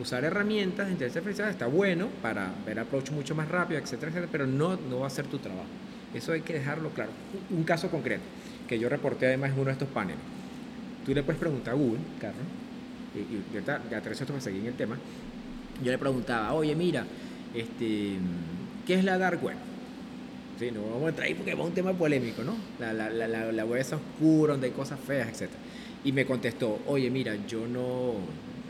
usar 0.00 0.24
herramientas 0.24 0.86
de 0.86 0.92
inteligencia 0.92 1.20
artificial 1.20 1.50
está 1.50 1.66
bueno 1.66 2.08
para 2.22 2.50
ver 2.66 2.80
approach 2.80 3.10
mucho 3.12 3.36
más 3.36 3.48
rápido, 3.48 3.78
etcétera, 3.78 4.10
etcétera, 4.10 4.28
pero 4.32 4.46
no, 4.46 4.76
no 4.76 5.00
va 5.00 5.06
a 5.06 5.10
ser 5.10 5.26
tu 5.26 5.38
trabajo. 5.38 5.68
Eso 6.12 6.32
hay 6.32 6.40
que 6.40 6.54
dejarlo 6.54 6.90
claro. 6.90 7.12
Un 7.50 7.62
caso 7.62 7.88
concreto 7.88 8.22
que 8.68 8.80
yo 8.80 8.88
reporté 8.88 9.26
además 9.26 9.50
en 9.52 9.56
uno 9.56 9.66
de 9.66 9.72
estos 9.72 9.88
paneles. 9.88 10.22
Tú 11.06 11.14
le 11.14 11.22
puedes 11.22 11.38
preguntar 11.38 11.74
a 11.74 11.76
Google, 11.76 12.00
Carlos, 12.20 12.42
y, 13.14 13.54
ahorita 13.54 13.82
ya 13.90 14.00
tres 14.00 14.28
me 14.30 14.40
seguí 14.40 14.58
en 14.58 14.66
el 14.66 14.74
tema, 14.74 14.98
yo 15.82 15.90
le 15.90 15.98
preguntaba, 15.98 16.52
oye, 16.52 16.74
mira, 16.74 17.04
este, 17.54 18.16
¿qué 18.86 18.94
es 18.94 19.04
la 19.04 19.18
dark 19.18 19.42
web? 19.42 19.56
Sí, 20.58 20.70
no 20.70 20.82
vamos 20.82 21.04
a 21.04 21.08
entrar 21.08 21.26
ahí 21.26 21.34
porque 21.34 21.52
es 21.52 21.58
un 21.58 21.72
tema 21.72 21.92
polémico, 21.94 22.44
¿no? 22.44 22.54
La, 22.78 22.92
la, 22.92 23.08
la, 23.08 23.50
la 23.50 23.64
web 23.64 23.80
es 23.80 23.92
oscura, 23.92 24.52
donde 24.52 24.66
hay 24.66 24.72
cosas 24.74 25.00
feas, 25.00 25.28
etc. 25.28 25.50
Y 26.04 26.12
me 26.12 26.26
contestó, 26.26 26.80
oye, 26.86 27.08
mira, 27.10 27.34
yo 27.46 27.66
no, 27.66 28.14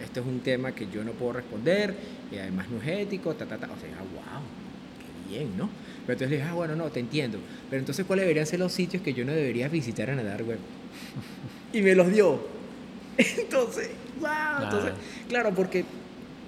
este 0.03 0.21
es 0.21 0.27
un 0.27 0.41
tema 0.41 0.73
que 0.73 0.87
yo 0.93 1.03
no 1.03 1.13
puedo 1.13 1.35
responder, 1.35 1.95
y 2.31 2.39
además 2.39 2.69
no 2.71 2.81
es 2.81 2.87
ético, 3.01 3.35
ta, 3.35 3.47
ta, 3.47 3.59
ta. 3.59 3.67
O 3.67 3.81
sea, 3.81 3.99
wow, 3.99 4.43
qué 4.99 5.39
bien, 5.39 5.57
¿no? 5.57 5.69
Pero 6.07 6.13
entonces 6.13 6.31
le 6.31 6.37
dije, 6.37 6.49
ah, 6.49 6.55
bueno, 6.55 6.77
no, 6.77 6.91
te 6.91 7.01
entiendo. 7.01 7.39
Pero 7.69 7.81
entonces, 7.81 8.07
¿cuáles 8.07 8.23
deberían 8.23 8.47
ser 8.47 8.61
los 8.61 8.73
sitios 8.73 9.03
que 9.03 9.13
yo 9.13 9.25
no 9.25 9.33
debería 9.33 9.69
visitar 9.69 10.09
en 10.09 10.17
la 10.17 10.25
dark 10.25 10.47
web? 10.47 10.59
y 11.73 11.83
me 11.83 11.95
los 11.95 12.11
dio. 12.13 12.41
Entonces, 13.19 13.91
wow. 14.21 14.65
Entonces, 14.65 14.93
claro, 15.29 15.53
porque, 15.55 15.85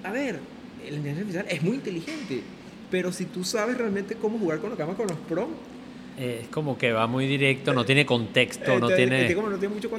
a 0.03 0.11
ver, 0.11 0.39
el 0.85 0.95
inteligencia 0.95 1.39
artificial 1.41 1.45
es 1.49 1.63
muy 1.63 1.75
inteligente, 1.75 2.41
pero 2.89 3.11
si 3.11 3.25
tú 3.25 3.43
sabes 3.43 3.77
realmente 3.77 4.15
cómo 4.15 4.37
jugar 4.37 4.59
con 4.59 4.69
los 4.69 4.77
camas 4.77 4.95
con 4.95 5.07
los 5.07 5.17
prompts, 5.17 5.73
es 6.17 6.47
como 6.49 6.77
que 6.77 6.91
va 6.91 7.07
muy 7.07 7.25
directo, 7.25 7.73
no 7.73 7.85
tiene 7.85 8.05
contexto, 8.05 8.79
no, 8.79 8.87
tiene, 8.87 9.35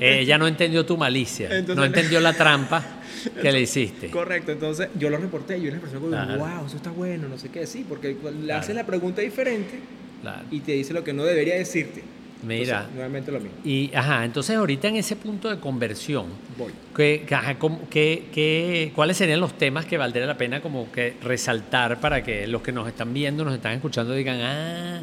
ella 0.01 0.39
no 0.39 0.47
entendió 0.47 0.87
tu 0.87 0.97
malicia, 0.97 1.49
no 1.75 1.85
entendió 1.85 2.21
la 2.21 2.33
trampa 2.33 2.85
que 3.43 3.51
le 3.51 3.63
hiciste. 3.63 4.11
Correcto, 4.11 4.53
entonces 4.53 4.91
yo 4.97 5.11
lo 5.11 5.17
reporté, 5.17 5.61
yo 5.61 5.71
le 5.71 5.79
expresé 5.79 5.97
como, 5.97 6.17
wow, 6.17 6.67
eso 6.67 6.77
está 6.77 6.91
bueno, 6.91 7.29
no 7.29 7.37
sé 7.37 7.49
qué, 7.49 7.67
sí, 7.67 7.85
porque 7.89 8.17
le 8.43 8.53
haces 8.53 8.77
la 8.77 8.87
pregunta 8.87 9.23
diferente 9.23 9.81
y 10.51 10.61
te 10.61 10.73
dice 10.73 10.93
lo 10.93 11.03
que 11.03 11.13
no 11.13 11.25
debería 11.25 11.57
decirte. 11.57 12.03
Mira. 12.45 12.89
nuevamente 12.93 13.33
lo 13.33 13.41
mismo. 13.41 13.57
Y, 13.65 13.91
ajá, 13.95 14.25
entonces 14.25 14.57
ahorita 14.57 14.89
en 14.89 14.97
ese 14.97 15.17
punto 15.17 15.49
de 15.49 15.59
conversión, 15.59 16.27
Voy. 16.59 16.73
¿qué, 16.95 18.93
cuáles 18.95 19.17
serían 19.17 19.41
los 19.41 19.57
temas 19.57 19.87
que 19.87 19.99
valdría 19.99 20.27
la 20.27 20.37
pena 20.37 20.61
como 20.61 20.91
que 20.93 21.17
resaltar 21.23 22.01
para 22.01 22.23
que 22.23 22.47
los 22.47 22.63
que 22.63 22.73
nos 22.73 22.87
están 22.89 23.15
viendo, 23.15 23.45
nos 23.45 23.55
están 23.55 23.73
escuchando, 23.73 24.15
digan, 24.15 24.41
ah, 24.41 25.03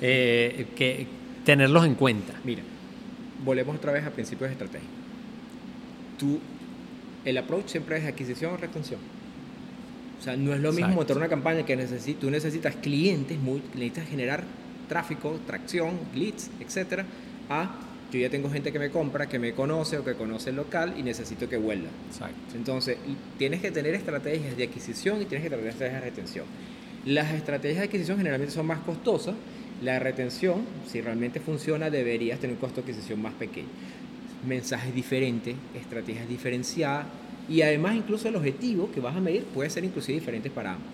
eh, 0.00 0.66
que 0.76 1.06
tenerlos 1.44 1.84
en 1.86 1.94
cuenta? 1.94 2.34
Mira, 2.44 2.62
volvemos 3.44 3.76
otra 3.76 3.92
vez 3.92 4.04
a 4.04 4.10
principios 4.10 4.48
de 4.48 4.52
estrategia. 4.52 4.88
Tú, 6.18 6.40
el 7.24 7.38
approach 7.38 7.68
siempre 7.68 7.98
es 7.98 8.04
adquisición 8.04 8.54
o 8.54 8.56
retención. 8.56 9.00
O 10.18 10.22
sea, 10.22 10.36
no 10.36 10.54
es 10.54 10.60
lo 10.60 10.72
mismo 10.72 10.94
montar 10.94 11.16
una 11.16 11.28
campaña 11.28 11.64
que 11.64 11.76
necesitas, 11.76 12.20
tú 12.20 12.30
necesitas 12.30 12.74
clientes, 12.76 13.38
muy, 13.38 13.62
necesitas 13.74 14.08
generar 14.08 14.44
tráfico, 14.88 15.38
tracción, 15.46 15.98
leads, 16.14 16.50
etcétera, 16.60 17.04
a 17.48 17.80
yo 18.12 18.20
ya 18.20 18.30
tengo 18.30 18.48
gente 18.50 18.72
que 18.72 18.78
me 18.78 18.90
compra, 18.90 19.28
que 19.28 19.38
me 19.38 19.52
conoce 19.52 19.98
o 19.98 20.04
que 20.04 20.14
conoce 20.14 20.50
el 20.50 20.56
local 20.56 20.94
y 20.96 21.02
necesito 21.02 21.48
que 21.48 21.56
vuelva. 21.56 21.88
Exacto. 22.08 22.56
Entonces, 22.56 22.98
tienes 23.36 23.60
que 23.60 23.72
tener 23.72 23.94
estrategias 23.94 24.56
de 24.56 24.64
adquisición 24.64 25.22
y 25.22 25.24
tienes 25.24 25.44
que 25.44 25.50
tener 25.50 25.66
estrategias 25.66 26.02
de 26.02 26.10
retención. 26.10 26.44
Las 27.04 27.32
estrategias 27.32 27.78
de 27.78 27.84
adquisición 27.86 28.18
generalmente 28.18 28.54
son 28.54 28.66
más 28.66 28.78
costosas. 28.80 29.34
La 29.82 29.98
retención, 29.98 30.62
si 30.86 31.00
realmente 31.00 31.40
funciona, 31.40 31.90
deberías 31.90 32.38
tener 32.38 32.54
un 32.54 32.60
costo 32.60 32.80
de 32.80 32.92
adquisición 32.92 33.20
más 33.20 33.34
pequeño. 33.34 33.68
Mensajes 34.46 34.94
diferentes, 34.94 35.56
estrategias 35.74 36.28
diferenciadas 36.28 37.06
y 37.48 37.62
además 37.62 37.96
incluso 37.96 38.28
el 38.28 38.36
objetivo 38.36 38.90
que 38.92 39.00
vas 39.00 39.16
a 39.16 39.20
medir 39.20 39.44
puede 39.44 39.68
ser 39.68 39.84
inclusive 39.84 40.18
diferente 40.18 40.48
para 40.48 40.74
ambos. 40.74 40.88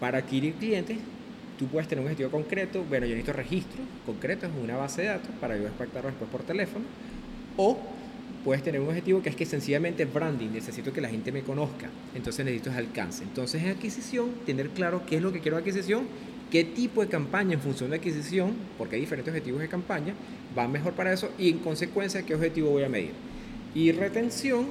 Para 0.00 0.18
adquirir 0.18 0.54
clientes 0.54 0.98
tú 1.58 1.66
puedes 1.66 1.88
tener 1.88 2.00
un 2.00 2.06
objetivo 2.06 2.30
concreto, 2.30 2.84
bueno, 2.88 3.06
yo 3.06 3.14
necesito 3.14 3.32
registro 3.32 3.82
concreto, 4.06 4.46
es 4.46 4.52
una 4.62 4.76
base 4.76 5.02
de 5.02 5.08
datos 5.08 5.30
para 5.40 5.56
yo 5.56 5.66
expactarlo 5.66 6.08
después 6.08 6.30
por 6.30 6.42
teléfono, 6.42 6.84
o 7.56 7.78
puedes 8.44 8.62
tener 8.62 8.80
un 8.80 8.88
objetivo 8.88 9.20
que 9.20 9.28
es 9.28 9.36
que 9.36 9.44
sencillamente 9.44 10.04
branding, 10.04 10.50
necesito 10.50 10.92
que 10.92 11.00
la 11.00 11.08
gente 11.08 11.32
me 11.32 11.42
conozca, 11.42 11.88
entonces 12.14 12.44
necesito 12.44 12.70
ese 12.70 12.78
alcance. 12.78 13.24
Entonces 13.24 13.62
en 13.62 13.70
adquisición, 13.70 14.30
tener 14.46 14.70
claro 14.70 15.02
qué 15.06 15.16
es 15.16 15.22
lo 15.22 15.32
que 15.32 15.40
quiero 15.40 15.56
de 15.56 15.62
adquisición, 15.62 16.06
qué 16.50 16.64
tipo 16.64 17.02
de 17.02 17.08
campaña 17.08 17.54
en 17.54 17.60
función 17.60 17.90
de 17.90 17.96
adquisición, 17.96 18.52
porque 18.78 18.94
hay 18.96 19.02
diferentes 19.02 19.32
objetivos 19.32 19.60
de 19.60 19.68
campaña, 19.68 20.14
va 20.56 20.68
mejor 20.68 20.94
para 20.94 21.12
eso 21.12 21.30
y 21.38 21.50
en 21.50 21.58
consecuencia 21.58 22.22
qué 22.22 22.34
objetivo 22.34 22.70
voy 22.70 22.84
a 22.84 22.88
medir. 22.88 23.10
Y 23.74 23.92
retención, 23.92 24.66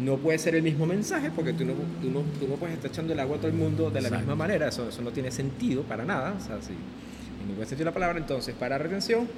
no 0.00 0.16
puede 0.16 0.38
ser 0.38 0.54
el 0.54 0.62
mismo 0.62 0.86
mensaje 0.86 1.30
porque 1.34 1.52
tú 1.52 1.64
no, 1.64 1.74
tú 2.00 2.10
no, 2.10 2.20
tú 2.38 2.48
no 2.48 2.54
puedes 2.54 2.76
estar 2.76 2.90
echando 2.90 3.12
el 3.12 3.20
agua 3.20 3.36
a 3.36 3.40
todo 3.40 3.50
el 3.50 3.56
mundo 3.56 3.90
de 3.90 4.00
la 4.00 4.10
misma 4.10 4.34
manera, 4.34 4.68
eso, 4.68 4.88
eso 4.88 5.02
no 5.02 5.10
tiene 5.10 5.30
sentido 5.30 5.82
para 5.82 6.04
nada, 6.04 6.34
o 6.38 6.40
sea, 6.40 6.60
si, 6.62 6.72
en 6.72 7.48
ningún 7.48 7.66
sentido 7.66 7.86
la 7.86 7.94
palabra, 7.94 8.18
entonces 8.18 8.54
para 8.54 8.78
retención, 8.78 9.28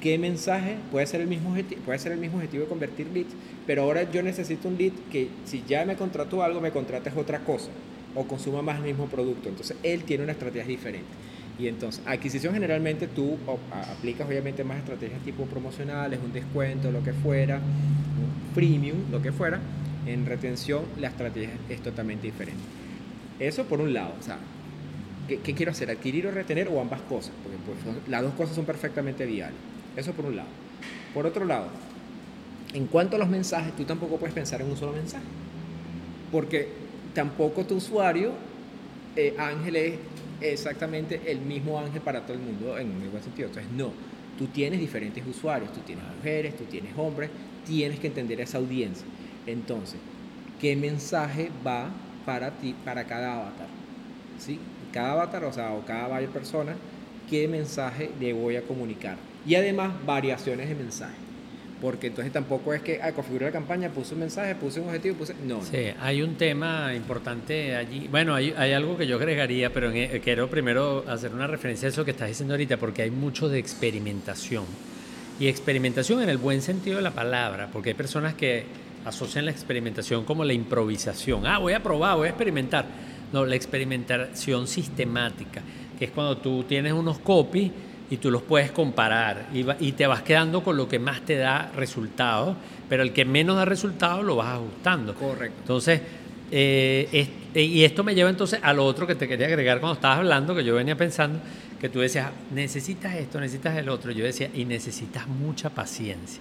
¿qué 0.00 0.16
mensaje 0.16 0.76
puede 0.92 1.06
ser 1.06 1.22
el 1.22 1.26
mismo 1.26 1.50
objetivo, 1.50 1.82
puede 1.82 1.98
ser 1.98 2.12
el 2.12 2.18
mismo 2.18 2.36
objetivo 2.36 2.64
de 2.64 2.68
convertir 2.68 3.08
leads, 3.12 3.34
pero 3.66 3.82
ahora 3.82 4.08
yo 4.10 4.22
necesito 4.22 4.68
un 4.68 4.78
lead 4.78 4.92
que 5.10 5.28
si 5.44 5.64
ya 5.66 5.84
me 5.84 5.96
contrató 5.96 6.42
algo, 6.42 6.60
me 6.60 6.70
contrates 6.70 7.12
otra 7.16 7.40
cosa 7.40 7.70
o 8.14 8.24
consuma 8.24 8.62
más 8.62 8.78
el 8.78 8.84
mismo 8.84 9.06
producto, 9.06 9.48
entonces 9.48 9.76
él 9.82 10.04
tiene 10.04 10.22
una 10.22 10.32
estrategia 10.32 10.68
diferente. 10.68 11.08
Y 11.58 11.68
entonces, 11.68 12.02
adquisición 12.06 12.52
generalmente 12.52 13.08
tú 13.08 13.38
aplicas 13.72 14.28
obviamente 14.28 14.62
más 14.62 14.76
estrategias 14.76 15.22
tipo 15.22 15.44
promocionales, 15.46 16.20
un 16.22 16.30
descuento, 16.30 16.90
lo 16.90 17.02
que 17.02 17.14
fuera, 17.14 17.56
un 17.56 18.54
premium, 18.54 18.98
lo 19.10 19.22
que 19.22 19.32
fuera, 19.32 19.58
en 20.06 20.26
retención 20.26 20.84
la 20.98 21.08
estrategia 21.08 21.54
es 21.68 21.82
totalmente 21.82 22.26
diferente. 22.26 22.62
Eso 23.38 23.64
por 23.64 23.80
un 23.80 23.92
lado, 23.92 24.14
o 24.18 24.22
sea, 24.22 24.38
¿qué, 25.28 25.54
quiero 25.54 25.72
hacer? 25.72 25.90
¿Adquirir 25.90 26.26
o 26.26 26.30
retener 26.30 26.68
o 26.68 26.80
ambas 26.80 27.00
cosas? 27.02 27.32
Porque 27.42 27.58
pues, 27.66 28.08
las 28.08 28.22
dos 28.22 28.32
cosas 28.34 28.54
son 28.56 28.64
perfectamente 28.64 29.26
viables. 29.26 29.58
Eso 29.96 30.12
por 30.12 30.26
un 30.26 30.36
lado. 30.36 30.48
Por 31.12 31.26
otro 31.26 31.44
lado, 31.44 31.66
en 32.72 32.86
cuanto 32.86 33.16
a 33.16 33.18
los 33.18 33.28
mensajes, 33.28 33.74
tú 33.76 33.84
tampoco 33.84 34.16
puedes 34.16 34.34
pensar 34.34 34.60
en 34.60 34.70
un 34.70 34.76
solo 34.76 34.92
mensaje. 34.92 35.24
Porque 36.30 36.68
tampoco 37.14 37.64
tu 37.64 37.76
usuario, 37.76 38.32
eh, 39.16 39.34
Ángel, 39.38 39.76
es 39.76 39.94
exactamente 40.40 41.20
el 41.26 41.40
mismo 41.40 41.78
Ángel 41.78 42.00
para 42.02 42.20
todo 42.22 42.34
el 42.34 42.42
mundo 42.42 42.78
en 42.78 42.88
un 42.90 43.10
buen 43.10 43.22
sentido. 43.22 43.48
Entonces, 43.48 43.72
no. 43.72 43.92
Tú 44.38 44.46
tienes 44.48 44.78
diferentes 44.80 45.26
usuarios, 45.26 45.72
tú 45.72 45.80
tienes 45.80 46.04
mujeres, 46.16 46.56
tú 46.56 46.64
tienes 46.64 46.92
hombres, 46.96 47.30
tienes 47.66 47.98
que 47.98 48.08
entender 48.08 48.40
esa 48.40 48.58
audiencia. 48.58 49.06
Entonces, 49.46 49.98
¿qué 50.60 50.76
mensaje 50.76 51.50
va 51.66 51.90
para 52.24 52.50
ti, 52.52 52.74
para 52.84 53.04
cada 53.04 53.34
avatar? 53.34 53.68
¿Sí? 54.38 54.58
Cada 54.92 55.12
avatar, 55.12 55.44
o 55.44 55.52
sea, 55.52 55.72
o 55.72 55.84
cada 55.84 56.18
persona, 56.28 56.74
¿qué 57.28 57.46
mensaje 57.48 58.10
le 58.20 58.32
voy 58.32 58.56
a 58.56 58.62
comunicar? 58.62 59.16
Y 59.46 59.54
además, 59.54 59.92
variaciones 60.04 60.68
de 60.68 60.74
mensaje. 60.74 61.14
Porque 61.80 62.06
entonces 62.06 62.32
tampoco 62.32 62.72
es 62.72 62.80
que 62.80 63.02
al 63.02 63.12
configurar 63.12 63.48
la 63.48 63.52
campaña 63.52 63.90
puse 63.90 64.14
un 64.14 64.20
mensaje, 64.20 64.54
puse 64.54 64.80
un 64.80 64.86
objetivo, 64.86 65.16
puse. 65.16 65.34
No. 65.46 65.62
Sí, 65.62 65.92
hay 66.00 66.22
un 66.22 66.36
tema 66.36 66.94
importante 66.94 67.76
allí. 67.76 68.08
Bueno, 68.10 68.34
hay, 68.34 68.52
algo 68.72 68.96
que 68.96 69.06
yo 69.06 69.16
agregaría, 69.16 69.70
pero 69.72 69.90
eh, 69.90 70.20
quiero 70.24 70.48
primero 70.48 71.04
hacer 71.06 71.34
una 71.34 71.46
referencia 71.46 71.86
a 71.86 71.90
eso 71.90 72.04
que 72.04 72.12
estás 72.12 72.28
diciendo 72.28 72.54
ahorita, 72.54 72.78
porque 72.78 73.02
hay 73.02 73.10
mucho 73.10 73.50
de 73.50 73.58
experimentación. 73.58 74.64
Y 75.38 75.48
experimentación 75.48 76.22
en 76.22 76.30
el 76.30 76.38
buen 76.38 76.62
sentido 76.62 76.96
de 76.96 77.02
la 77.02 77.10
palabra, 77.10 77.68
porque 77.70 77.90
hay 77.90 77.94
personas 77.94 78.32
que 78.32 78.64
asocian 79.06 79.44
la 79.44 79.52
experimentación 79.52 80.24
como 80.24 80.44
la 80.44 80.52
improvisación. 80.52 81.46
Ah, 81.46 81.58
voy 81.58 81.72
a 81.72 81.82
probar, 81.82 82.16
voy 82.16 82.26
a 82.26 82.30
experimentar. 82.30 82.84
No, 83.32 83.46
la 83.46 83.54
experimentación 83.54 84.66
sistemática, 84.66 85.62
que 85.98 86.06
es 86.06 86.10
cuando 86.10 86.36
tú 86.38 86.64
tienes 86.64 86.92
unos 86.92 87.18
copies 87.20 87.70
y 88.10 88.16
tú 88.18 88.30
los 88.30 88.42
puedes 88.42 88.70
comparar 88.70 89.48
y, 89.52 89.92
te 89.92 90.06
vas 90.06 90.22
quedando 90.22 90.62
con 90.62 90.76
lo 90.76 90.88
que 90.88 90.98
más 90.98 91.22
te 91.22 91.36
da 91.36 91.72
resultado, 91.74 92.56
pero 92.88 93.02
el 93.02 93.12
que 93.12 93.24
menos 93.24 93.56
da 93.56 93.64
resultado 93.64 94.22
lo 94.22 94.36
vas 94.36 94.54
ajustando. 94.54 95.14
Correcto. 95.14 95.56
Entonces, 95.60 96.00
eh, 96.50 97.28
eh, 97.54 97.62
y 97.62 97.84
esto 97.84 98.04
me 98.04 98.14
lleva 98.14 98.30
entonces 98.30 98.60
a 98.62 98.72
lo 98.72 98.84
otro 98.84 99.06
que 99.06 99.14
te 99.14 99.26
quería 99.26 99.46
agregar 99.46 99.80
cuando 99.80 99.94
estabas 99.94 100.18
hablando, 100.18 100.54
que 100.54 100.64
yo 100.64 100.74
venía 100.74 100.96
pensando, 100.96 101.40
que 101.80 101.88
tú 101.88 102.00
decías, 102.00 102.30
necesitas 102.52 103.14
esto, 103.14 103.40
necesitas 103.40 103.76
el 103.76 103.88
otro. 103.88 104.12
Yo 104.12 104.24
decía, 104.24 104.50
y 104.54 104.64
necesitas 104.64 105.26
mucha 105.26 105.70
paciencia 105.70 106.40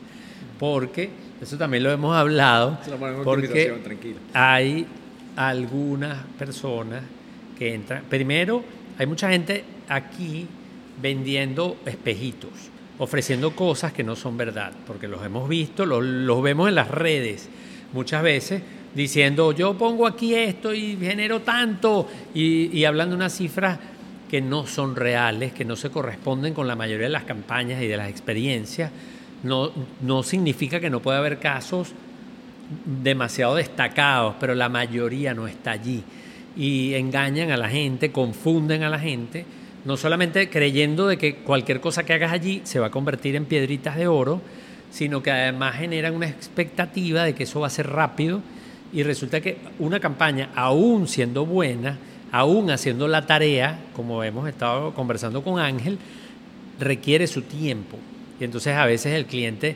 porque, 0.59 1.09
eso 1.41 1.57
también 1.57 1.83
lo 1.83 1.91
hemos 1.91 2.15
hablado, 2.15 2.77
porque 3.23 3.73
hay 4.33 4.85
algunas 5.35 6.23
personas 6.37 7.03
que 7.57 7.73
entran, 7.73 8.03
primero, 8.09 8.63
hay 8.97 9.05
mucha 9.05 9.29
gente 9.29 9.63
aquí 9.89 10.47
vendiendo 11.01 11.77
espejitos, 11.85 12.51
ofreciendo 12.97 13.51
cosas 13.51 13.91
que 13.91 14.03
no 14.03 14.15
son 14.15 14.37
verdad, 14.37 14.71
porque 14.87 15.07
los 15.07 15.23
hemos 15.25 15.49
visto, 15.49 15.85
los, 15.85 16.41
vemos 16.41 16.69
en 16.69 16.75
las 16.75 16.89
redes 16.89 17.49
muchas 17.93 18.23
veces, 18.23 18.61
diciendo 18.93 19.51
yo 19.51 19.77
pongo 19.77 20.07
aquí 20.07 20.33
esto 20.35 20.73
y 20.73 20.97
genero 20.97 21.41
tanto, 21.41 22.07
y, 22.33 22.77
y 22.77 22.85
hablando 22.85 23.15
de 23.15 23.17
unas 23.17 23.35
cifras 23.35 23.77
que 24.29 24.41
no 24.41 24.65
son 24.65 24.95
reales, 24.95 25.53
que 25.53 25.65
no 25.65 25.75
se 25.75 25.89
corresponden 25.89 26.53
con 26.53 26.67
la 26.67 26.75
mayoría 26.75 27.07
de 27.07 27.11
las 27.11 27.25
campañas 27.25 27.81
y 27.81 27.87
de 27.87 27.97
las 27.97 28.09
experiencias 28.09 28.91
no, 29.43 29.71
no 30.01 30.23
significa 30.23 30.79
que 30.79 30.89
no 30.89 31.01
pueda 31.01 31.19
haber 31.19 31.39
casos 31.39 31.93
demasiado 33.03 33.55
destacados, 33.55 34.35
pero 34.39 34.55
la 34.55 34.69
mayoría 34.69 35.33
no 35.33 35.47
está 35.47 35.71
allí. 35.71 36.03
Y 36.57 36.93
engañan 36.93 37.51
a 37.51 37.57
la 37.57 37.69
gente, 37.69 38.11
confunden 38.11 38.83
a 38.83 38.89
la 38.89 38.99
gente, 38.99 39.45
no 39.83 39.97
solamente 39.97 40.49
creyendo 40.49 41.07
de 41.07 41.17
que 41.17 41.35
cualquier 41.35 41.79
cosa 41.79 42.03
que 42.03 42.13
hagas 42.13 42.31
allí 42.31 42.61
se 42.63 42.79
va 42.79 42.87
a 42.87 42.91
convertir 42.91 43.35
en 43.35 43.45
piedritas 43.45 43.95
de 43.97 44.07
oro, 44.07 44.41
sino 44.89 45.21
que 45.21 45.31
además 45.31 45.75
generan 45.75 46.15
una 46.15 46.27
expectativa 46.27 47.23
de 47.23 47.35
que 47.35 47.43
eso 47.43 47.59
va 47.59 47.67
a 47.67 47.71
ser 47.71 47.89
rápido 47.89 48.41
y 48.93 49.03
resulta 49.03 49.41
que 49.41 49.57
una 49.79 49.99
campaña, 49.99 50.49
aún 50.55 51.07
siendo 51.07 51.45
buena, 51.45 51.97
aún 52.31 52.71
haciendo 52.71 53.07
la 53.07 53.25
tarea, 53.25 53.79
como 53.93 54.23
hemos 54.23 54.47
estado 54.47 54.93
conversando 54.93 55.43
con 55.43 55.59
Ángel, 55.59 55.99
requiere 56.79 57.27
su 57.27 57.41
tiempo. 57.41 57.97
Y 58.39 58.43
entonces 58.43 58.75
a 58.75 58.85
veces 58.85 59.13
el 59.13 59.25
cliente 59.25 59.75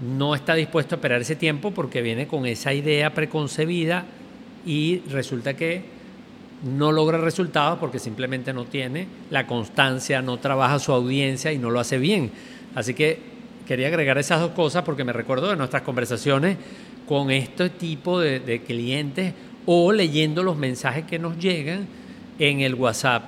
no 0.00 0.34
está 0.34 0.54
dispuesto 0.54 0.94
a 0.94 0.96
esperar 0.96 1.20
ese 1.20 1.36
tiempo 1.36 1.72
porque 1.72 2.02
viene 2.02 2.26
con 2.26 2.46
esa 2.46 2.72
idea 2.72 3.14
preconcebida 3.14 4.06
y 4.64 5.00
resulta 5.10 5.54
que 5.54 5.82
no 6.62 6.92
logra 6.92 7.18
resultados 7.18 7.78
porque 7.78 7.98
simplemente 7.98 8.52
no 8.52 8.64
tiene 8.64 9.06
la 9.30 9.46
constancia, 9.46 10.22
no 10.22 10.38
trabaja 10.38 10.78
su 10.78 10.92
audiencia 10.92 11.52
y 11.52 11.58
no 11.58 11.70
lo 11.70 11.80
hace 11.80 11.98
bien. 11.98 12.30
Así 12.74 12.94
que 12.94 13.18
quería 13.66 13.88
agregar 13.88 14.18
esas 14.18 14.40
dos 14.40 14.52
cosas 14.52 14.82
porque 14.82 15.04
me 15.04 15.12
recuerdo 15.12 15.50
de 15.50 15.56
nuestras 15.56 15.82
conversaciones 15.82 16.56
con 17.06 17.30
este 17.30 17.70
tipo 17.70 18.20
de, 18.20 18.62
clientes 18.66 19.34
o 19.66 19.92
leyendo 19.92 20.42
los 20.42 20.56
mensajes 20.56 21.04
que 21.04 21.18
nos 21.18 21.38
llegan 21.38 21.86
en 22.38 22.60
el 22.60 22.74
WhatsApp, 22.74 23.24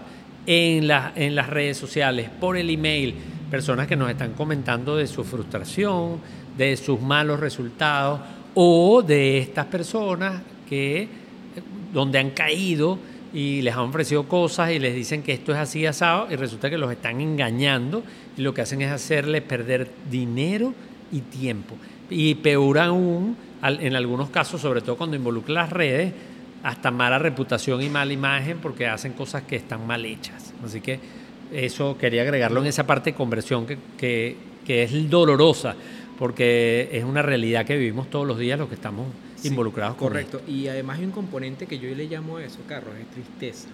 en, 0.46 0.90
en 1.16 1.34
las 1.34 1.50
redes 1.50 1.76
sociales, 1.76 2.30
por 2.40 2.56
el 2.56 2.70
email 2.70 3.14
personas 3.50 3.86
que 3.86 3.96
nos 3.96 4.10
están 4.10 4.32
comentando 4.32 4.96
de 4.96 5.06
su 5.06 5.24
frustración, 5.24 6.18
de 6.56 6.76
sus 6.76 7.00
malos 7.00 7.40
resultados 7.40 8.20
o 8.54 9.02
de 9.02 9.38
estas 9.38 9.66
personas 9.66 10.42
que 10.68 11.08
donde 11.92 12.18
han 12.18 12.30
caído 12.30 12.98
y 13.32 13.62
les 13.62 13.74
han 13.74 13.80
ofrecido 13.80 14.26
cosas 14.28 14.72
y 14.72 14.78
les 14.78 14.94
dicen 14.94 15.22
que 15.22 15.32
esto 15.32 15.52
es 15.52 15.58
así 15.58 15.86
asado 15.86 16.28
y 16.30 16.36
resulta 16.36 16.70
que 16.70 16.78
los 16.78 16.90
están 16.90 17.20
engañando 17.20 18.02
y 18.36 18.42
lo 18.42 18.54
que 18.54 18.62
hacen 18.62 18.82
es 18.82 18.90
hacerles 18.90 19.42
perder 19.42 19.90
dinero 20.10 20.74
y 21.12 21.20
tiempo. 21.20 21.76
Y 22.08 22.34
peor 22.36 22.78
aún, 22.78 23.36
en 23.62 23.94
algunos 23.94 24.30
casos, 24.30 24.60
sobre 24.60 24.80
todo 24.80 24.96
cuando 24.96 25.16
involucra 25.16 25.54
las 25.54 25.70
redes, 25.70 26.12
hasta 26.62 26.90
mala 26.90 27.18
reputación 27.18 27.82
y 27.82 27.88
mala 27.88 28.12
imagen 28.12 28.58
porque 28.58 28.86
hacen 28.86 29.12
cosas 29.12 29.44
que 29.44 29.56
están 29.56 29.86
mal 29.86 30.04
hechas. 30.04 30.52
Así 30.64 30.80
que 30.80 31.00
eso 31.52 31.96
quería 31.98 32.22
agregarlo 32.22 32.60
en 32.60 32.66
esa 32.66 32.86
parte 32.86 33.10
de 33.10 33.16
conversión 33.16 33.66
que, 33.66 34.36
es 34.66 35.10
dolorosa, 35.10 35.74
porque 36.18 36.88
es 36.92 37.04
una 37.04 37.22
realidad 37.22 37.66
que 37.66 37.76
vivimos 37.76 38.08
todos 38.08 38.26
los 38.26 38.38
días 38.38 38.58
los 38.58 38.68
que 38.68 38.76
estamos 38.76 39.08
involucrados 39.42 39.96
correcto. 39.96 40.38
con 40.38 40.46
Correcto, 40.46 40.60
y 40.60 40.68
además 40.68 40.98
hay 40.98 41.06
un 41.06 41.10
componente 41.10 41.66
que 41.66 41.78
yo 41.78 41.92
le 41.94 42.06
llamo 42.06 42.36
a 42.36 42.44
eso, 42.44 42.60
Carlos, 42.68 42.94
es 43.00 43.06
tristeza. 43.08 43.68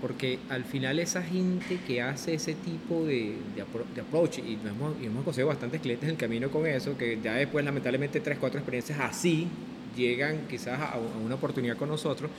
porque 0.00 0.38
al 0.48 0.64
final 0.64 1.00
esa 1.00 1.22
gente 1.22 1.80
que 1.86 2.02
hace 2.02 2.34
ese 2.34 2.54
tipo 2.54 3.04
de, 3.04 3.34
de, 3.56 3.62
approach, 4.00 4.38
y 4.38 4.58
hemos, 4.64 4.94
y 5.02 5.06
hemos 5.06 5.24
conseguido 5.24 5.48
bastantes 5.48 5.80
clientes 5.80 6.04
en 6.08 6.14
el 6.14 6.20
camino 6.20 6.50
con 6.50 6.66
eso, 6.66 6.96
que 6.96 7.18
ya 7.22 7.34
después 7.34 7.64
lamentablemente 7.64 8.20
tres, 8.20 8.38
cuatro 8.38 8.60
experiencias 8.60 9.00
así 9.00 9.48
llegan 9.96 10.46
quizás 10.48 10.78
a, 10.80 10.98
una 11.24 11.34
oportunidad 11.34 11.76
con 11.76 11.88
nosotros, 11.88 12.30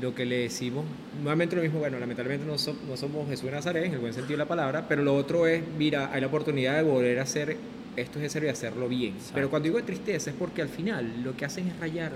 lo 0.00 0.14
que 0.14 0.24
le 0.24 0.38
decimos, 0.38 0.84
nuevamente 1.20 1.56
lo 1.56 1.62
mismo, 1.62 1.78
bueno, 1.80 1.98
lamentablemente 1.98 2.46
no, 2.46 2.52
no 2.52 2.96
somos 2.96 3.28
Jesús 3.28 3.46
de 3.46 3.52
Nazaret 3.52 3.84
en 3.84 3.94
el 3.94 3.98
buen 3.98 4.12
sentido 4.12 4.36
de 4.36 4.44
la 4.44 4.48
palabra, 4.48 4.86
pero 4.88 5.02
lo 5.02 5.14
otro 5.14 5.46
es, 5.46 5.62
mira, 5.76 6.10
hay 6.12 6.20
la 6.20 6.28
oportunidad 6.28 6.76
de 6.76 6.82
volver 6.82 7.18
a 7.18 7.22
hacer 7.22 7.56
esto 8.00 8.20
es 8.20 8.36
y 8.36 8.46
hacerlo 8.46 8.88
bien. 8.88 9.14
Pero 9.34 9.50
cuando 9.50 9.68
digo 9.68 9.82
tristeza 9.82 10.30
es 10.30 10.36
porque 10.36 10.62
al 10.62 10.68
final 10.68 11.22
lo 11.24 11.36
que 11.36 11.44
hacen 11.44 11.66
es 11.68 11.78
rayar 11.78 12.12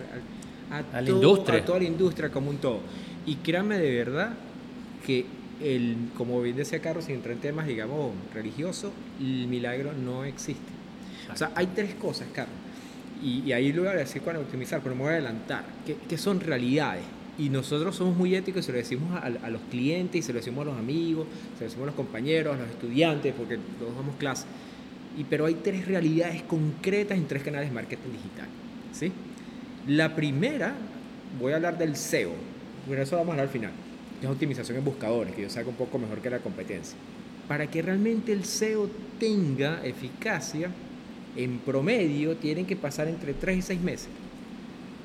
a, 0.70 1.00
la 1.00 1.10
industria. 1.10 1.60
a 1.60 1.64
toda 1.64 1.80
la 1.80 1.84
industria 1.84 2.30
como 2.30 2.50
un 2.50 2.58
todo. 2.58 2.80
Y 3.26 3.36
créanme 3.36 3.78
de 3.78 3.94
verdad 3.96 4.34
que, 5.04 5.26
el, 5.60 5.96
como 6.16 6.40
bien 6.40 6.56
decía 6.56 6.80
Carlos, 6.80 7.04
sin 7.04 7.16
entrar 7.16 7.34
en 7.34 7.40
temas, 7.40 7.66
digamos, 7.66 8.12
religiosos, 8.32 8.92
el 9.20 9.48
milagro 9.48 9.92
no 9.92 10.24
existe. 10.24 10.72
O 11.32 11.36
sea, 11.36 11.50
hay 11.54 11.66
tres 11.68 11.94
cosas, 11.94 12.28
Carlos. 12.32 12.56
Y, 13.22 13.52
ahí 13.52 13.72
lo 13.72 13.82
voy 13.82 13.92
a 13.92 13.94
decir 13.94 14.22
cuando 14.22 14.42
optimizar, 14.42 14.80
pero 14.82 14.94
me 14.94 15.02
voy 15.02 15.10
a 15.10 15.14
adelantar, 15.14 15.64
que, 15.86 15.94
que 15.94 16.18
son 16.18 16.40
realidades. 16.40 17.04
Y 17.38 17.48
nosotros 17.48 17.96
somos 17.96 18.16
muy 18.16 18.34
éticos 18.34 18.62
y 18.62 18.66
se 18.66 18.72
lo 18.72 18.78
decimos 18.78 19.14
a, 19.14 19.26
a, 19.26 19.50
los 19.50 19.62
clientes, 19.70 20.18
y 20.18 20.22
se 20.22 20.32
lo 20.32 20.38
decimos 20.38 20.62
a 20.62 20.70
los 20.70 20.78
amigos, 20.78 21.26
se 21.54 21.64
lo 21.64 21.66
decimos 21.66 21.84
a 21.84 21.86
los 21.86 21.94
compañeros, 21.94 22.56
a 22.56 22.60
los 22.60 22.68
estudiantes, 22.68 23.34
porque 23.36 23.58
todos 23.78 23.94
damos 23.96 24.16
clases. 24.16 24.46
Y, 25.16 25.24
pero 25.24 25.46
hay 25.46 25.54
tres 25.54 25.86
realidades 25.86 26.42
concretas 26.42 27.16
en 27.16 27.26
tres 27.26 27.42
canales 27.42 27.70
de 27.70 27.74
marketing 27.74 28.12
digital. 28.12 28.48
¿sí? 28.92 29.12
La 29.86 30.14
primera, 30.14 30.74
voy 31.40 31.52
a 31.52 31.56
hablar 31.56 31.78
del 31.78 31.96
SEO, 31.96 32.32
bueno, 32.86 33.02
eso 33.02 33.16
vamos 33.16 33.30
a 33.30 33.32
hablar 33.32 33.46
al 33.46 33.52
final 33.52 33.72
es 34.22 34.30
optimización 34.30 34.78
en 34.78 34.84
buscadores, 34.84 35.34
que 35.34 35.42
yo 35.42 35.50
saco 35.50 35.70
un 35.70 35.76
poco 35.76 35.98
mejor 35.98 36.20
que 36.20 36.30
la 36.30 36.38
competencia. 36.38 36.96
Para 37.48 37.66
que 37.66 37.82
realmente 37.82 38.32
el 38.32 38.44
SEO 38.44 38.88
tenga 39.18 39.84
eficacia, 39.84 40.70
en 41.36 41.58
promedio 41.58 42.36
tienen 42.36 42.66
que 42.66 42.76
pasar 42.76 43.08
entre 43.08 43.34
3 43.34 43.58
y 43.58 43.62
6 43.62 43.80
meses. 43.80 44.08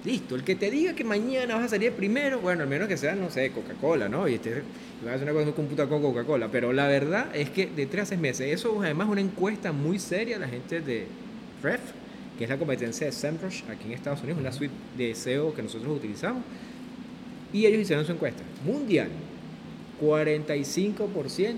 Listo, 0.08 0.36
el 0.36 0.44
que 0.46 0.56
te 0.56 0.72
diga 0.72 0.94
que 0.94 1.04
mañana 1.04 1.56
vas 1.56 1.66
a 1.66 1.68
salir 1.68 1.92
primero, 1.92 2.40
bueno, 2.40 2.64
al 2.64 2.70
menos 2.70 2.88
que 2.88 2.96
sea, 2.96 3.14
no 3.14 3.30
sé, 3.30 3.52
Coca-Cola, 3.52 4.08
¿no? 4.08 4.26
Y 4.30 4.36
este, 4.36 4.64
vas 5.04 5.12
a 5.12 5.16
hacer 5.16 5.30
una 5.30 5.34
cosa 5.38 5.54
computa 5.54 5.86
con 5.88 6.02
Coca-Cola, 6.02 6.48
pero 6.50 6.72
la 6.72 6.88
verdad 6.88 7.28
es 7.36 7.50
que 7.50 7.66
de 7.68 7.88
3 7.88 8.04
a 8.04 8.06
6 8.06 8.22
meses, 8.22 8.54
eso 8.54 8.82
además 8.82 9.10
una 9.10 9.20
encuesta 9.20 9.74
muy 9.74 10.00
seria, 10.00 10.40
la 10.40 10.48
gente 10.48 10.80
de 10.80 11.08
Ref, 11.62 11.82
que 12.38 12.46
es 12.46 12.50
la 12.50 12.58
competencia 12.58 13.06
de 13.06 13.12
SEMrush 13.12 13.64
aquí 13.70 13.88
en 13.88 13.92
Estados 13.92 14.22
Unidos, 14.22 14.40
una 14.40 14.54
suite 14.54 14.74
de 14.98 15.14
SEO 15.14 15.54
que 15.54 15.62
nosotros 15.62 15.98
utilizamos, 15.98 16.42
y 17.52 17.66
ellos 17.66 17.82
hicieron 17.82 18.06
su 18.06 18.14
encuesta 18.14 18.44
mundial. 18.66 19.10
45% 20.02 21.58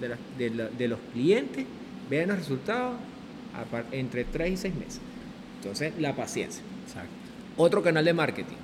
de, 0.00 0.68
de, 0.76 0.88
los 0.88 0.98
clientes 1.12 1.64
ven 2.10 2.30
los 2.30 2.38
resultados 2.38 2.96
entre 3.92 4.24
3 4.24 4.50
y 4.50 4.56
6 4.56 4.74
meses. 4.74 5.00
Entonces, 5.60 5.92
la 6.00 6.16
paciencia. 6.16 6.64
Otro 7.56 7.82
canal 7.82 8.04
de 8.04 8.12
marketing. 8.12 8.56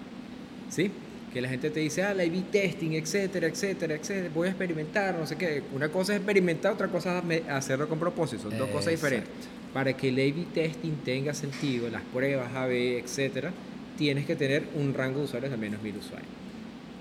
¿Sí? 0.71 0.91
Que 1.33 1.41
la 1.41 1.49
gente 1.49 1.71
te 1.71 1.81
dice, 1.81 2.03
ah, 2.03 2.13
la 2.13 2.25
A-B 2.25 2.43
testing, 2.51 2.93
etcétera, 2.93 3.47
etcétera, 3.47 3.95
etcétera. 3.95 4.31
Voy 4.35 4.49
a 4.49 4.51
experimentar, 4.51 5.15
no 5.15 5.27
sé 5.27 5.37
qué. 5.37 5.63
Una 5.75 5.89
cosa 5.89 6.13
es 6.13 6.19
experimentar, 6.19 6.73
otra 6.73 6.89
cosa 6.89 7.23
es 7.31 7.49
hacerlo 7.49 7.89
con 7.89 7.99
propósito. 7.99 8.43
Son 8.43 8.59
dos 8.59 8.69
cosas 8.69 8.91
diferentes. 8.91 9.31
Para 9.73 9.95
que 9.95 10.09
el 10.11 10.15
A-B 10.17 10.47
testing 10.53 10.97
tenga 11.05 11.33
sentido, 11.33 11.89
las 11.89 12.03
pruebas 12.03 12.55
A-B, 12.55 12.99
etcétera, 12.99 13.51
tienes 13.97 14.27
que 14.27 14.37
tener 14.37 14.65
un 14.75 14.93
rango 14.93 15.21
de 15.21 15.25
usuarios 15.25 15.51
de 15.51 15.57
menos 15.57 15.83
mil 15.83 15.97
usuarios. 15.97 16.29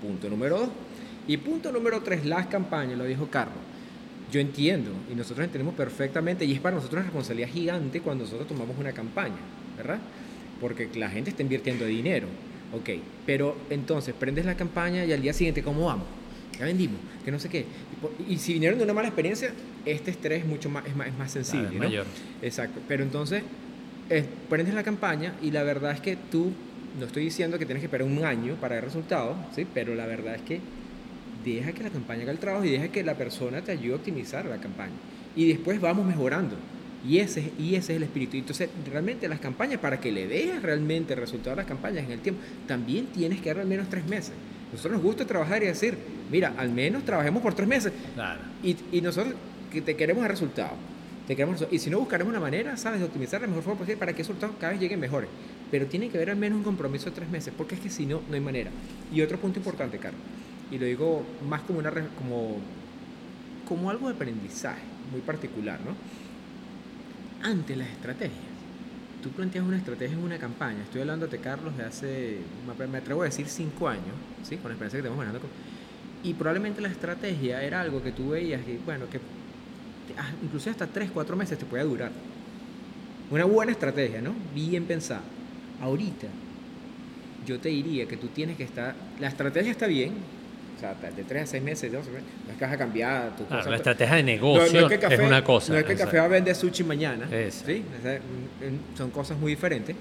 Punto 0.00 0.30
número 0.30 0.58
dos. 0.60 0.68
Y 1.28 1.36
punto 1.36 1.70
número 1.70 2.00
tres, 2.02 2.24
las 2.24 2.46
campañas, 2.46 2.96
lo 2.96 3.04
dijo 3.04 3.28
Carlos. 3.28 3.58
Yo 4.32 4.40
entiendo 4.40 4.90
y 5.10 5.14
nosotros 5.14 5.44
entendemos 5.44 5.74
perfectamente 5.74 6.46
y 6.46 6.52
es 6.52 6.60
para 6.60 6.76
nosotros 6.76 7.00
una 7.00 7.02
responsabilidad 7.02 7.48
gigante 7.50 8.00
cuando 8.00 8.24
nosotros 8.24 8.48
tomamos 8.48 8.78
una 8.78 8.92
campaña, 8.92 9.36
¿verdad? 9.76 9.98
Porque 10.62 10.88
la 10.94 11.10
gente 11.10 11.28
está 11.28 11.42
invirtiendo 11.42 11.84
dinero. 11.84 12.26
Ok, 12.72 12.88
pero 13.26 13.54
entonces 13.68 14.14
prendes 14.18 14.46
la 14.46 14.56
campaña 14.56 15.04
y 15.04 15.12
al 15.12 15.20
día 15.20 15.34
siguiente, 15.34 15.62
¿cómo 15.62 15.84
vamos? 15.84 16.06
Ya 16.58 16.64
vendimos, 16.64 16.98
que 17.22 17.30
no 17.30 17.38
sé 17.38 17.50
qué. 17.50 17.66
Y, 18.26 18.38
si 18.38 18.54
vinieron 18.54 18.78
de 18.78 18.84
una 18.84 18.94
mala 18.94 19.08
experiencia, 19.08 19.52
este 19.84 20.10
estrés 20.10 20.40
es 20.40 20.48
mucho 20.48 20.70
más, 20.70 20.86
es 20.86 20.96
más, 20.96 21.08
es 21.08 21.18
más 21.18 21.30
sensible. 21.30 21.78
¿no? 21.78 22.04
Exacto. 22.40 22.80
Pero 22.88 23.02
entonces, 23.02 23.42
prendes 24.48 24.74
la 24.74 24.82
campaña 24.82 25.34
y 25.42 25.50
la 25.50 25.62
verdad 25.62 25.92
es 25.92 26.00
que 26.00 26.16
tú 26.16 26.52
no 26.98 27.06
estoy 27.06 27.24
diciendo 27.24 27.58
que 27.58 27.66
tienes 27.66 27.80
que 27.80 27.86
esperar 27.86 28.06
un 28.06 28.24
año 28.24 28.54
para 28.56 28.76
ver 28.76 28.84
resultados, 28.84 29.36
¿sí? 29.54 29.66
pero 29.72 29.94
la 29.94 30.06
verdad 30.06 30.34
es 30.34 30.42
que 30.42 30.60
deja 31.44 31.72
que 31.72 31.82
la 31.82 31.90
campaña 31.90 32.22
haga 32.22 32.32
el 32.32 32.38
trabajo 32.38 32.64
y 32.64 32.70
deja 32.70 32.88
que 32.88 33.02
la 33.02 33.14
persona 33.14 33.62
te 33.62 33.72
ayude 33.72 33.94
a 33.94 33.96
optimizar 33.96 34.44
la 34.44 34.58
campaña. 34.58 34.92
Y 35.34 35.48
después 35.48 35.80
vamos 35.80 36.06
mejorando. 36.06 36.56
Y 37.06 37.18
ese, 37.18 37.52
y 37.58 37.74
ese 37.74 37.92
es 37.92 37.96
el 37.96 38.02
espíritu. 38.04 38.36
Entonces, 38.36 38.68
realmente 38.90 39.28
las 39.28 39.40
campañas, 39.40 39.80
para 39.80 39.98
que 39.98 40.12
le 40.12 40.26
veas 40.26 40.62
realmente 40.62 41.14
el 41.14 41.20
resultado 41.20 41.50
de 41.50 41.56
las 41.56 41.66
campañas 41.66 42.04
en 42.04 42.12
el 42.12 42.20
tiempo, 42.20 42.40
también 42.66 43.06
tienes 43.06 43.40
que 43.40 43.48
dar 43.48 43.60
al 43.60 43.66
menos 43.66 43.88
tres 43.88 44.06
meses. 44.06 44.32
Nosotros 44.70 44.94
nos 44.94 45.02
gusta 45.02 45.26
trabajar 45.26 45.62
y 45.62 45.66
decir, 45.66 45.96
mira, 46.30 46.54
al 46.56 46.70
menos 46.70 47.04
trabajemos 47.04 47.42
por 47.42 47.54
tres 47.54 47.68
meses. 47.68 47.92
Y, 48.62 48.76
y 48.92 49.00
nosotros 49.00 49.34
que 49.70 49.80
te 49.80 49.96
queremos 49.96 50.22
el 50.22 50.30
resultado. 50.30 50.72
Te 51.26 51.36
queremos, 51.36 51.64
y 51.70 51.78
si 51.78 51.90
no, 51.90 51.98
buscaremos 51.98 52.30
una 52.30 52.40
manera, 52.40 52.76
¿sabes?, 52.76 53.00
de 53.00 53.06
optimizar 53.06 53.40
la 53.40 53.46
mejor 53.46 53.62
forma 53.62 53.78
posible 53.78 53.98
para 53.98 54.12
que 54.12 54.22
esos 54.22 54.34
resultados 54.34 54.56
cada 54.60 54.72
vez 54.72 54.80
lleguen 54.80 55.00
mejores 55.00 55.28
pero 55.72 55.86
tiene 55.86 56.10
que 56.10 56.18
haber 56.18 56.28
al 56.28 56.36
menos 56.36 56.58
un 56.58 56.64
compromiso 56.64 57.06
de 57.06 57.12
tres 57.12 57.30
meses, 57.30 57.52
porque 57.56 57.76
es 57.76 57.80
que 57.80 57.88
si 57.88 58.04
no, 58.04 58.20
no 58.28 58.34
hay 58.34 58.42
manera. 58.42 58.70
Y 59.10 59.22
otro 59.22 59.38
punto 59.38 59.58
importante, 59.58 59.96
Carlos, 59.96 60.20
y 60.70 60.78
lo 60.78 60.84
digo 60.84 61.24
más 61.48 61.62
como, 61.62 61.78
una, 61.78 61.90
como, 61.90 62.58
como 63.66 63.88
algo 63.88 64.08
de 64.08 64.14
aprendizaje 64.14 64.82
muy 65.10 65.22
particular, 65.22 65.80
¿no? 65.80 65.92
Ante 67.42 67.76
las 67.76 67.88
estrategias, 67.88 68.38
tú 69.22 69.30
planteas 69.30 69.64
una 69.64 69.76
estrategia 69.76 70.16
en 70.16 70.22
una 70.22 70.38
campaña, 70.38 70.82
estoy 70.82 71.00
hablándote, 71.00 71.38
Carlos, 71.38 71.76
de 71.76 71.84
hace, 71.84 72.38
me 72.90 72.98
atrevo 72.98 73.22
a 73.22 73.24
decir 73.24 73.46
cinco 73.48 73.88
años, 73.88 74.14
¿sí? 74.42 74.56
Con 74.56 74.70
la 74.70 74.74
experiencia 74.74 74.98
que 74.98 75.02
tenemos 75.02 75.18
manejando. 75.18 75.48
Y 76.22 76.34
probablemente 76.34 76.80
la 76.80 76.88
estrategia 76.88 77.62
era 77.62 77.80
algo 77.80 78.02
que 78.02 78.12
tú 78.12 78.30
veías 78.30 78.64
que, 78.64 78.78
bueno, 78.84 79.06
que 79.10 79.18
ah, 80.16 80.30
incluso 80.42 80.70
hasta 80.70 80.86
tres, 80.86 81.10
cuatro 81.12 81.36
meses 81.36 81.58
te 81.58 81.64
puede 81.64 81.82
durar. 81.82 82.12
Una 83.30 83.44
buena 83.44 83.72
estrategia, 83.72 84.20
¿no? 84.20 84.34
Bien 84.54 84.84
pensada 84.84 85.22
ahorita 85.82 86.28
yo 87.46 87.58
te 87.58 87.68
diría 87.68 88.06
que 88.06 88.16
tú 88.16 88.28
tienes 88.28 88.56
que 88.56 88.64
estar, 88.64 88.94
la 89.18 89.28
estrategia 89.28 89.72
está 89.72 89.86
bien, 89.86 90.12
sea, 90.82 91.10
de 91.10 91.24
3 91.24 91.42
a 91.42 91.46
6 91.46 91.62
meses, 91.62 91.92
no 91.92 92.00
es 92.00 92.06
que 92.58 92.64
vas 92.64 92.74
a 92.74 92.78
cambiar 92.78 93.36
tu 93.36 93.44
cosa. 93.44 93.70
La 93.70 93.76
estrategia 93.76 94.16
de 94.16 94.22
negocio 94.22 94.88
es, 94.88 95.20
una 95.20 95.44
cosa. 95.44 95.72
No 95.72 95.78
es 95.78 95.84
que 95.84 95.92
el 95.92 95.98
café 95.98 96.18
va 96.18 96.24
a 96.24 96.28
vender 96.28 96.54
sushi 96.54 96.84
mañana, 96.84 97.28
¿sí? 97.50 97.84
son 98.96 99.10
cosas 99.10 99.38
muy 99.38 99.52
diferentes. 99.52 99.96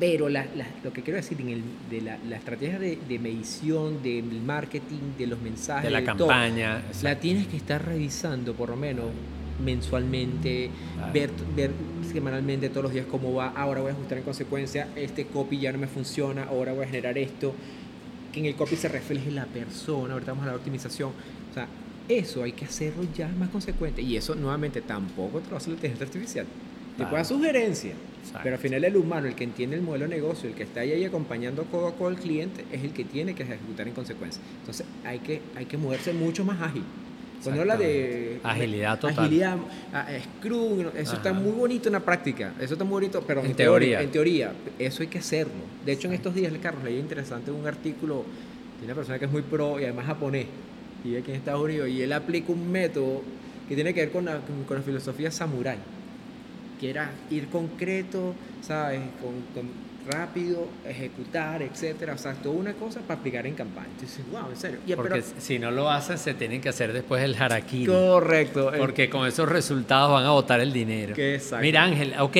Pero 0.00 0.28
lo 0.28 0.92
que 0.92 1.02
quiero 1.02 1.16
decir 1.16 1.40
en 1.40 1.48
el, 1.48 1.62
de 1.88 2.00
la, 2.00 2.36
estrategia 2.36 2.78
de, 2.78 3.18
medición, 3.20 4.02
del 4.02 4.40
marketing, 4.44 5.16
de 5.16 5.28
los 5.28 5.40
mensajes, 5.40 5.84
de 5.84 5.90
la 5.90 6.02
campaña, 6.02 6.82
la 7.02 7.20
tienes 7.20 7.46
que 7.46 7.56
estar 7.56 7.84
revisando 7.84 8.54
por 8.54 8.70
lo 8.70 8.76
menos 8.76 9.06
mensualmente, 9.62 10.70
ver, 11.12 11.30
ver 11.54 11.70
semanalmente 12.12 12.68
todos 12.68 12.84
los 12.84 12.92
días 12.92 13.06
cómo 13.08 13.32
va, 13.34 13.48
ahora 13.50 13.80
voy 13.80 13.90
a 13.90 13.92
ajustar 13.92 14.18
en 14.18 14.24
consecuencia, 14.24 14.88
este 14.96 15.26
copy 15.26 15.60
ya 15.60 15.72
no 15.72 15.78
me 15.78 15.86
funciona, 15.86 16.44
ahora 16.44 16.72
voy 16.72 16.84
a 16.84 16.88
generar 16.88 17.16
esto, 17.16 17.54
que 18.32 18.40
en 18.40 18.46
el 18.46 18.54
copy 18.54 18.76
se 18.76 18.88
refleje 18.88 19.30
la 19.30 19.44
persona, 19.46 20.14
ahorita 20.14 20.32
vamos 20.32 20.46
a 20.46 20.50
la 20.50 20.56
optimización, 20.56 21.10
o 21.50 21.54
sea, 21.54 21.68
eso 22.08 22.42
hay 22.42 22.52
que 22.52 22.64
hacerlo 22.64 23.04
ya 23.14 23.28
más 23.28 23.50
consecuente 23.50 24.02
y 24.02 24.16
eso 24.16 24.34
nuevamente 24.34 24.80
tampoco 24.80 25.40
te 25.40 25.50
lo 25.50 25.56
hace 25.56 25.68
la 25.68 25.74
inteligencia 25.74 26.06
artificial. 26.06 26.46
Te 26.96 27.04
puede 27.04 27.16
dar 27.16 27.24
sugerencia, 27.24 27.92
pero 28.42 28.56
al 28.56 28.60
final 28.60 28.84
el 28.84 28.96
humano, 28.96 29.26
el 29.26 29.34
que 29.34 29.44
entiende 29.44 29.76
el 29.76 29.82
modelo 29.82 30.04
de 30.04 30.14
negocio, 30.14 30.48
el 30.48 30.54
que 30.54 30.62
está 30.62 30.80
ahí 30.80 31.04
acompañando 31.04 31.64
codo 31.64 31.88
a 31.88 31.94
codo 31.94 32.08
al 32.08 32.16
cliente, 32.16 32.64
es 32.70 32.84
el 32.84 32.92
que 32.92 33.04
tiene 33.04 33.34
que 33.34 33.44
ejecutar 33.44 33.88
en 33.88 33.94
consecuencia. 33.94 34.42
Entonces 34.60 34.86
hay 35.04 35.20
que, 35.20 35.40
hay 35.56 35.64
que 35.64 35.78
moverse 35.78 36.12
mucho 36.12 36.44
más 36.44 36.60
ágil. 36.60 36.84
Cuando 37.42 37.62
habla 37.62 37.76
de 37.76 38.40
agilidad 38.42 38.98
total. 38.98 39.18
Agilidad, 39.18 39.56
Scrum, 40.38 40.86
eso 40.96 41.14
está 41.14 41.32
muy 41.32 41.52
bonito 41.52 41.88
en 41.88 41.94
la 41.94 42.00
práctica. 42.00 42.54
Eso 42.60 42.74
está 42.74 42.84
muy 42.84 42.92
bonito, 42.92 43.22
pero 43.26 43.44
en, 43.44 43.54
teoría, 43.54 44.00
En 44.00 44.10
teoría, 44.10 44.52
eso 44.78 45.02
hay 45.02 45.08
que 45.08 45.18
hacerlo. 45.18 45.52
De 45.84 45.92
hecho, 45.92 46.08
en 46.08 46.14
estos 46.14 46.34
días, 46.34 46.52
Carlos, 46.62 46.84
leí 46.84 46.98
interesante 46.98 47.50
un 47.50 47.66
artículo 47.66 48.24
de 48.80 48.86
una 48.86 48.94
persona 48.94 49.18
que 49.18 49.24
es 49.24 49.30
muy 49.30 49.42
pro 49.42 49.80
y 49.80 49.84
además 49.84 50.06
japonés, 50.06 50.46
y 51.04 51.16
aquí 51.16 51.30
en 51.30 51.36
Estados 51.36 51.62
Unidos, 51.62 51.88
y 51.88 52.02
él 52.02 52.12
aplica 52.12 52.52
un 52.52 52.70
método 52.70 53.22
que 53.68 53.74
tiene 53.74 53.92
que 53.94 54.00
ver 54.00 54.10
con 54.12 54.24
la, 54.24 54.40
con 54.66 54.76
la 54.76 54.82
filosofía 54.82 55.30
samurai, 55.30 55.78
que 56.80 56.90
era 56.90 57.10
ir 57.30 57.48
concreto, 57.48 58.34
¿sabes? 58.60 59.00
con 59.20 59.91
rápido, 60.06 60.68
ejecutar, 60.86 61.62
etcétera. 61.62 62.14
O 62.14 62.18
sea, 62.18 62.34
toda 62.34 62.54
una 62.54 62.72
cosa 62.74 63.00
para 63.00 63.20
aplicar 63.20 63.46
en 63.46 63.54
campaña. 63.54 63.88
Entonces, 63.92 64.24
wow, 64.30 64.50
en 64.50 64.56
serio. 64.56 64.78
porque 64.96 65.22
si 65.38 65.58
no 65.58 65.70
lo 65.70 65.90
haces, 65.90 66.20
se 66.20 66.34
tienen 66.34 66.60
que 66.60 66.68
hacer 66.68 66.92
después 66.92 67.22
el 67.22 67.34
harakiri. 67.40 67.86
Correcto. 67.86 68.72
Porque 68.78 69.08
con 69.08 69.26
esos 69.26 69.48
resultados 69.48 70.12
van 70.12 70.24
a 70.24 70.30
botar 70.30 70.60
el 70.60 70.72
dinero. 70.72 71.14
Mira, 71.60 71.84
Ángel, 71.84 72.14
ok, 72.18 72.36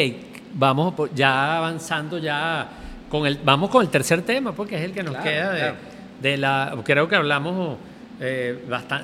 vamos 0.55 0.95
ya 1.15 1.59
avanzando 1.59 2.19
ya 2.19 2.69
con 3.09 3.27
el, 3.27 3.39
vamos 3.45 3.71
con 3.71 3.83
el 3.83 3.91
tercer 3.91 4.23
tema, 4.23 4.53
porque 4.53 4.77
es 4.77 4.83
el 4.83 4.93
que 4.93 5.03
nos 5.03 5.17
queda 5.17 5.53
de, 5.53 5.73
de, 6.21 6.37
la, 6.37 6.77
creo 6.85 7.09
que 7.09 7.17
hablamos 7.17 7.79
eh, 8.25 8.57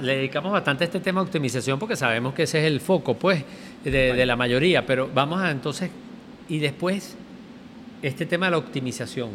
le 0.03 0.17
dedicamos 0.17 0.53
bastante 0.53 0.85
a 0.85 0.87
este 0.87 1.01
tema 1.01 1.21
de 1.21 1.27
optimización 1.27 1.77
porque 1.77 1.97
sabemos 1.97 2.35
que 2.35 2.45
ese 2.45 2.61
es 2.61 2.67
el 2.67 2.81
foco, 2.81 3.15
pues, 3.15 3.43
de, 3.83 4.25
la 4.25 4.37
mayoría. 4.37 4.87
Pero 4.87 5.11
vamos 5.13 5.41
a 5.41 5.51
entonces, 5.51 5.91
y 6.49 6.61
después, 6.61 7.17
este 8.03 8.27
tema 8.27 8.47
de 8.47 8.53
la 8.53 8.59
optimización. 8.59 9.31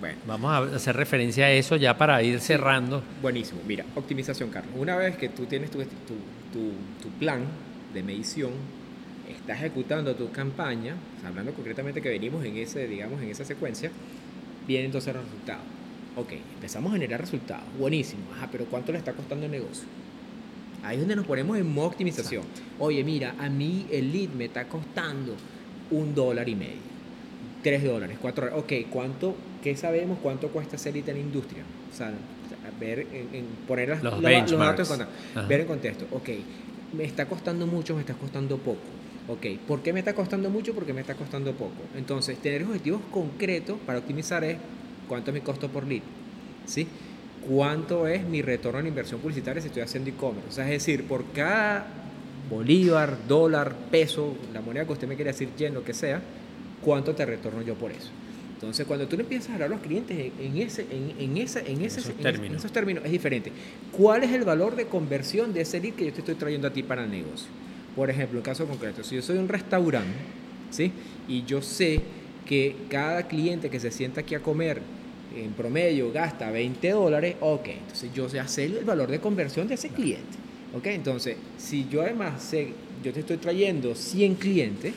Bueno. 0.00 0.18
Vamos 0.26 0.50
a 0.50 0.76
hacer 0.76 0.96
referencia 0.96 1.46
a 1.46 1.50
eso 1.50 1.76
ya 1.76 1.96
para 1.96 2.22
ir 2.22 2.40
cerrando. 2.40 3.02
Buenísimo. 3.22 3.60
Mira, 3.66 3.84
optimización, 3.94 4.50
Carlos. 4.50 4.74
Una 4.76 4.96
vez 4.96 5.16
que 5.16 5.28
tú 5.28 5.46
tienes 5.46 5.70
tu, 5.70 5.78
tu, 5.82 7.08
plan 7.18 7.44
de 7.94 8.02
medición, 8.02 8.50
estás 9.28 9.58
ejecutando 9.58 10.14
tu 10.14 10.30
campaña, 10.30 10.94
hablando 11.24 11.52
concretamente 11.52 12.02
que 12.02 12.08
venimos 12.08 12.44
en 12.44 12.56
ese, 12.56 12.86
digamos, 12.86 13.22
en 13.22 13.30
esa 13.30 13.44
secuencia, 13.44 13.90
viene 14.66 14.86
entonces 14.86 15.14
el 15.14 15.22
resultado. 15.22 15.60
Ok, 16.16 16.32
empezamos 16.54 16.90
a 16.90 16.94
generar 16.94 17.20
resultados. 17.20 17.64
Buenísimo. 17.78 18.22
Ajá, 18.36 18.48
pero 18.50 18.66
¿cuánto 18.66 18.92
le 18.92 18.98
está 18.98 19.12
costando 19.12 19.46
el 19.46 19.52
negocio? 19.52 19.84
Ahí 20.82 20.96
es 20.96 21.00
donde 21.00 21.16
nos 21.16 21.26
ponemos 21.26 21.56
en 21.56 21.72
modo 21.72 21.86
optimización. 21.86 22.44
Oye, 22.78 23.02
mira, 23.04 23.34
a 23.38 23.48
mí 23.48 23.86
el 23.90 24.12
lead 24.12 24.30
me 24.30 24.44
está 24.44 24.68
costando 24.68 25.34
un 25.90 26.14
dólar 26.14 26.48
y 26.48 26.54
medio. 26.54 26.93
Tres 27.64 27.82
dólares, 27.82 28.18
cuatro 28.20 28.46
dólares. 28.46 28.62
Ok, 28.62 28.92
¿cuánto, 28.92 29.34
qué 29.62 29.74
sabemos 29.74 30.18
cuánto 30.22 30.48
cuesta 30.48 30.76
lead 30.90 31.08
en 31.08 31.14
la 31.16 31.20
industria? 31.22 31.62
O 31.90 31.96
sea, 31.96 32.12
ver, 32.78 33.00
en, 33.00 33.46
poner 33.66 33.88
los, 33.88 34.02
los 34.02 34.22
datos 34.22 34.90
en 35.34 35.48
Ver 35.48 35.60
en 35.60 35.66
contexto. 35.66 36.06
Ok, 36.12 36.28
me 36.92 37.04
está 37.04 37.26
costando 37.26 37.66
mucho, 37.66 37.94
me 37.94 38.00
está 38.00 38.12
costando 38.14 38.58
poco. 38.58 38.80
Ok, 39.28 39.46
¿por 39.66 39.82
qué 39.82 39.94
me 39.94 40.00
está 40.00 40.14
costando 40.14 40.50
mucho? 40.50 40.74
Porque 40.74 40.92
me 40.92 41.00
está 41.00 41.14
costando 41.14 41.52
poco. 41.52 41.82
Entonces, 41.96 42.36
tener 42.38 42.64
objetivos 42.64 43.00
concretos 43.10 43.78
para 43.86 43.98
optimizar 43.98 44.44
es 44.44 44.58
cuánto 45.08 45.30
es 45.30 45.34
mi 45.34 45.40
costo 45.40 45.68
por 45.68 45.86
lead, 45.86 46.02
¿sí? 46.66 46.86
¿Cuánto 47.48 48.06
es 48.06 48.24
mi 48.24 48.42
retorno 48.42 48.80
en 48.80 48.88
inversión 48.88 49.20
publicitaria 49.20 49.62
si 49.62 49.68
estoy 49.68 49.82
haciendo 49.82 50.10
e-commerce? 50.10 50.48
O 50.48 50.52
sea, 50.52 50.64
es 50.64 50.72
decir, 50.72 51.04
por 51.04 51.24
cada 51.32 51.86
bolívar, 52.50 53.16
dólar, 53.26 53.74
peso, 53.90 54.34
la 54.52 54.60
moneda 54.60 54.84
que 54.84 54.92
usted 54.92 55.08
me 55.08 55.16
quiere 55.16 55.32
decir, 55.32 55.48
yen, 55.56 55.72
lo 55.72 55.82
que 55.82 55.94
sea, 55.94 56.20
¿cuánto 56.84 57.14
te 57.14 57.24
retorno 57.24 57.62
yo 57.62 57.74
por 57.74 57.90
eso? 57.90 58.10
Entonces, 58.54 58.86
cuando 58.86 59.06
tú 59.06 59.16
le 59.16 59.22
empiezas 59.24 59.50
a 59.50 59.52
hablar 59.54 59.68
a 59.68 59.74
los 59.74 59.82
clientes 59.82 60.16
en, 60.16 60.56
ese, 60.56 60.86
en, 60.90 61.36
ese, 61.36 61.70
en, 61.70 61.82
ese, 61.82 62.00
esos, 62.00 62.14
términos. 62.14 62.58
esos 62.58 62.72
términos, 62.72 63.04
es 63.04 63.10
diferente. 63.10 63.52
¿Cuál 63.92 64.24
es 64.24 64.32
el 64.32 64.44
valor 64.44 64.74
de 64.76 64.86
conversión 64.86 65.52
de 65.52 65.62
ese 65.62 65.80
lead 65.80 65.94
que 65.94 66.06
yo 66.06 66.12
te 66.12 66.20
estoy 66.20 66.34
trayendo 66.36 66.68
a 66.68 66.72
ti 66.72 66.82
para 66.82 67.04
el 67.04 67.10
negocio? 67.10 67.48
Por 67.94 68.10
ejemplo, 68.10 68.38
en 68.38 68.44
caso 68.44 68.66
concreto, 68.66 69.04
si 69.04 69.16
yo 69.16 69.22
soy 69.22 69.38
un 69.38 69.48
restaurante, 69.48 70.12
¿sí? 70.70 70.92
Y 71.28 71.44
yo 71.44 71.60
sé 71.62 72.00
que 72.46 72.76
cada 72.88 73.26
cliente 73.28 73.70
que 73.70 73.80
se 73.80 73.90
sienta 73.90 74.20
aquí 74.20 74.34
a 74.34 74.40
comer 74.40 74.80
en 75.36 75.50
promedio 75.52 76.12
gasta 76.12 76.50
20 76.50 76.90
dólares, 76.90 77.36
ok, 77.40 77.66
entonces 77.66 78.10
yo 78.14 78.28
sé 78.28 78.40
hacer 78.40 78.70
el 78.70 78.84
valor 78.84 79.10
de 79.10 79.20
conversión 79.20 79.68
de 79.68 79.74
ese 79.74 79.88
cliente. 79.88 80.38
Ok, 80.76 80.86
entonces, 80.86 81.36
si 81.58 81.86
yo 81.88 82.02
además 82.02 82.42
sé, 82.42 82.68
yo 83.04 83.12
te 83.12 83.20
estoy 83.20 83.36
trayendo 83.36 83.94
100 83.94 84.34
clientes, 84.36 84.94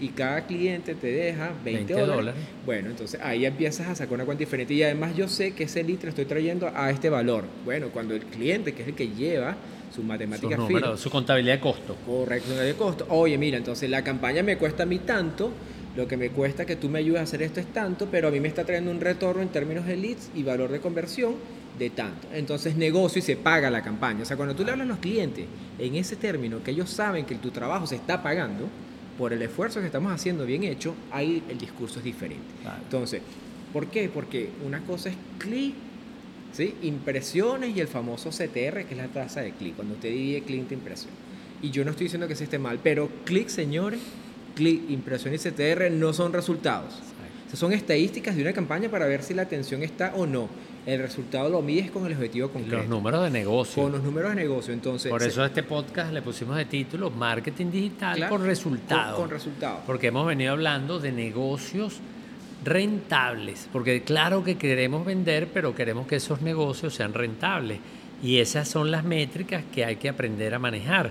y 0.00 0.08
cada 0.08 0.46
cliente 0.46 0.94
te 0.94 1.08
deja 1.08 1.50
20, 1.64 1.92
dólares, 1.92 2.34
bueno, 2.64 2.90
entonces 2.90 3.20
ahí 3.22 3.44
empiezas 3.44 3.88
a 3.88 3.94
sacar 3.94 4.14
una 4.14 4.24
cuenta 4.24 4.40
diferente 4.40 4.74
y 4.74 4.82
además 4.82 5.16
yo 5.16 5.28
sé 5.28 5.52
que 5.52 5.64
ese 5.64 5.82
litro 5.82 6.08
estoy 6.08 6.24
trayendo 6.24 6.70
a 6.74 6.90
este 6.90 7.10
valor. 7.10 7.44
Bueno, 7.64 7.88
cuando 7.88 8.14
el 8.14 8.24
cliente, 8.24 8.72
que 8.72 8.82
es 8.82 8.88
el 8.88 8.94
que 8.94 9.08
lleva 9.08 9.56
su 9.94 10.02
matemática 10.02 10.56
su 10.96 11.10
contabilidad 11.10 11.54
de 11.54 11.60
costo. 11.60 11.96
Correcto, 12.06 12.54
de 12.54 12.74
costo. 12.74 13.06
Oye, 13.08 13.38
mira, 13.38 13.56
entonces 13.56 13.88
la 13.90 14.02
campaña 14.02 14.42
me 14.42 14.56
cuesta 14.56 14.84
a 14.84 14.86
mí 14.86 14.98
tanto, 14.98 15.50
lo 15.96 16.06
que 16.06 16.16
me 16.16 16.30
cuesta 16.30 16.66
que 16.66 16.76
tú 16.76 16.88
me 16.88 16.98
ayudes 16.98 17.20
a 17.20 17.24
hacer 17.24 17.42
esto 17.42 17.60
es 17.60 17.66
tanto, 17.66 18.06
pero 18.10 18.28
a 18.28 18.30
mí 18.30 18.38
me 18.38 18.48
está 18.48 18.64
trayendo 18.64 18.90
un 18.90 19.00
retorno 19.00 19.42
en 19.42 19.48
términos 19.48 19.86
de 19.86 19.96
leads 19.96 20.30
y 20.34 20.42
valor 20.42 20.70
de 20.70 20.80
conversión 20.80 21.34
de 21.78 21.90
tanto. 21.90 22.28
Entonces 22.32 22.76
negocio 22.76 23.18
y 23.18 23.22
se 23.22 23.36
paga 23.36 23.70
la 23.70 23.82
campaña. 23.82 24.22
O 24.22 24.24
sea, 24.24 24.36
cuando 24.36 24.54
tú 24.54 24.64
le 24.64 24.72
hablas 24.72 24.86
a 24.86 24.88
los 24.88 24.98
clientes 24.98 25.46
en 25.78 25.94
ese 25.94 26.16
término, 26.16 26.62
que 26.62 26.70
ellos 26.70 26.90
saben 26.90 27.24
que 27.24 27.34
tu 27.36 27.50
trabajo 27.50 27.86
se 27.86 27.96
está 27.96 28.22
pagando 28.22 28.68
por 29.18 29.32
el 29.32 29.42
esfuerzo 29.42 29.80
que 29.80 29.86
estamos 29.86 30.12
haciendo 30.12 30.44
bien 30.44 30.64
hecho, 30.64 30.94
ahí 31.10 31.42
el 31.48 31.58
discurso 31.58 31.98
es 31.98 32.04
diferente. 32.04 32.44
Entonces, 32.82 33.22
¿por 33.72 33.86
qué? 33.88 34.08
Porque 34.08 34.50
una 34.64 34.80
cosa 34.80 35.08
es 35.08 35.16
clic, 35.38 35.74
¿sí? 36.52 36.74
impresiones 36.82 37.76
y 37.76 37.80
el 37.80 37.88
famoso 37.88 38.30
CTR, 38.30 38.84
que 38.84 38.88
es 38.90 38.96
la 38.96 39.08
tasa 39.08 39.40
de 39.40 39.52
clic, 39.52 39.76
cuando 39.76 39.94
usted 39.94 40.10
divide 40.10 40.42
clic 40.42 40.68
de 40.68 40.74
impresión. 40.74 41.12
Y 41.62 41.70
yo 41.70 41.84
no 41.84 41.90
estoy 41.90 42.04
diciendo 42.04 42.28
que 42.28 42.36
se 42.36 42.44
esté 42.44 42.58
mal, 42.58 42.80
pero 42.82 43.08
clic, 43.24 43.48
señores, 43.48 44.00
clic, 44.54 44.90
impresión 44.90 45.34
y 45.34 45.38
CTR 45.38 45.90
no 45.90 46.12
son 46.12 46.32
resultados. 46.32 46.94
son 47.52 47.72
estadísticas 47.72 48.36
de 48.36 48.42
una 48.42 48.52
campaña 48.52 48.90
para 48.90 49.06
ver 49.06 49.22
si 49.22 49.32
la 49.32 49.42
atención 49.42 49.82
está 49.82 50.14
o 50.14 50.26
no. 50.26 50.48
El 50.86 51.00
resultado 51.00 51.48
lo 51.48 51.62
mides 51.62 51.90
con 51.90 52.06
el 52.06 52.12
objetivo 52.12 52.48
concreto. 52.48 52.76
Los 52.76 52.86
números 52.86 53.24
de 53.24 53.30
negocio. 53.30 53.82
Con 53.82 53.90
los 53.90 54.04
números 54.04 54.30
de 54.30 54.36
negocio, 54.36 54.72
entonces. 54.72 55.10
Por 55.10 55.20
eso 55.20 55.42
a 55.42 55.46
este 55.46 55.64
podcast 55.64 56.12
le 56.12 56.22
pusimos 56.22 56.56
de 56.56 56.64
título 56.64 57.10
Marketing 57.10 57.72
Digital 57.72 58.28
con 58.28 58.44
resultados. 58.44 59.18
Con, 59.18 59.28
resultados. 59.28 59.80
Porque 59.84 60.06
hemos 60.06 60.24
venido 60.24 60.52
hablando 60.52 61.00
de 61.00 61.10
negocios 61.10 61.98
rentables. 62.64 63.68
Porque 63.72 64.02
claro 64.02 64.44
que 64.44 64.56
queremos 64.56 65.04
vender, 65.04 65.48
pero 65.52 65.74
queremos 65.74 66.06
que 66.06 66.16
esos 66.16 66.40
negocios 66.40 66.94
sean 66.94 67.14
rentables. 67.14 67.80
Y 68.22 68.38
esas 68.38 68.68
son 68.68 68.92
las 68.92 69.02
métricas 69.02 69.64
que 69.74 69.84
hay 69.84 69.96
que 69.96 70.08
aprender 70.08 70.54
a 70.54 70.60
manejar. 70.60 71.10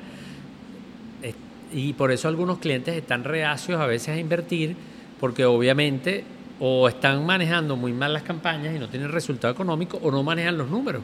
Y 1.73 1.91
por 1.93 2.13
eso 2.13 2.29
algunos 2.29 2.59
clientes 2.59 2.95
están 2.95 3.25
reacios 3.25 3.81
a 3.81 3.85
veces 3.85 4.09
a 4.09 4.17
invertir, 4.17 4.77
porque 5.19 5.43
obviamente 5.43 6.23
o 6.59 6.87
están 6.87 7.25
manejando 7.25 7.75
muy 7.75 7.93
mal 7.93 8.13
las 8.13 8.23
campañas 8.23 8.75
y 8.75 8.79
no 8.79 8.89
tienen 8.89 9.11
resultado 9.11 9.53
económico, 9.53 9.99
o 10.01 10.11
no 10.11 10.23
manejan 10.23 10.57
los 10.57 10.69
números. 10.69 11.03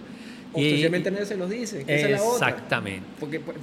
O 0.53 0.59
y, 0.59 0.87
nadie 0.89 1.25
se 1.25 1.37
los 1.37 1.49
dice. 1.49 1.85
Que 1.85 2.13
exactamente. 2.13 3.07
Porque 3.19 3.39
pues, 3.39 3.57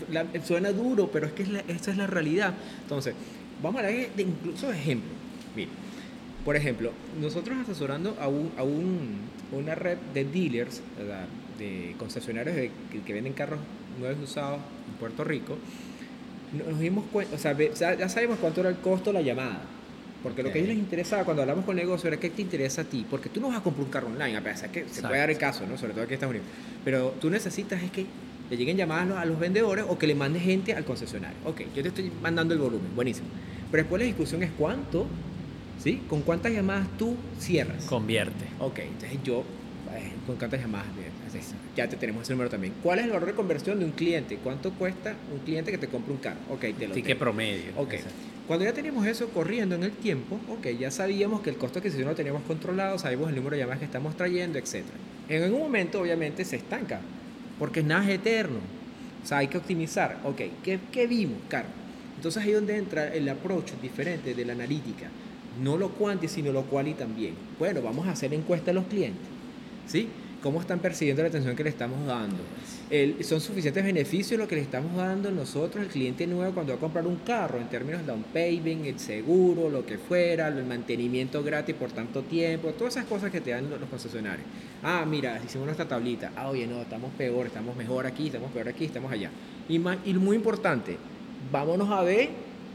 suena 0.44 0.72
duro, 0.72 1.10
pero 1.12 1.26
es 1.26 1.32
que 1.32 1.44
esa 1.68 1.90
es 1.90 1.96
la 1.96 2.06
realidad. 2.06 2.54
Entonces, 2.82 3.14
vamos 3.62 3.82
a 3.82 3.86
hablar 3.86 4.08
de 4.14 4.22
incluso 4.22 4.72
ejemplos. 4.72 5.12
Mira, 5.54 5.70
por 6.44 6.56
ejemplo, 6.56 6.92
nosotros 7.20 7.58
asesorando 7.58 8.16
a, 8.20 8.28
un, 8.28 8.50
a 8.56 8.62
un, 8.62 9.18
una 9.52 9.74
red 9.74 9.98
de 10.14 10.24
dealers, 10.24 10.82
de 11.58 11.94
concesionarios 11.98 12.56
que, 12.56 13.12
venden 13.12 13.34
carros 13.34 13.58
nuevos 13.98 14.22
usados 14.22 14.60
en 14.88 14.94
Puerto 14.94 15.24
Rico, 15.24 15.58
nos 16.52 16.78
dimos 16.78 17.04
cuenta, 17.12 17.36
o 17.36 17.38
sea, 17.38 17.54
ya 17.54 18.08
sabemos 18.08 18.38
cuánto 18.40 18.60
era 18.60 18.70
el 18.70 18.76
costo 18.76 19.10
de 19.10 19.14
la 19.14 19.22
llamada. 19.22 19.60
Porque 20.22 20.42
lo 20.42 20.50
que 20.50 20.58
a 20.58 20.62
ellos 20.62 20.70
les 20.74 20.78
interesaba 20.78 21.24
cuando 21.24 21.42
hablamos 21.42 21.64
con 21.64 21.78
el 21.78 21.84
negocio 21.84 22.08
era 22.08 22.18
qué 22.18 22.30
te 22.30 22.42
interesa 22.42 22.82
a 22.82 22.84
ti. 22.84 23.06
Porque 23.08 23.28
tú 23.28 23.40
no 23.40 23.48
vas 23.48 23.58
a 23.58 23.62
comprar 23.62 23.84
un 23.84 23.90
carro 23.90 24.06
online, 24.08 24.36
a 24.36 24.42
pesar 24.42 24.70
que 24.70 24.84
se 24.88 25.02
puede 25.02 25.18
dar 25.18 25.30
el 25.30 25.38
caso, 25.38 25.64
¿no? 25.66 25.78
sobre 25.78 25.92
todo 25.92 26.02
aquí 26.02 26.10
en 26.12 26.14
Estados 26.14 26.34
Unidos. 26.34 26.48
Pero 26.84 27.14
tú 27.20 27.30
necesitas 27.30 27.82
es 27.82 27.90
que 27.90 28.06
le 28.50 28.56
lleguen 28.56 28.76
llamadas 28.76 29.16
a 29.16 29.24
los 29.24 29.38
vendedores 29.38 29.84
o 29.88 29.98
que 29.98 30.06
le 30.06 30.14
mandes 30.14 30.42
gente 30.42 30.72
al 30.72 30.84
concesionario. 30.84 31.36
Ok, 31.44 31.62
yo 31.74 31.82
te 31.82 31.88
estoy 31.88 32.10
mandando 32.22 32.54
el 32.54 32.60
volumen, 32.60 32.94
buenísimo. 32.94 33.28
Pero 33.70 33.82
después 33.84 34.00
la 34.00 34.06
discusión 34.06 34.42
es 34.42 34.50
cuánto, 34.56 35.06
¿sí? 35.82 36.02
¿Con 36.08 36.22
cuántas 36.22 36.52
llamadas 36.52 36.88
tú 36.98 37.14
cierras? 37.38 37.84
Convierte. 37.84 38.46
Ok, 38.58 38.78
entonces 38.78 39.18
yo, 39.22 39.44
eh, 39.94 40.10
¿con 40.26 40.36
cuántas 40.36 40.60
llamadas? 40.60 40.86
ya 41.76 41.88
te 41.88 41.96
tenemos 41.96 42.22
ese 42.22 42.32
número 42.32 42.50
también. 42.50 42.72
¿Cuál 42.82 42.98
es 42.98 43.04
el 43.04 43.12
valor 43.12 43.26
de 43.28 43.34
conversión 43.34 43.78
de 43.78 43.84
un 43.84 43.92
cliente? 43.92 44.36
¿Cuánto 44.42 44.72
cuesta 44.72 45.14
un 45.32 45.40
cliente 45.40 45.70
que 45.70 45.78
te 45.78 45.86
compre 45.88 46.12
un 46.12 46.18
carro? 46.18 46.38
Ok, 46.50 46.64
te 46.76 46.88
lo 46.88 46.94
Sí, 46.94 47.02
que 47.02 47.14
promedio. 47.14 47.72
Ok. 47.76 47.94
Cuando 48.48 48.64
ya 48.64 48.72
teníamos 48.72 49.06
eso 49.06 49.28
corriendo 49.28 49.76
en 49.76 49.84
el 49.84 49.92
tiempo, 49.92 50.40
ok, 50.48 50.68
ya 50.78 50.90
sabíamos 50.90 51.42
que 51.42 51.50
el 51.50 51.56
costo 51.56 51.74
de 51.74 51.80
adquisición 51.80 52.08
lo 52.08 52.16
teníamos 52.16 52.42
controlado, 52.42 52.98
sabíamos 52.98 53.28
el 53.28 53.36
número 53.36 53.54
de 53.54 53.60
llamadas 53.60 53.78
que 53.78 53.84
estamos 53.84 54.16
trayendo, 54.16 54.58
etc. 54.58 54.84
En 55.28 55.44
algún 55.44 55.60
momento, 55.60 56.00
obviamente, 56.00 56.44
se 56.44 56.56
estanca, 56.56 57.00
porque 57.58 57.82
nada 57.82 58.04
es 58.04 58.16
eterno. 58.16 58.58
O 59.22 59.26
sea, 59.26 59.38
hay 59.38 59.48
que 59.48 59.58
optimizar. 59.58 60.18
Ok, 60.24 60.40
¿qué, 60.64 60.80
qué 60.90 61.06
vimos, 61.06 61.38
Carlos? 61.48 61.72
Entonces 62.16 62.42
ahí 62.42 62.48
es 62.48 62.56
donde 62.56 62.76
entra 62.76 63.14
el 63.14 63.28
approach 63.28 63.72
diferente 63.82 64.34
de 64.34 64.44
la 64.44 64.54
analítica. 64.54 65.08
No 65.62 65.76
lo 65.76 65.90
cuanti, 65.90 66.26
sino 66.26 66.50
lo 66.50 66.62
cual 66.64 66.88
y 66.88 66.94
también. 66.94 67.34
Bueno, 67.58 67.82
vamos 67.82 68.08
a 68.08 68.12
hacer 68.12 68.32
encuesta 68.34 68.72
a 68.72 68.74
los 68.74 68.86
clientes. 68.86 69.22
¿Sí? 69.86 70.08
cómo 70.42 70.60
están 70.60 70.78
percibiendo 70.78 71.22
la 71.22 71.28
atención 71.28 71.56
que 71.56 71.64
le 71.64 71.70
estamos 71.70 72.06
dando. 72.06 72.38
Son 73.22 73.40
suficientes 73.40 73.84
beneficios 73.84 74.40
lo 74.40 74.48
que 74.48 74.54
le 74.54 74.62
estamos 74.62 74.96
dando 74.96 75.30
nosotros, 75.30 75.84
el 75.84 75.90
cliente 75.90 76.26
nuevo, 76.26 76.54
cuando 76.54 76.72
va 76.72 76.78
a 76.78 76.80
comprar 76.80 77.06
un 77.06 77.16
carro, 77.16 77.58
en 77.58 77.68
términos 77.68 78.00
de 78.00 78.06
down 78.06 78.24
payment, 78.32 78.86
el 78.86 78.98
seguro, 78.98 79.68
lo 79.68 79.84
que 79.84 79.98
fuera, 79.98 80.48
el 80.48 80.64
mantenimiento 80.64 81.42
gratis 81.42 81.74
por 81.74 81.92
tanto 81.92 82.22
tiempo, 82.22 82.70
todas 82.70 82.96
esas 82.96 83.06
cosas 83.06 83.30
que 83.30 83.42
te 83.42 83.50
dan 83.50 83.68
los 83.68 83.88
concesionarios. 83.90 84.46
Ah, 84.82 85.04
mira, 85.06 85.38
hicimos 85.44 85.66
nuestra 85.66 85.86
tablita. 85.86 86.32
Ah, 86.34 86.48
oye, 86.48 86.66
no, 86.66 86.80
estamos 86.80 87.10
peor, 87.18 87.46
estamos 87.46 87.76
mejor 87.76 88.06
aquí, 88.06 88.28
estamos 88.28 88.50
peor 88.52 88.68
aquí, 88.68 88.86
estamos 88.86 89.12
allá. 89.12 89.30
Y, 89.68 89.78
más, 89.78 89.98
y 90.06 90.14
muy 90.14 90.36
importante, 90.36 90.96
vámonos 91.52 91.90
a 91.90 92.02
ver 92.02 92.30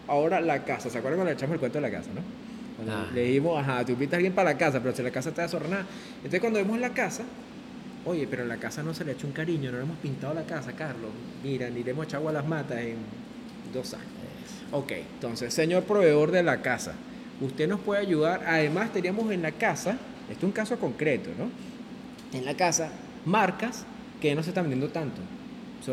ahora 0.07 0.39
la 0.41 0.63
casa. 0.63 0.91
¿Se 0.91 0.97
acuerdan 0.99 1.19
cuando 1.19 1.31
le 1.31 1.37
echamos 1.37 1.55
el 1.55 1.59
cuento 1.59 1.79
de 1.79 1.81
la 1.81 1.91
casa, 1.91 2.11
no? 2.13 2.21
Cuando 2.75 2.93
ah. 2.93 3.11
le 3.13 3.23
dijimos, 3.23 3.59
ajá, 3.59 3.83
tú 3.83 3.93
invitas 3.93 4.13
a 4.13 4.17
alguien 4.17 4.33
para 4.33 4.51
la 4.51 4.57
casa, 4.57 4.79
pero 4.79 4.95
si 4.95 5.01
la 5.01 5.11
casa 5.11 5.29
está 5.29 5.41
desordenada. 5.41 5.85
Entonces, 6.17 6.39
cuando 6.39 6.59
vemos 6.59 6.79
la 6.79 6.89
casa, 6.89 7.23
Oye, 8.05 8.27
pero 8.29 8.43
a 8.43 8.45
la 8.45 8.57
casa 8.57 8.83
no 8.83 8.93
se 8.93 9.05
le 9.05 9.11
ha 9.11 9.13
hecho 9.13 9.27
un 9.27 9.33
cariño, 9.33 9.71
no 9.71 9.77
le 9.77 9.83
hemos 9.83 9.97
pintado 9.97 10.33
la 10.33 10.43
casa, 10.43 10.73
Carlos. 10.73 11.11
Mira, 11.43 11.69
ni 11.69 11.83
le 11.83 11.91
hemos 11.91 12.05
echado 12.05 12.21
agua 12.21 12.31
a 12.31 12.33
las 12.33 12.47
matas 12.47 12.79
en 12.79 12.97
dos 13.73 13.93
años. 13.93 14.07
Ok, 14.71 14.91
entonces, 14.91 15.53
señor 15.53 15.83
proveedor 15.83 16.31
de 16.31 16.43
la 16.43 16.61
casa, 16.61 16.93
usted 17.39 17.67
nos 17.67 17.79
puede 17.79 18.01
ayudar. 18.01 18.43
Además, 18.45 18.91
teníamos 18.91 19.31
en 19.31 19.41
la 19.41 19.51
casa, 19.51 19.97
esto 20.29 20.39
es 20.39 20.43
un 20.43 20.51
caso 20.51 20.77
concreto, 20.77 21.29
¿no? 21.37 21.49
En 22.37 22.45
la 22.45 22.55
casa, 22.55 22.89
marcas 23.25 23.85
qué 24.23 24.33
no 24.35 24.41
se 24.41 24.49
está 24.49 24.61
vendiendo 24.61 24.87
tanto 24.87 25.21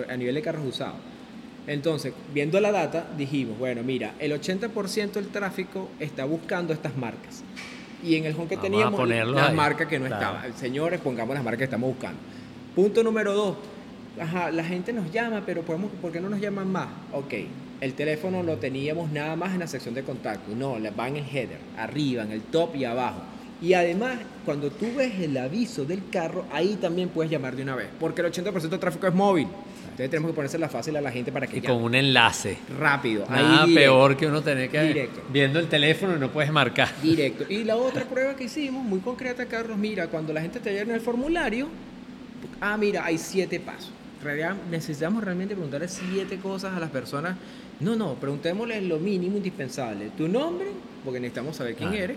a 0.09 0.17
nivel 0.17 0.37
de 0.37 0.43
carros 0.43 0.65
usados? 0.65 0.97
Entonces, 1.67 2.13
viendo 2.33 2.61
la 2.61 2.73
data, 2.73 3.09
dijimos, 3.17 3.59
bueno, 3.59 3.83
mira, 3.83 4.15
el 4.19 4.33
80% 4.33 5.13
del 5.13 5.29
tráfico 5.29 5.91
está 5.99 6.25
buscando 6.25 6.73
estas 6.73 6.97
marcas. 6.97 7.43
Y 8.03 8.17
en 8.17 8.25
el 8.25 8.35
home 8.35 8.49
que 8.49 8.57
teníamos, 8.57 9.09
las 9.09 9.55
marcas 9.55 9.87
que 9.87 9.99
no 9.99 10.07
estaban. 10.07 10.57
Señores, 10.57 11.01
pongamos 11.01 11.35
las 11.35 11.45
marcas 11.45 11.59
que 11.59 11.65
estamos 11.65 11.91
buscando. 11.91 12.19
Punto 12.75 13.03
número 13.03 13.35
dos. 13.35 13.57
Ajá, 14.21 14.51
la 14.51 14.65
gente 14.65 14.93
nos 14.93 15.11
llama, 15.13 15.43
pero 15.47 15.63
podemos, 15.63 15.91
¿por 16.03 16.11
qué 16.13 16.21
no 16.21 16.29
nos 16.29 16.41
llaman 16.41 16.71
más? 16.71 16.89
Ok, 17.13 17.35
el 17.81 17.95
teléfono 17.95 18.43
lo 18.43 18.57
teníamos 18.57 19.11
nada 19.13 19.37
más 19.37 19.53
en 19.53 19.61
la 19.61 19.67
sección 19.67 19.95
de 19.95 20.03
contacto. 20.03 20.55
No, 20.55 20.77
va 20.99 21.09
en 21.09 21.17
el 21.17 21.25
header, 21.25 21.59
arriba, 21.77 22.23
en 22.23 22.33
el 22.33 22.43
top 22.43 22.77
y 22.77 22.85
abajo. 22.85 23.23
Y 23.63 23.75
además, 23.75 24.19
cuando 24.45 24.71
tú 24.71 24.87
ves 24.97 25.21
el 25.21 25.37
aviso 25.37 25.85
del 25.85 26.09
carro, 26.11 26.45
ahí 26.51 26.79
también 26.81 27.11
puedes 27.11 27.31
llamar 27.31 27.57
de 27.57 27.63
una 27.63 27.77
vez, 27.77 27.89
porque 27.99 28.23
el 28.23 28.33
80% 28.33 28.69
del 28.69 28.81
tráfico 28.81 29.07
es 29.07 29.15
móvil. 29.15 29.49
Entonces 30.01 30.13
tenemos 30.13 30.31
que 30.31 30.37
ponérsela 30.37 30.69
fácil 30.71 30.97
a 30.97 31.03
la 31.03 31.13
gente 31.13 31.31
para 31.31 31.47
que 31.47 31.59
Y 31.59 31.61
con 31.61 31.83
un 31.83 31.95
enlace. 31.95 32.57
Rápido. 32.79 33.27
Nada 33.29 33.67
peor 33.67 34.17
que 34.17 34.27
uno 34.27 34.41
tener 34.41 34.71
que... 34.71 34.81
Directo. 34.81 35.21
Viendo 35.31 35.59
el 35.59 35.69
teléfono 35.69 36.17
y 36.17 36.19
no 36.19 36.31
puedes 36.31 36.51
marcar. 36.51 36.89
Directo. 37.03 37.45
Y 37.51 37.65
la 37.65 37.77
otra 37.77 38.05
prueba 38.09 38.35
que 38.35 38.45
hicimos, 38.45 38.83
muy 38.83 39.01
concreta, 39.01 39.45
Carlos, 39.45 39.77
mira, 39.77 40.07
cuando 40.07 40.33
la 40.33 40.41
gente 40.41 40.59
te 40.59 40.73
llena 40.73 40.95
el 40.95 41.03
formulario, 41.03 41.69
ah, 42.63 42.79
mira, 42.79 43.05
hay 43.05 43.19
siete 43.19 43.61
pasos. 43.61 43.93
necesitamos 44.71 45.23
realmente 45.23 45.55
preguntarle 45.55 45.89
siete 45.89 46.39
cosas 46.39 46.75
a 46.75 46.81
las 46.81 46.89
personas. 46.89 47.37
No, 47.79 47.95
no, 47.95 48.15
preguntémosles 48.15 48.83
lo 48.83 48.99
mínimo 48.99 49.37
indispensable. 49.37 50.13
Tu 50.17 50.29
nombre, 50.29 50.69
porque 51.05 51.21
necesitamos 51.21 51.57
saber 51.57 51.75
quién 51.75 51.93
eres, 51.93 52.17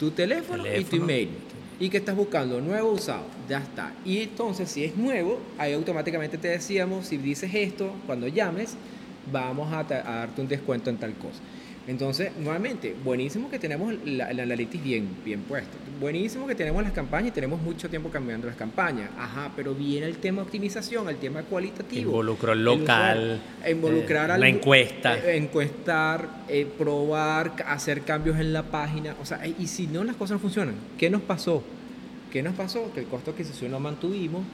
tu 0.00 0.10
teléfono, 0.10 0.64
teléfono, 0.64 0.96
y 0.96 0.98
tu 0.98 1.04
email 1.04 1.28
y 1.82 1.90
que 1.90 1.96
estás 1.96 2.14
buscando 2.14 2.60
nuevo 2.60 2.92
usado, 2.92 3.24
ya 3.48 3.58
está. 3.58 3.92
Y 4.04 4.20
entonces 4.20 4.70
si 4.70 4.84
es 4.84 4.96
nuevo, 4.96 5.40
ahí 5.58 5.72
automáticamente 5.72 6.38
te 6.38 6.46
decíamos, 6.46 7.08
si 7.08 7.16
dices 7.16 7.52
esto, 7.52 7.92
cuando 8.06 8.28
llames, 8.28 8.76
vamos 9.32 9.72
a, 9.72 9.82
darte 9.82 10.40
un 10.40 10.46
descuento 10.46 10.90
en 10.90 10.98
tal 10.98 11.12
cosa. 11.14 11.40
Entonces, 11.86 12.30
nuevamente, 12.38 12.94
buenísimo 13.04 13.50
que 13.50 13.58
tenemos 13.58 13.92
el 13.92 14.20
analytics 14.20 14.84
bien, 14.84 15.08
bien 15.24 15.40
puesto. 15.40 15.76
Buenísimo 16.00 16.46
que 16.46 16.54
tenemos 16.54 16.82
las 16.82 16.92
campañas 16.92 17.28
y 17.28 17.32
tenemos 17.32 17.60
mucho 17.60 17.90
tiempo 17.90 18.08
cambiando 18.08 18.46
las 18.46 18.56
campañas. 18.56 19.10
Ajá, 19.18 19.50
pero 19.56 19.74
viene 19.74 20.06
el 20.06 20.18
tema 20.18 20.42
optimización, 20.42 21.08
el 21.08 21.16
tema 21.16 21.42
cualitativo. 21.42 22.10
Involucro 22.10 22.54
local. 22.54 23.40
involucrar 23.68 24.30
eh, 24.30 24.38
La 24.38 24.48
encuesta. 24.48 25.18
Eh, 25.18 25.36
encuestar, 25.36 26.28
eh, 26.48 26.66
probar, 26.78 27.52
hacer 27.66 28.02
cambios 28.02 28.38
en 28.38 28.52
la 28.52 28.62
página. 28.62 29.16
O 29.20 29.26
sea, 29.26 29.44
y 29.46 29.66
si 29.66 29.88
no 29.88 30.04
las 30.04 30.14
cosas 30.14 30.36
no 30.36 30.38
funcionan, 30.38 30.76
¿qué 30.98 31.10
nos 31.10 31.22
pasó? 31.22 31.64
¿Qué 32.30 32.42
nos 32.42 32.54
pasó? 32.54 32.92
Que 32.92 33.00
el 33.00 33.06
costo 33.06 33.32
de 33.32 33.42
adquisición 33.42 33.72
lo 33.72 33.80
mantuvimos, 33.80 34.44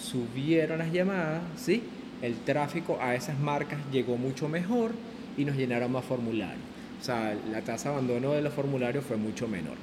subieron 0.00 0.78
las 0.78 0.92
llamadas, 0.92 1.42
¿sí? 1.56 1.84
El 2.20 2.34
tráfico 2.38 2.98
a 3.00 3.14
esas 3.14 3.38
marcas 3.38 3.78
llegó 3.92 4.16
mucho 4.16 4.48
mejor 4.48 4.92
y 5.36 5.44
nos 5.44 5.56
llenaron 5.56 5.92
más 5.92 6.04
formularios. 6.04 6.62
O 7.00 7.04
sea, 7.04 7.36
la 7.50 7.60
tasa 7.60 7.90
de 7.90 7.96
abandono 7.96 8.32
de 8.32 8.42
los 8.42 8.54
formularios 8.54 9.04
fue 9.04 9.16
mucho 9.16 9.48
menor. 9.48 9.76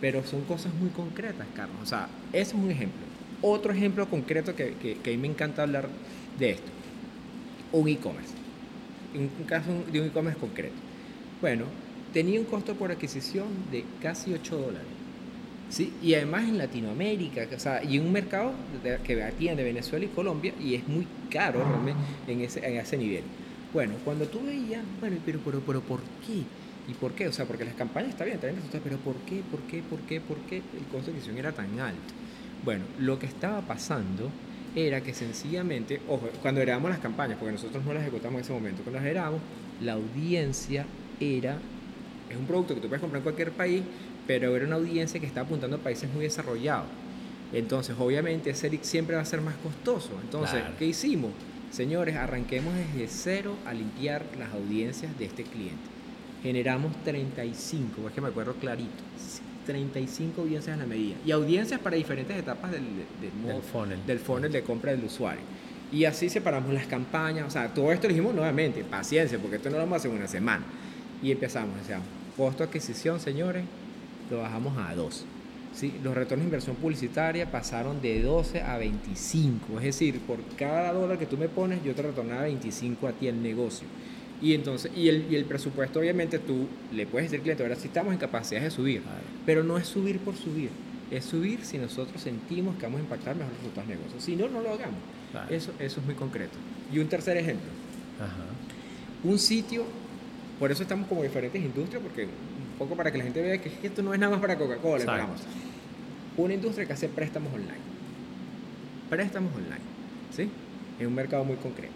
Pero 0.00 0.24
son 0.24 0.42
cosas 0.42 0.74
muy 0.74 0.90
concretas, 0.90 1.46
Carlos. 1.54 1.76
O 1.82 1.86
sea, 1.86 2.08
ese 2.32 2.56
es 2.56 2.62
un 2.62 2.70
ejemplo. 2.70 3.00
Otro 3.42 3.72
ejemplo 3.72 4.08
concreto 4.08 4.54
que, 4.54 4.74
que, 4.74 4.96
que 4.96 5.10
a 5.10 5.12
mí 5.16 5.18
me 5.18 5.28
encanta 5.28 5.62
hablar 5.62 5.88
de 6.38 6.50
esto. 6.50 6.70
Un 7.72 7.88
e-commerce. 7.88 8.34
Un 9.14 9.44
caso 9.44 9.70
de 9.92 10.00
un 10.00 10.06
e-commerce 10.08 10.40
concreto. 10.40 10.74
Bueno, 11.40 11.66
tenía 12.12 12.40
un 12.40 12.46
costo 12.46 12.74
por 12.74 12.90
adquisición 12.90 13.46
de 13.70 13.84
casi 14.00 14.32
8 14.32 14.56
dólares. 14.56 14.88
¿sí? 15.68 15.92
Y 16.02 16.14
además 16.14 16.44
en 16.44 16.58
Latinoamérica, 16.58 17.46
o 17.54 17.58
sea, 17.58 17.82
y 17.82 17.96
en 17.96 18.06
un 18.06 18.12
mercado 18.12 18.52
que 19.04 19.22
atiende 19.22 19.62
Venezuela 19.62 20.04
y 20.04 20.08
Colombia, 20.08 20.52
y 20.60 20.74
es 20.74 20.86
muy 20.86 21.06
caro 21.30 21.64
realmente 21.64 22.02
en 22.28 22.40
ese, 22.40 22.66
en 22.66 22.76
ese 22.76 22.96
nivel. 22.96 23.24
Bueno, 23.74 23.94
cuando 24.04 24.26
tú 24.26 24.40
veías, 24.46 24.84
bueno, 25.00 25.16
pero, 25.26 25.40
pero, 25.44 25.60
pero, 25.66 25.80
¿por 25.80 25.98
qué? 26.24 26.44
¿Y 26.88 26.94
por 26.94 27.10
qué? 27.12 27.26
O 27.26 27.32
sea, 27.32 27.44
porque 27.44 27.64
las 27.64 27.74
campañas 27.74 28.10
está 28.10 28.24
bien, 28.24 28.36
está 28.36 28.46
bien 28.46 28.62
pero 28.84 28.98
¿por 28.98 29.16
qué? 29.26 29.42
¿Por 29.50 29.60
qué? 29.62 29.82
¿Por 29.82 29.98
qué? 30.02 30.20
¿Por 30.20 30.36
qué 30.48 30.58
el 30.58 30.84
costo 30.92 31.06
de 31.06 31.12
adquisición 31.12 31.38
era 31.38 31.50
tan 31.50 31.80
alto? 31.80 32.14
Bueno, 32.64 32.84
lo 33.00 33.18
que 33.18 33.26
estaba 33.26 33.62
pasando 33.62 34.30
era 34.76 35.00
que 35.00 35.12
sencillamente, 35.12 36.00
ojo, 36.08 36.28
cuando 36.40 36.60
grabamos 36.60 36.90
las 36.90 37.00
campañas, 37.00 37.36
porque 37.36 37.50
nosotros 37.50 37.84
no 37.84 37.92
las 37.92 38.04
ejecutamos 38.04 38.36
en 38.38 38.44
ese 38.44 38.52
momento, 38.52 38.82
cuando 38.84 39.00
las 39.00 39.10
grabamos, 39.10 39.40
la 39.80 39.94
audiencia 39.94 40.86
era, 41.18 41.58
es 42.30 42.36
un 42.36 42.46
producto 42.46 42.76
que 42.76 42.80
tú 42.80 42.86
puedes 42.86 43.00
comprar 43.00 43.18
en 43.18 43.24
cualquier 43.24 43.50
país, 43.50 43.82
pero 44.24 44.54
era 44.54 44.66
una 44.66 44.76
audiencia 44.76 45.18
que 45.18 45.26
está 45.26 45.40
apuntando 45.40 45.76
a 45.76 45.80
países 45.80 46.08
muy 46.14 46.22
desarrollados. 46.22 46.86
Entonces, 47.52 47.96
obviamente, 47.98 48.50
ese 48.50 48.78
siempre 48.82 49.16
va 49.16 49.22
a 49.22 49.24
ser 49.24 49.40
más 49.40 49.56
costoso. 49.56 50.10
Entonces, 50.22 50.62
¿qué 50.78 50.86
hicimos? 50.86 51.32
Señores, 51.74 52.14
arranquemos 52.14 52.72
desde 52.72 53.08
cero 53.08 53.56
a 53.66 53.74
limpiar 53.74 54.24
las 54.38 54.52
audiencias 54.52 55.18
de 55.18 55.24
este 55.24 55.42
cliente. 55.42 55.82
Generamos 56.40 56.94
35, 57.02 58.06
es 58.06 58.14
que 58.14 58.20
me 58.20 58.28
acuerdo 58.28 58.54
clarito, 58.54 59.02
35 59.66 60.42
audiencias 60.42 60.72
en 60.74 60.78
la 60.78 60.86
medida. 60.86 61.16
Y 61.26 61.32
audiencias 61.32 61.80
para 61.80 61.96
diferentes 61.96 62.36
etapas 62.36 62.70
del, 62.70 62.84
del, 63.20 63.60
funnel. 64.22 64.52
de 64.52 64.62
compra 64.62 64.92
del 64.92 65.02
usuario. 65.02 65.42
Y 65.90 66.04
así 66.04 66.28
separamos 66.28 66.72
las 66.72 66.86
campañas, 66.86 67.48
o 67.48 67.50
sea, 67.50 67.74
todo 67.74 67.90
esto 67.90 68.06
lo 68.06 68.14
dijimos 68.14 68.36
nuevamente, 68.36 68.84
paciencia, 68.84 69.36
porque 69.40 69.56
esto 69.56 69.68
no 69.68 69.78
lo 69.78 69.82
vamos 69.82 69.94
a 69.94 69.96
hacer 69.96 70.12
en 70.12 70.18
una 70.18 70.28
semana. 70.28 70.64
Y 71.24 71.32
empezamos, 71.32 71.74
o 71.82 71.84
sea, 71.84 71.98
costo 72.36 72.58
de 72.62 72.68
adquisición, 72.68 73.18
señores, 73.18 73.64
lo 74.30 74.38
bajamos 74.38 74.78
a 74.78 74.94
2. 74.94 75.24
¿Sí? 75.74 75.92
Los 76.02 76.14
retornos 76.14 76.44
de 76.44 76.48
inversión 76.48 76.76
publicitaria 76.76 77.50
pasaron 77.50 78.00
de 78.00 78.22
12 78.22 78.62
a 78.62 78.78
25. 78.78 79.78
Es 79.78 79.84
decir, 79.84 80.20
por 80.20 80.38
cada 80.56 80.92
dólar 80.92 81.18
que 81.18 81.26
tú 81.26 81.36
me 81.36 81.48
pones, 81.48 81.82
yo 81.84 81.94
te 81.94 82.02
retornaba 82.02 82.42
25 82.42 83.08
a 83.08 83.12
ti 83.12 83.28
el 83.28 83.42
negocio. 83.42 83.86
Y 84.40 84.54
entonces, 84.54 84.92
y 84.96 85.08
el, 85.08 85.26
y 85.30 85.36
el 85.36 85.44
presupuesto, 85.44 86.00
obviamente, 86.00 86.38
tú 86.38 86.66
le 86.92 87.06
puedes 87.06 87.26
decir 87.26 87.38
al 87.38 87.42
cliente, 87.42 87.62
ahora 87.62 87.76
sí 87.76 87.86
estamos 87.86 88.12
en 88.12 88.18
capacidad 88.18 88.60
de 88.60 88.70
subir, 88.70 89.02
pero 89.46 89.62
no 89.62 89.78
es 89.78 89.86
subir 89.86 90.18
por 90.18 90.36
subir, 90.36 90.70
es 91.10 91.24
subir 91.24 91.64
si 91.64 91.78
nosotros 91.78 92.20
sentimos 92.20 92.76
que 92.76 92.82
vamos 92.82 93.00
a 93.00 93.04
impactar 93.04 93.36
mejor 93.36 93.52
resultados 93.54 93.88
de 93.88 93.96
negocio. 93.96 94.20
Si 94.20 94.36
no, 94.36 94.48
no 94.48 94.60
lo 94.60 94.70
hagamos. 94.70 94.98
Eso, 95.50 95.72
eso 95.78 96.00
es 96.00 96.06
muy 96.06 96.14
concreto. 96.14 96.56
Y 96.92 96.98
un 96.98 97.08
tercer 97.08 97.36
ejemplo. 97.36 97.68
Un 99.22 99.38
sitio, 99.38 99.84
por 100.58 100.70
eso 100.70 100.82
estamos 100.82 101.08
como 101.08 101.22
diferentes 101.22 101.62
industrias, 101.62 102.02
porque 102.02 102.28
poco 102.78 102.96
para 102.96 103.10
que 103.10 103.18
la 103.18 103.24
gente 103.24 103.40
vea 103.40 103.58
que 103.58 103.70
esto 103.82 104.02
no 104.02 104.12
es 104.14 104.20
nada 104.20 104.32
más 104.32 104.40
para 104.40 104.56
Coca-Cola, 104.56 105.28
Una 106.36 106.54
industria 106.54 106.86
que 106.86 106.92
hace 106.92 107.08
préstamos 107.08 107.52
online. 107.52 107.84
Préstamos 109.08 109.52
online, 109.54 109.84
¿sí? 110.34 110.48
En 110.98 111.06
un 111.06 111.14
mercado 111.14 111.44
muy 111.44 111.56
concreto. 111.56 111.92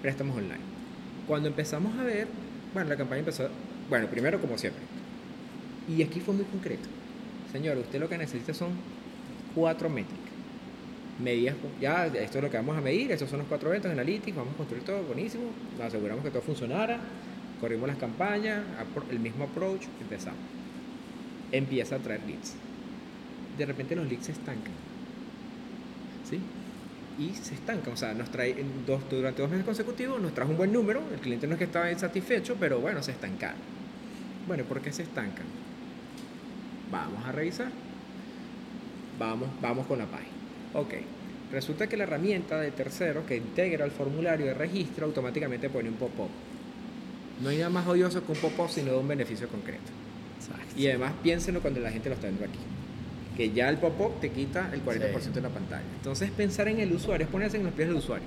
Préstamos 0.00 0.36
online. 0.36 0.60
Cuando 1.26 1.48
empezamos 1.48 1.98
a 1.98 2.04
ver, 2.04 2.28
bueno, 2.74 2.88
la 2.88 2.96
campaña 2.96 3.20
empezó, 3.20 3.48
bueno, 3.88 4.06
primero 4.08 4.40
como 4.40 4.58
siempre. 4.58 4.82
Y 5.88 6.02
aquí 6.02 6.20
fue 6.20 6.34
muy 6.34 6.44
concreto. 6.44 6.88
Señor, 7.52 7.76
usted 7.78 8.00
lo 8.00 8.08
que 8.08 8.18
necesita 8.18 8.54
son 8.54 8.70
cuatro 9.54 9.88
métricas. 9.90 10.20
Medidas, 11.22 11.54
ya, 11.80 12.06
esto 12.06 12.38
es 12.38 12.44
lo 12.44 12.50
que 12.50 12.56
vamos 12.56 12.76
a 12.76 12.80
medir, 12.80 13.12
estos 13.12 13.28
son 13.28 13.40
los 13.40 13.48
cuatro 13.48 13.68
eventos 13.68 13.90
analíticos, 13.90 14.36
vamos 14.36 14.54
a 14.54 14.56
construir 14.56 14.82
todo, 14.82 15.02
buenísimo, 15.02 15.44
nos 15.76 15.86
aseguramos 15.86 16.24
que 16.24 16.30
todo 16.30 16.42
funcionara, 16.42 16.98
corrimos 17.62 17.86
las 17.86 17.96
campañas, 17.96 18.60
el 19.08 19.20
mismo 19.20 19.44
approach, 19.44 19.82
empezamos. 20.00 20.40
Empieza 21.52 21.94
a 21.94 21.98
traer 22.00 22.20
leads. 22.26 22.54
De 23.56 23.64
repente 23.64 23.94
los 23.94 24.04
leads 24.08 24.26
se 24.26 24.32
estancan. 24.32 24.72
¿Sí? 26.28 26.40
Y 27.22 27.32
se 27.36 27.54
estancan. 27.54 27.92
O 27.92 27.96
sea, 27.96 28.14
nos 28.14 28.30
trae 28.30 28.56
durante 29.08 29.42
dos 29.42 29.48
meses 29.48 29.64
consecutivos, 29.64 30.20
nos 30.20 30.34
trajo 30.34 30.50
un 30.50 30.56
buen 30.56 30.72
número. 30.72 31.02
El 31.14 31.20
cliente 31.20 31.46
no 31.46 31.52
es 31.52 31.58
que 31.58 31.66
estaba 31.66 31.88
insatisfecho, 31.92 32.56
pero 32.58 32.80
bueno, 32.80 33.00
se 33.00 33.12
estancaron. 33.12 33.60
Bueno, 34.48 34.64
¿por 34.64 34.80
qué 34.80 34.92
se 34.92 35.04
estancan? 35.04 35.46
Vamos 36.90 37.24
a 37.24 37.30
revisar. 37.30 37.70
Vamos, 39.20 39.48
vamos 39.60 39.86
con 39.86 40.00
la 40.00 40.06
página. 40.06 40.32
Ok. 40.74 40.94
Resulta 41.52 41.86
que 41.86 41.96
la 41.96 42.04
herramienta 42.04 42.58
de 42.58 42.72
tercero 42.72 43.24
que 43.24 43.36
integra 43.36 43.84
el 43.84 43.92
formulario 43.92 44.46
de 44.46 44.54
registro 44.54 45.06
automáticamente 45.06 45.70
pone 45.70 45.90
un 45.90 45.94
pop-up 45.94 46.30
no 47.42 47.48
hay 47.48 47.58
nada 47.58 47.70
más 47.70 47.86
odioso 47.86 48.24
que 48.24 48.32
un 48.32 48.38
pop-up 48.38 48.70
sino 48.70 48.92
de 48.92 48.98
un 48.98 49.08
beneficio 49.08 49.48
concreto. 49.48 49.90
Y 50.76 50.86
además 50.86 51.12
piénsenlo 51.22 51.60
cuando 51.60 51.80
la 51.80 51.90
gente 51.90 52.08
lo 52.08 52.14
está 52.14 52.28
viendo 52.28 52.44
aquí. 52.44 52.58
Que 53.36 53.50
ya 53.50 53.68
el 53.68 53.78
pop-up 53.78 54.20
te 54.20 54.30
quita 54.30 54.70
el 54.72 54.84
40% 54.84 55.32
de 55.32 55.40
la 55.40 55.48
pantalla. 55.48 55.84
Entonces 55.96 56.30
pensar 56.30 56.68
en 56.68 56.80
el 56.80 56.92
usuario 56.92 57.26
es 57.26 57.30
ponerse 57.30 57.56
en 57.56 57.64
los 57.64 57.72
pies 57.74 57.88
del 57.88 57.98
usuario. 57.98 58.26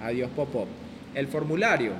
Adiós 0.00 0.30
pop-up. 0.34 0.66
El 1.14 1.28
formulario 1.28 1.92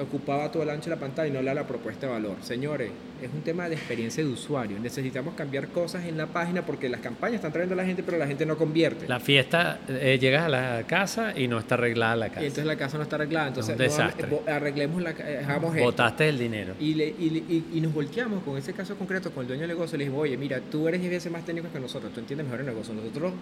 ocupaba 0.00 0.50
todo 0.50 0.62
el 0.62 0.70
ancho 0.70 0.90
de 0.90 0.96
la 0.96 1.00
pantalla 1.00 1.28
y 1.28 1.30
no 1.30 1.42
la 1.42 1.66
propuesta 1.66 2.06
de 2.06 2.12
valor. 2.12 2.36
Señores, 2.42 2.90
es 3.22 3.32
un 3.32 3.42
tema 3.42 3.68
de 3.68 3.74
experiencia 3.74 4.22
de 4.22 4.30
usuario. 4.30 4.78
Necesitamos 4.78 5.34
cambiar 5.34 5.68
cosas 5.68 6.04
en 6.04 6.16
la 6.16 6.26
página 6.26 6.64
porque 6.64 6.88
las 6.88 7.00
campañas 7.00 7.36
están 7.36 7.52
trayendo 7.52 7.74
a 7.74 7.76
la 7.76 7.84
gente, 7.84 8.02
pero 8.02 8.18
la 8.18 8.26
gente 8.26 8.46
no 8.46 8.56
convierte. 8.56 9.08
La 9.08 9.20
fiesta, 9.20 9.80
eh, 9.88 10.18
llegas 10.20 10.44
a 10.44 10.48
la 10.48 10.84
casa 10.86 11.38
y 11.38 11.48
no 11.48 11.58
está 11.58 11.74
arreglada 11.74 12.16
la 12.16 12.28
casa. 12.28 12.42
Y 12.42 12.46
entonces 12.46 12.66
la 12.66 12.76
casa 12.76 12.96
no 12.96 13.02
está 13.02 13.16
arreglada. 13.16 13.48
Entonces, 13.48 13.98
arreglemos 14.46 15.02
la 15.02 15.10
eh, 15.10 15.44
hagamos 15.46 15.76
Botaste 15.76 16.28
el 16.28 16.38
dinero. 16.38 16.74
Y, 16.80 17.00
y, 17.02 17.80
nos 17.80 17.92
volteamos 17.92 18.42
con 18.42 18.56
ese 18.56 18.72
caso 18.72 18.96
concreto 18.96 19.30
con 19.30 19.42
el 19.42 19.48
dueño 19.48 19.62
del 19.62 19.70
negocio. 19.70 19.96
Le 19.96 20.04
dijimos, 20.04 20.22
oye, 20.22 20.36
mira, 20.36 20.60
tú 20.60 20.88
eres 20.88 21.00
10 21.00 21.12
veces 21.12 21.32
más 21.32 21.44
técnico 21.44 21.68
que 21.72 21.80
nosotros, 21.80 22.12
tú 22.12 22.20
entiendes 22.20 22.46
mejor 22.46 22.60
el 22.60 22.66
negocio. 22.66 22.94
Nosotros 22.94 23.32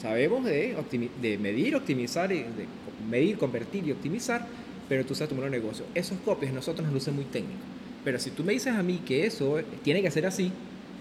sabemos 0.00 0.44
de, 0.44 0.76
de 1.20 1.38
medir, 1.38 1.76
optimizar, 1.76 2.32
y 2.32 2.38
de 2.38 2.66
medir, 3.08 3.38
convertir 3.38 3.86
y 3.86 3.92
optimizar, 3.92 4.46
pero 4.88 5.04
tú 5.04 5.14
sabes 5.14 5.30
tomar 5.30 5.46
un 5.46 5.52
negocio. 5.52 5.84
Esos 5.94 6.18
copies 6.20 6.52
nosotros 6.52 6.84
nos 6.84 6.94
lucen 6.94 7.14
muy 7.14 7.24
técnicos. 7.24 7.73
Pero 8.04 8.18
si 8.18 8.30
tú 8.30 8.44
me 8.44 8.52
dices 8.52 8.74
a 8.74 8.82
mí 8.82 9.00
que 9.04 9.26
eso 9.26 9.58
tiene 9.82 10.02
que 10.02 10.10
ser 10.10 10.26
así, 10.26 10.52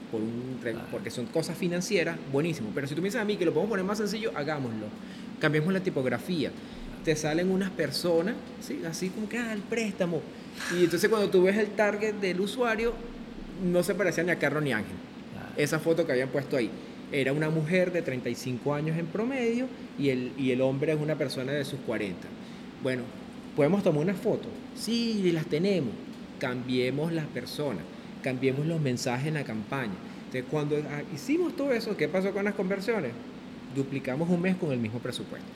por 0.10 0.22
un, 0.22 0.60
porque 0.92 1.10
son 1.10 1.26
cosas 1.26 1.58
financieras, 1.58 2.18
buenísimo. 2.32 2.70
Pero 2.74 2.88
si 2.88 2.96
tú 2.96 3.02
me 3.02 3.08
dices 3.08 3.20
a 3.20 3.26
mí 3.26 3.36
que 3.36 3.46
lo 3.46 3.54
podemos 3.54 3.72
poner 3.72 3.86
más 3.86 3.98
sencillo, 3.98 4.32
hagámoslo. 4.36 4.86
Cambiemos 5.40 5.74
la 5.74 5.82
tipografía. 5.82 6.52
Te 7.04 7.16
salen 7.18 7.52
unas 7.52 7.70
personas, 7.72 8.36
¿sí? 8.62 8.80
así 8.88 9.10
como 9.10 9.28
que, 9.28 9.38
ah, 9.38 9.52
el 9.52 9.62
préstamo. 9.62 10.22
Y 10.78 10.86
entonces 10.86 11.10
cuando 11.10 11.30
tú 11.30 11.44
ves 11.44 11.58
el 11.58 11.68
target 11.68 12.14
del 12.16 12.40
usuario, 12.40 12.94
no 13.62 13.84
se 13.84 13.94
parecía 13.94 14.24
ni 14.24 14.32
a 14.32 14.40
Carlos 14.40 14.64
ni 14.64 14.72
a 14.72 14.78
Ángel. 14.78 14.96
Esa 15.58 15.80
foto 15.80 16.06
que 16.06 16.14
habían 16.14 16.30
puesto 16.30 16.56
ahí. 16.56 16.70
Era 17.12 17.34
una 17.34 17.50
mujer 17.50 17.92
de 17.92 18.02
35 18.02 18.74
años 18.74 18.98
en 18.98 19.08
promedio 19.08 19.68
y 20.00 20.10
el, 20.10 20.32
y 20.38 20.52
el 20.52 20.62
hombre 20.62 20.94
es 20.94 21.00
una 21.00 21.16
persona 21.16 21.52
de 21.52 21.66
sus 21.66 21.80
40. 21.82 22.28
Bueno, 22.82 23.04
¿podemos 23.56 23.84
tomar 23.84 24.02
una 24.02 24.16
foto? 24.16 24.48
Sí, 24.76 25.30
las 25.32 25.46
tenemos 25.46 25.92
cambiemos 26.44 27.14
las 27.14 27.26
personas, 27.28 27.84
cambiemos 28.22 28.66
los 28.66 28.82
mensajes 28.82 29.28
en 29.28 29.36
la 29.36 29.46
campaña. 29.46 29.94
Entonces, 30.26 30.44
cuando 30.52 30.76
ah, 30.76 31.02
hicimos 31.16 31.56
todo 31.56 31.72
eso, 31.72 31.96
¿qué 31.96 32.10
pasó 32.10 32.34
con 32.34 32.44
las 32.44 32.54
conversiones? 32.54 33.14
Duplicamos 33.74 34.30
un 34.30 34.42
mes 34.42 34.58
con 34.58 34.74
el 34.74 34.80
mismo 34.80 35.00
presupuesto. 35.00 35.48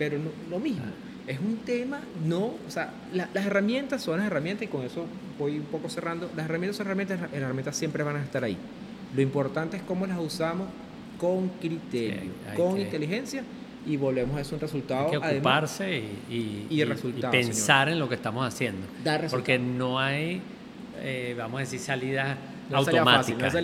Pero 0.00 0.18
no, 0.18 0.30
lo 0.50 0.58
mismo, 0.58 0.82
es 1.28 1.38
un 1.38 1.58
tema, 1.58 2.00
no, 2.26 2.46
o 2.46 2.70
sea, 2.70 2.92
las 3.12 3.46
herramientas 3.46 4.02
son 4.02 4.18
las 4.18 4.26
herramientas 4.26 4.64
y 4.64 4.66
con 4.66 4.82
eso 4.82 5.06
voy 5.38 5.58
un 5.58 5.66
poco 5.66 5.88
cerrando, 5.88 6.28
las 6.34 6.46
herramientas 6.46 6.78
son 6.78 6.88
herramientas, 6.88 7.20
las 7.20 7.32
herramientas 7.32 7.76
siempre 7.76 8.02
van 8.02 8.16
a 8.16 8.24
estar 8.24 8.42
ahí. 8.42 8.56
Lo 9.14 9.22
importante 9.22 9.76
es 9.76 9.82
cómo 9.84 10.08
las 10.08 10.18
usamos 10.18 10.66
con 11.18 11.50
criterio, 11.60 12.32
con 12.56 12.80
inteligencia 12.80 13.44
y 13.86 13.96
volvemos 13.96 14.36
a 14.36 14.40
eso 14.40 14.54
un 14.54 14.60
resultado. 14.60 15.06
Hay 15.06 15.10
que 15.10 15.16
ocuparse 15.16 16.02
y, 16.30 16.66
y, 16.68 16.84
pensar 17.30 17.88
en 17.88 17.98
lo 17.98 18.08
que 18.08 18.14
estamos 18.14 18.46
haciendo. 18.46 18.86
Porque 19.30 19.58
no 19.58 19.98
hay, 19.98 20.40
eh, 21.00 21.34
vamos 21.36 21.58
a 21.58 21.60
decir, 21.60 21.80
salidas 21.80 22.36
automáticas. 22.72 23.54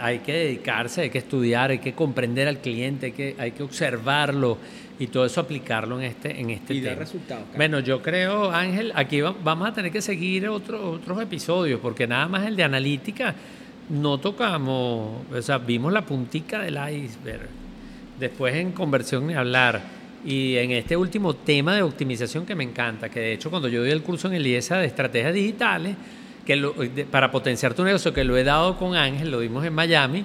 hay 0.00 0.18
que 0.20 0.32
dedicarse, 0.32 1.02
hay 1.02 1.10
que 1.10 1.18
estudiar, 1.18 1.70
hay 1.70 1.78
que 1.78 1.94
comprender 1.94 2.46
al 2.48 2.58
cliente, 2.58 3.06
hay 3.06 3.12
que, 3.12 3.36
hay 3.38 3.52
que 3.52 3.62
observarlo 3.62 4.58
y 4.98 5.08
todo 5.08 5.24
eso 5.24 5.40
aplicarlo 5.40 5.98
en 5.98 6.06
este, 6.06 6.40
en 6.40 6.50
este 6.50 6.74
y 6.74 6.82
tema. 6.82 6.96
resultados. 6.96 7.44
Bueno, 7.56 7.80
yo 7.80 8.00
creo, 8.00 8.50
Ángel, 8.50 8.92
aquí 8.94 9.20
vamos 9.22 9.68
a 9.68 9.72
tener 9.72 9.90
que 9.90 10.02
seguir 10.02 10.48
otro, 10.48 10.92
otros 10.92 11.20
episodios, 11.20 11.80
porque 11.80 12.06
nada 12.06 12.28
más 12.28 12.46
el 12.46 12.54
de 12.54 12.64
analítica 12.64 13.34
no 13.88 14.18
tocamos, 14.18 15.22
o 15.32 15.42
sea, 15.42 15.58
vimos 15.58 15.92
la 15.92 16.02
puntica 16.02 16.60
del 16.60 16.74
iceberg 16.74 17.63
después 18.18 18.54
en 18.54 18.72
conversión 18.72 19.26
ni 19.26 19.34
hablar. 19.34 19.82
Y 20.24 20.56
en 20.56 20.70
este 20.70 20.96
último 20.96 21.34
tema 21.34 21.74
de 21.74 21.82
optimización 21.82 22.46
que 22.46 22.54
me 22.54 22.64
encanta, 22.64 23.10
que 23.10 23.20
de 23.20 23.32
hecho 23.34 23.50
cuando 23.50 23.68
yo 23.68 23.80
doy 23.80 23.90
el 23.90 24.02
curso 24.02 24.28
en 24.28 24.34
el 24.34 24.46
IESA 24.46 24.78
de 24.78 24.86
estrategias 24.86 25.34
digitales, 25.34 25.96
que 26.46 27.06
para 27.10 27.30
potenciar 27.30 27.74
tu 27.74 27.84
negocio, 27.84 28.12
que 28.12 28.24
lo 28.24 28.36
he 28.36 28.44
dado 28.44 28.78
con 28.78 28.96
Ángel, 28.96 29.30
lo 29.30 29.40
dimos 29.40 29.64
en 29.64 29.74
Miami, 29.74 30.24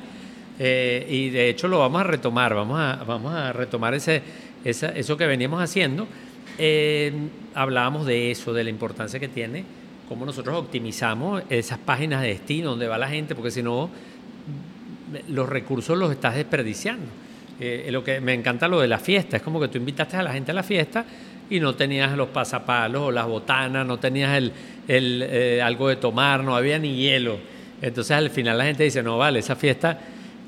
eh, 0.58 1.06
y 1.10 1.30
de 1.30 1.50
hecho 1.50 1.68
lo 1.68 1.80
vamos 1.80 2.02
a 2.02 2.04
retomar, 2.04 2.54
vamos 2.54 2.80
a, 2.80 3.04
vamos 3.06 3.34
a 3.34 3.54
retomar 3.54 3.94
ese, 3.94 4.22
eso 4.64 5.18
que 5.18 5.26
veníamos 5.26 5.62
haciendo. 5.62 6.08
Eh, 6.58 7.14
hablábamos 7.54 8.06
de 8.06 8.32
eso, 8.32 8.54
de 8.54 8.66
la 8.66 8.70
importancia 8.70 9.20
que 9.20 9.30
tiene, 9.30 9.64
cómo 10.10 10.26
nosotros 10.26 10.58
optimizamos 10.58 11.44
esas 11.50 11.78
páginas 11.78 12.22
de 12.22 12.30
destino 12.30 12.72
donde 12.72 12.88
va 12.88 12.98
la 12.98 13.08
gente, 13.08 13.36
porque 13.36 13.52
si 13.52 13.64
no, 13.64 13.90
los 15.30 15.48
recursos 15.48 15.98
los 15.98 16.12
estás 16.12 16.36
desperdiciando. 16.36 17.06
Eh, 17.60 17.90
lo 17.92 18.04
que 18.04 18.22
me 18.22 18.34
encanta 18.34 18.68
lo 18.68 18.80
de 18.80 18.88
la 18.88 19.00
fiesta, 19.00 19.38
es 19.38 19.44
como 19.44 19.60
que 19.60 19.68
tú 19.68 19.78
invitaste 19.78 20.16
a 20.18 20.24
la 20.24 20.32
gente 20.32 20.52
a 20.52 20.54
la 20.54 20.64
fiesta 20.64 21.06
y 21.50 21.60
no 21.60 21.76
tenías 21.76 22.16
los 22.16 22.30
pasapalos 22.30 23.02
o 23.02 23.12
las 23.12 23.26
botanas, 23.26 23.86
no 23.86 23.98
tenías 23.98 24.38
el, 24.38 24.52
eh, 24.88 25.62
algo 25.62 25.90
de 25.90 25.98
tomar, 25.98 26.44
no 26.44 26.56
había 26.56 26.80
ni 26.80 26.96
hielo. 26.96 27.38
Entonces 27.82 28.12
al 28.12 28.30
final 28.30 28.58
la 28.58 28.66
gente 28.66 28.84
dice, 28.84 29.04
no 29.04 29.18
vale, 29.18 29.40
esa 29.40 29.56
fiesta. 29.56 30.00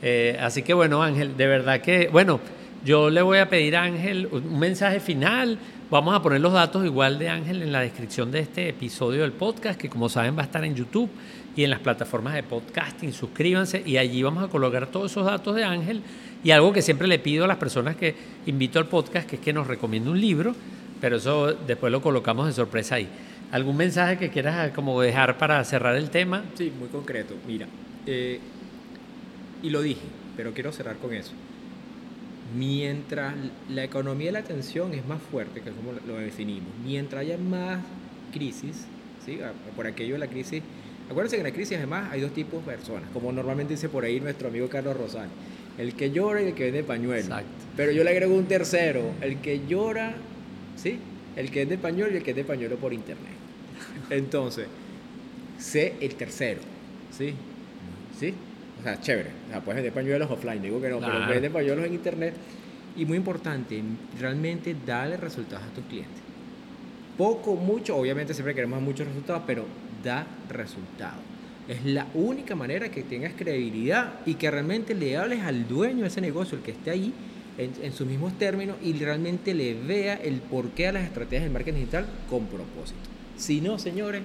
Eh, 0.02 0.38
así 0.40 0.64
que 0.64 0.74
bueno, 0.74 1.04
Ángel, 1.04 1.36
de 1.36 1.48
verdad 1.48 1.82
que, 1.82 2.08
bueno, 2.08 2.40
yo 2.86 3.10
le 3.10 3.22
voy 3.22 3.40
a 3.40 3.50
pedir 3.50 3.76
a 3.76 3.84
Ángel 3.84 4.28
un 4.32 4.58
mensaje 4.60 5.00
final. 5.00 5.58
Vamos 5.90 6.16
a 6.16 6.22
poner 6.22 6.40
los 6.40 6.54
datos 6.54 6.86
igual 6.86 7.20
de 7.20 7.30
Ángel 7.30 7.62
en 7.62 7.72
la 7.72 7.82
descripción 7.82 8.32
de 8.32 8.40
este 8.40 8.70
episodio 8.70 9.24
del 9.24 9.34
podcast, 9.34 9.80
que 9.80 9.90
como 9.90 10.08
saben 10.08 10.38
va 10.38 10.42
a 10.42 10.46
estar 10.46 10.64
en 10.64 10.76
YouTube 10.76 11.10
y 11.56 11.64
en 11.64 11.70
las 11.70 11.80
plataformas 11.80 12.34
de 12.34 12.44
podcasting. 12.44 13.12
Suscríbanse 13.12 13.84
y 13.86 13.98
allí 13.98 14.24
vamos 14.24 14.44
a 14.44 14.48
colocar 14.48 14.88
todos 14.88 15.12
esos 15.12 15.26
datos 15.26 15.56
de 15.56 15.66
Ángel 15.66 16.02
y 16.44 16.52
algo 16.52 16.74
que 16.74 16.82
siempre 16.82 17.08
le 17.08 17.20
pido 17.20 17.46
a 17.46 17.48
las 17.48 17.58
personas 17.58 17.96
que 17.96 18.16
invito 18.46 18.80
al 18.80 18.88
podcast, 18.88 19.30
que 19.30 19.36
es 19.36 19.42
que 19.42 19.54
nos 19.54 19.68
recomiende 19.68 20.10
un 20.10 20.20
libro, 20.20 20.56
pero 21.00 21.18
eso 21.18 21.54
después 21.54 21.92
lo 21.92 22.02
colocamos 22.02 22.48
de 22.48 22.54
sorpresa 22.54 22.96
ahí. 22.96 23.08
¿Algún 23.52 23.78
mensaje 23.78 24.18
que 24.18 24.30
quieras 24.30 24.72
como 24.72 25.00
dejar 25.02 25.38
para 25.38 25.64
cerrar 25.64 25.96
el 25.96 26.10
tema? 26.10 26.44
Sí, 26.56 26.72
muy 26.78 26.88
concreto. 26.88 27.36
Mira, 27.46 27.68
eh, 28.06 28.40
y 29.62 29.70
lo 29.70 29.82
dije, 29.82 30.02
pero 30.36 30.54
quiero 30.54 30.72
cerrar 30.72 30.98
con 30.98 31.14
eso. 31.14 31.34
Mientras 32.58 33.36
la 33.70 33.84
economía 33.84 34.28
de 34.28 34.32
la 34.34 34.40
atención 34.40 34.94
es 34.94 35.06
más 35.06 35.22
fuerte, 35.22 35.62
que 35.62 35.70
es 35.70 35.76
como 35.76 35.94
lo 35.94 36.16
definimos, 36.16 36.70
mientras 36.84 37.22
haya 37.22 37.38
más 37.38 37.80
crisis, 38.34 38.86
¿sí? 39.26 39.40
por 39.76 39.88
aquello 39.88 40.14
de 40.14 40.20
la 40.20 40.28
crisis, 40.28 40.62
acuérdense 41.10 41.38
que 41.38 41.42
en 41.42 41.48
la 41.48 41.54
crisis 41.54 41.78
además 41.78 42.12
hay 42.12 42.22
dos 42.22 42.34
tipos 42.34 42.66
de 42.66 42.72
personas, 42.72 43.10
como 43.14 43.32
normalmente 43.32 43.74
dice 43.74 43.90
por 43.90 44.04
ahí 44.04 44.20
nuestro 44.20 44.50
amigo 44.50 44.68
Carlos 44.68 44.98
Rosal 44.98 45.30
el 45.78 45.96
que 45.96 46.12
llora 46.12 46.42
y 46.42 46.48
el 46.48 46.54
que 46.54 46.66
vende 46.66 46.84
pañuelo. 46.84 47.22
Exacto. 47.22 47.50
Pero 47.78 47.92
yo 47.92 48.04
le 48.04 48.10
agrego 48.12 48.36
un 48.36 48.46
tercero, 48.46 49.14
el 49.22 49.38
que 49.40 49.62
llora, 49.68 50.14
¿sí? 50.76 51.00
El 51.36 51.50
que 51.50 51.60
vende 51.60 51.78
pañuelo 51.78 52.14
y 52.14 52.18
el 52.18 52.24
que 52.24 52.34
vende 52.34 52.48
pañuelo 52.48 52.76
por 52.78 52.94
internet. 52.94 53.34
Entonces, 54.10 54.68
sé 55.58 55.94
el 56.02 56.16
tercero, 56.16 56.62
¿sí? 57.18 57.34
¿Sí? 58.20 58.34
O 58.80 58.84
sea, 58.84 59.00
chévere. 59.00 59.30
O 59.48 59.52
sea, 59.52 59.62
puedes 59.62 59.78
vender 59.78 59.94
pañuelos 59.94 60.30
offline, 60.30 60.62
digo 60.62 60.82
que 60.82 60.90
no, 60.90 61.00
pero 61.00 61.28
vende 61.28 61.50
pañuelos 61.50 61.86
en 61.86 61.94
internet. 61.94 62.34
Y 62.98 63.06
muy 63.06 63.18
importante, 63.18 63.82
realmente 64.20 64.76
dale 64.86 65.16
resultados 65.16 65.66
a 65.66 65.74
tu 65.74 65.82
cliente. 65.84 66.12
Poco, 67.18 67.56
mucho, 67.56 67.96
obviamente 67.96 68.34
siempre 68.34 68.54
queremos 68.54 68.82
muchos 68.82 69.08
resultados, 69.08 69.44
pero 69.48 69.66
da 70.04 70.28
resultados. 70.50 71.31
Es 71.68 71.86
la 71.86 72.08
única 72.14 72.56
manera 72.56 72.90
que 72.90 73.04
tengas 73.04 73.34
credibilidad 73.38 74.14
y 74.26 74.36
que 74.36 74.50
realmente 74.50 74.94
le 74.94 75.18
hables 75.18 75.42
al 75.42 75.68
dueño 75.68 76.02
de 76.02 76.08
ese 76.08 76.22
negocio, 76.22 76.58
el 76.58 76.64
que 76.64 76.72
esté 76.72 76.92
ahí, 76.92 77.14
en, 77.58 77.94
sus 77.94 78.08
mismos 78.08 78.38
términos 78.38 78.78
y 78.82 78.94
realmente 78.94 79.54
le 79.54 79.74
vea 79.74 80.16
el 80.16 80.36
porqué 80.40 80.88
a 80.88 80.92
las 80.94 81.04
estrategias 81.04 81.44
del 81.44 81.52
marketing 81.52 81.80
digital 81.80 82.06
con 82.30 82.48
propósito. 82.48 83.00
Si 83.38 83.62
no, 83.62 83.78
señores, 83.78 84.22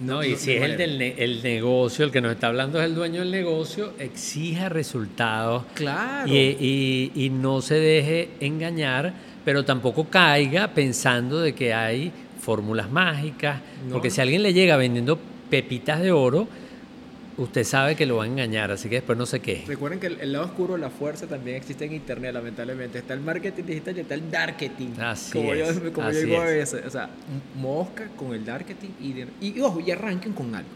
no, 0.00 0.24
y 0.24 0.36
si 0.36 0.52
es 0.52 0.62
el 0.62 0.76
del 0.76 1.00
el 1.02 1.42
negocio, 1.42 2.04
el 2.04 2.10
que 2.10 2.20
nos 2.20 2.32
está 2.32 2.46
hablando 2.46 2.80
es 2.80 2.86
el 2.86 2.94
dueño 2.94 3.20
del 3.20 3.30
negocio, 3.30 3.92
exija 3.98 4.68
resultados. 4.70 5.64
Claro. 5.74 6.32
Y, 6.32 7.12
y, 7.14 7.30
no 7.30 7.60
se 7.60 7.74
deje 7.74 8.30
engañar, 8.40 9.12
pero 9.44 9.64
tampoco 9.64 10.04
caiga 10.08 10.68
pensando 10.68 11.40
de 11.40 11.54
que 11.54 11.74
hay 11.74 12.12
fórmulas 12.40 12.90
mágicas. 12.90 13.60
Porque 13.92 14.10
si 14.10 14.22
alguien 14.22 14.42
le 14.42 14.54
llega 14.54 14.78
vendiendo 14.78 15.18
pepitas 15.50 16.00
de 16.00 16.12
oro, 16.12 16.48
usted 17.36 17.64
sabe 17.64 17.96
que 17.96 18.06
lo 18.06 18.16
va 18.16 18.24
a 18.24 18.26
engañar, 18.26 18.70
así 18.70 18.88
que 18.88 18.96
después 18.96 19.18
no 19.18 19.26
sé 19.26 19.40
qué. 19.40 19.64
Recuerden 19.66 19.98
que 19.98 20.06
el, 20.06 20.32
lado 20.32 20.44
oscuro 20.46 20.74
de 20.74 20.80
la 20.80 20.90
fuerza 20.90 21.26
también 21.26 21.56
existe 21.56 21.84
en 21.84 21.94
Internet, 21.94 22.32
lamentablemente. 22.34 22.98
Está 22.98 23.14
el 23.14 23.20
marketing 23.20 23.64
digital 23.64 23.96
y 23.96 24.00
está 24.00 24.14
el 24.14 24.22
marketing. 24.22 24.88
Así 25.00 25.32
como 25.32 25.52
es, 25.54 25.82
yo, 25.82 25.92
como 25.92 26.10
yo 26.10 26.20
digo 26.20 26.40
a 26.40 26.44
veces. 26.44 26.84
O 26.86 26.90
sea, 26.90 27.10
mosca 27.56 28.08
con 28.16 28.34
el 28.34 28.42
marketing 28.42 28.90
y, 29.00 29.46
y, 29.46 29.60
ojo, 29.60 29.80
y 29.80 29.90
arranquen 29.90 30.32
con 30.32 30.54
algo. 30.54 30.68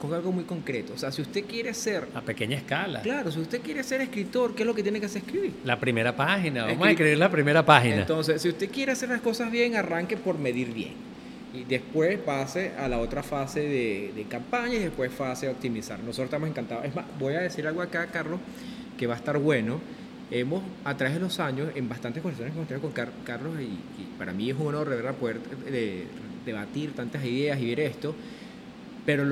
Con 0.00 0.14
algo 0.14 0.30
muy 0.30 0.44
concreto. 0.44 0.92
O 0.94 0.98
sea, 0.98 1.10
si 1.10 1.22
usted 1.22 1.44
quiere 1.44 1.74
ser. 1.74 2.06
A 2.14 2.20
pequeña 2.20 2.56
escala. 2.56 3.02
Claro, 3.02 3.32
si 3.32 3.40
usted 3.40 3.60
quiere 3.60 3.82
ser 3.82 4.00
escritor, 4.00 4.54
¿qué 4.54 4.62
es 4.62 4.66
lo 4.66 4.74
que 4.74 4.82
tiene 4.82 5.00
que 5.00 5.06
hacer? 5.06 5.22
Escribir. 5.22 5.54
La 5.64 5.78
primera 5.80 6.14
página. 6.14 6.66
Vamos 6.66 6.86
a 6.86 6.90
escribir 6.90 7.18
la 7.18 7.30
primera 7.30 7.64
página. 7.64 7.96
Entonces, 7.96 8.40
si 8.40 8.48
usted 8.48 8.70
quiere 8.70 8.92
hacer 8.92 9.08
las 9.08 9.20
cosas 9.20 9.50
bien, 9.50 9.74
arranque 9.74 10.16
por 10.16 10.38
medir 10.38 10.72
bien 10.72 11.08
y 11.54 11.64
después 11.64 12.18
pase 12.18 12.72
a 12.78 12.88
la 12.88 12.98
otra 12.98 13.22
fase 13.22 13.60
de, 13.60 14.12
de, 14.14 14.24
campaña 14.24 14.74
y 14.74 14.80
después 14.80 15.12
fase 15.12 15.46
de 15.46 15.52
optimizar. 15.52 15.98
Nosotros 16.00 16.26
estamos 16.26 16.48
encantados. 16.48 16.84
Es 16.84 16.94
más, 16.94 17.06
voy 17.18 17.34
a 17.34 17.40
decir 17.40 17.66
algo 17.66 17.80
acá, 17.80 18.06
Carlos, 18.08 18.40
que 18.98 19.06
va 19.06 19.14
a 19.14 19.16
estar 19.16 19.38
bueno. 19.38 19.80
Hemos, 20.30 20.62
a 20.84 20.94
través 20.94 21.14
de 21.14 21.20
los 21.20 21.40
años, 21.40 21.70
en 21.74 21.88
bastantes 21.88 22.22
conversaciones 22.22 22.52
que 22.52 22.58
hemos 22.58 22.68
tenido 22.68 22.82
con 22.82 23.24
Carlos, 23.24 23.54
y, 23.60 24.18
para 24.18 24.32
mí 24.34 24.50
es 24.50 24.56
un 24.58 24.66
honor 24.66 24.90
de 24.90 25.12
poder 25.14 25.38
debatir 26.44 26.92
tantas 26.92 27.24
ideas 27.24 27.58
y 27.60 27.68
ver 27.68 27.80
esto, 27.80 28.14
pero 29.06 29.24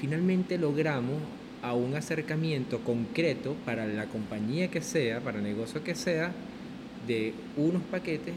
finalmente 0.00 0.56
logramos 0.56 1.16
a 1.62 1.74
un 1.74 1.96
acercamiento 1.96 2.78
concreto 2.78 3.56
para 3.64 3.86
la 3.86 4.06
compañía 4.06 4.70
que 4.70 4.82
sea, 4.82 5.20
para 5.20 5.38
el 5.38 5.44
negocio 5.44 5.82
que 5.82 5.96
sea, 5.96 6.30
de 7.08 7.34
unos 7.56 7.82
paquetes 7.82 8.34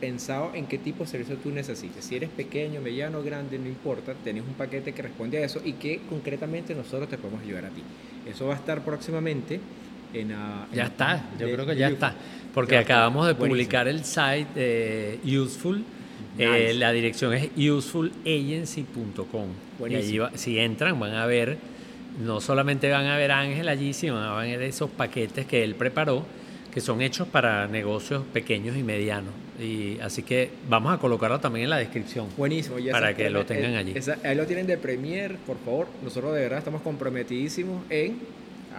pensado 0.00 0.50
en 0.54 0.66
qué 0.66 0.78
tipo 0.78 1.04
de 1.04 1.10
servicio 1.10 1.36
tú 1.36 1.50
necesites. 1.50 2.04
Si 2.04 2.16
eres 2.16 2.28
pequeño, 2.30 2.80
mediano, 2.80 3.22
grande, 3.22 3.58
no 3.58 3.66
importa, 3.68 4.14
tenés 4.24 4.42
un 4.46 4.54
paquete 4.54 4.92
que 4.92 5.02
responde 5.02 5.38
a 5.38 5.44
eso 5.44 5.60
y 5.64 5.72
que 5.74 6.00
concretamente 6.08 6.74
nosotros 6.74 7.08
te 7.08 7.16
podemos 7.18 7.42
ayudar 7.42 7.66
a 7.66 7.70
ti. 7.70 7.82
Eso 8.28 8.46
va 8.46 8.54
a 8.54 8.56
estar 8.56 8.84
próximamente 8.84 9.60
en 10.14 10.30
en 10.30 10.36
Ya 10.74 10.84
está, 10.84 11.30
yo 11.38 11.46
de- 11.46 11.52
creo 11.54 11.66
que 11.66 11.76
ya 11.76 11.88
YouTube. 11.88 11.94
está. 12.06 12.14
Porque 12.52 12.72
Ya 12.74 12.80
está. 12.82 12.94
acabamos 12.94 13.26
de 13.26 13.32
Buenísimo. 13.32 13.54
publicar 13.54 13.88
el 13.88 14.04
site 14.04 14.46
eh, 14.56 15.18
Useful. 15.24 15.82
Eh, 16.38 16.72
la 16.74 16.92
dirección 16.92 17.32
es 17.34 17.50
usefulagency.com. 17.56 19.48
Y 19.48 19.78
Buenísimo. 19.78 20.06
allí, 20.08 20.18
va- 20.18 20.32
si 20.36 20.58
entran, 20.58 20.98
van 21.00 21.14
a 21.14 21.26
ver, 21.26 21.58
no 22.22 22.40
solamente 22.40 22.90
van 22.90 23.06
a 23.06 23.16
ver 23.16 23.30
a 23.32 23.40
Ángel 23.40 23.68
allí, 23.68 23.92
sino 23.92 24.14
van 24.14 24.24
a 24.32 24.36
ver 24.42 24.62
esos 24.62 24.90
paquetes 24.90 25.46
que 25.46 25.64
él 25.64 25.74
preparó, 25.74 26.24
que 26.72 26.80
son 26.80 27.02
hechos 27.02 27.26
para 27.28 27.66
negocios 27.68 28.22
pequeños 28.32 28.76
y 28.76 28.82
medianos. 28.82 29.32
Y 29.60 29.98
así 30.00 30.22
que 30.22 30.50
vamos 30.68 30.94
a 30.94 30.98
colocarlo 30.98 31.38
también 31.38 31.64
en 31.64 31.70
la 31.70 31.76
descripción. 31.78 32.26
Buenísimo. 32.36 32.78
y 32.78 32.90
Para 32.90 33.14
que 33.14 33.28
lo 33.30 33.44
tengan 33.44 33.74
allí. 33.74 33.92
esa- 33.94 34.18
ahí 34.24 34.34
lo 34.34 34.46
tienen 34.46 34.66
de 34.66 34.78
Premier, 34.78 35.36
por 35.46 35.58
favor. 35.58 35.88
Nosotros 36.02 36.34
de 36.34 36.40
verdad 36.42 36.58
estamos 36.58 36.80
comprometidísimos 36.82 37.82
en 37.90 38.16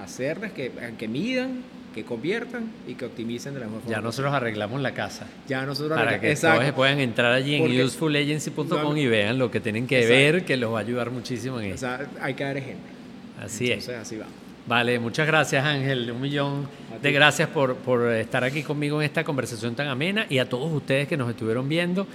hacerles 0.03 0.51
que, 0.51 0.71
que 0.97 1.07
midan, 1.07 1.61
que 1.93 2.03
conviertan 2.03 2.71
y 2.87 2.95
que 2.95 3.05
optimicen 3.05 3.53
de 3.53 3.59
la 3.59 3.67
mejor 3.67 3.81
forma. 3.83 3.95
Ya 3.97 4.01
nosotros 4.01 4.33
arreglamos 4.33 4.81
la 4.81 4.95
casa. 4.95 5.27
Ya 5.47 5.63
nosotros 5.63 5.95
Para 5.97 6.19
que 6.19 6.31
Exacto. 6.31 6.61
todos 6.61 6.73
puedan 6.73 6.99
entrar 6.99 7.31
allí 7.31 7.53
en 7.55 7.81
usefulagency.com 7.81 8.67
No, 8.67 8.97
y 8.97 9.05
vean 9.05 9.37
lo 9.37 9.51
que 9.51 9.59
tienen 9.59 9.85
que 9.85 9.99
Exacto. 9.99 10.15
ver, 10.15 10.43
que 10.45 10.57
los 10.57 10.73
va 10.73 10.79
a 10.79 10.81
ayudar 10.81 11.11
muchísimo 11.11 11.59
en 11.59 11.71
O 11.71 11.75
esto. 11.75 11.85
sea, 11.85 12.07
hay 12.19 12.33
que 12.33 12.43
dar 12.43 12.57
ejemplo. 12.57 12.91
Así 13.39 13.65
es. 13.65 13.87
Entonces, 13.87 13.95
así 13.97 14.17
va. 14.17 14.25
Vale, 14.65 14.97
muchas 14.97 15.27
gracias 15.27 15.65
Ángel, 15.65 16.09
un 16.11 16.21
millón 16.21 16.67
de 17.01 17.11
gracias 17.11 17.49
por, 17.49 17.75
por 17.75 18.07
estar 18.13 18.45
aquí 18.45 18.63
conmigo 18.63 19.01
en 19.01 19.05
esta 19.05 19.23
conversación 19.25 19.75
tan 19.75 19.87
amena 19.87 20.25
y 20.29 20.37
a 20.39 20.47
todos 20.47 20.71
ustedes 20.71 21.05
que 21.07 21.17
nos 21.17 21.29
estuvieron 21.29 21.67
viendo, 21.67 22.07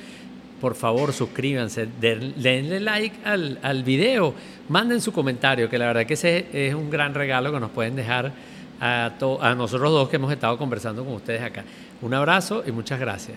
por 0.59 0.75
favor 0.75 1.13
suscríbanse, 1.13 1.87
den- 2.01 2.33
denle 2.43 2.81
like 2.81 3.17
al, 3.25 3.59
al 3.63 3.83
video, 3.85 4.33
manden 4.71 5.03
su 5.03 5.13
comentario, 5.13 5.69
que 5.69 5.77
la 5.77 5.89
verdad 5.89 6.07
que 6.07 6.15
ese 6.15 6.47
es 6.53 6.75
un 6.75 6.89
gran 6.89 7.13
regalo 7.13 7.53
que 7.53 7.61
nos 7.61 7.71
pueden 7.71 7.95
dejar 7.97 8.33
a, 8.81 9.13
to- 9.19 9.43
a 9.43 9.55
nosotros 9.55 9.93
dos 9.93 10.09
que 10.09 10.17
hemos 10.17 10.33
estado 10.33 10.57
conversando 10.57 11.05
con 11.05 11.13
ustedes 11.15 11.43
acá. 11.43 11.65
Un 12.01 12.15
abrazo 12.15 12.63
y 12.67 12.73
muchas 12.73 12.99
gracias. 12.99 13.37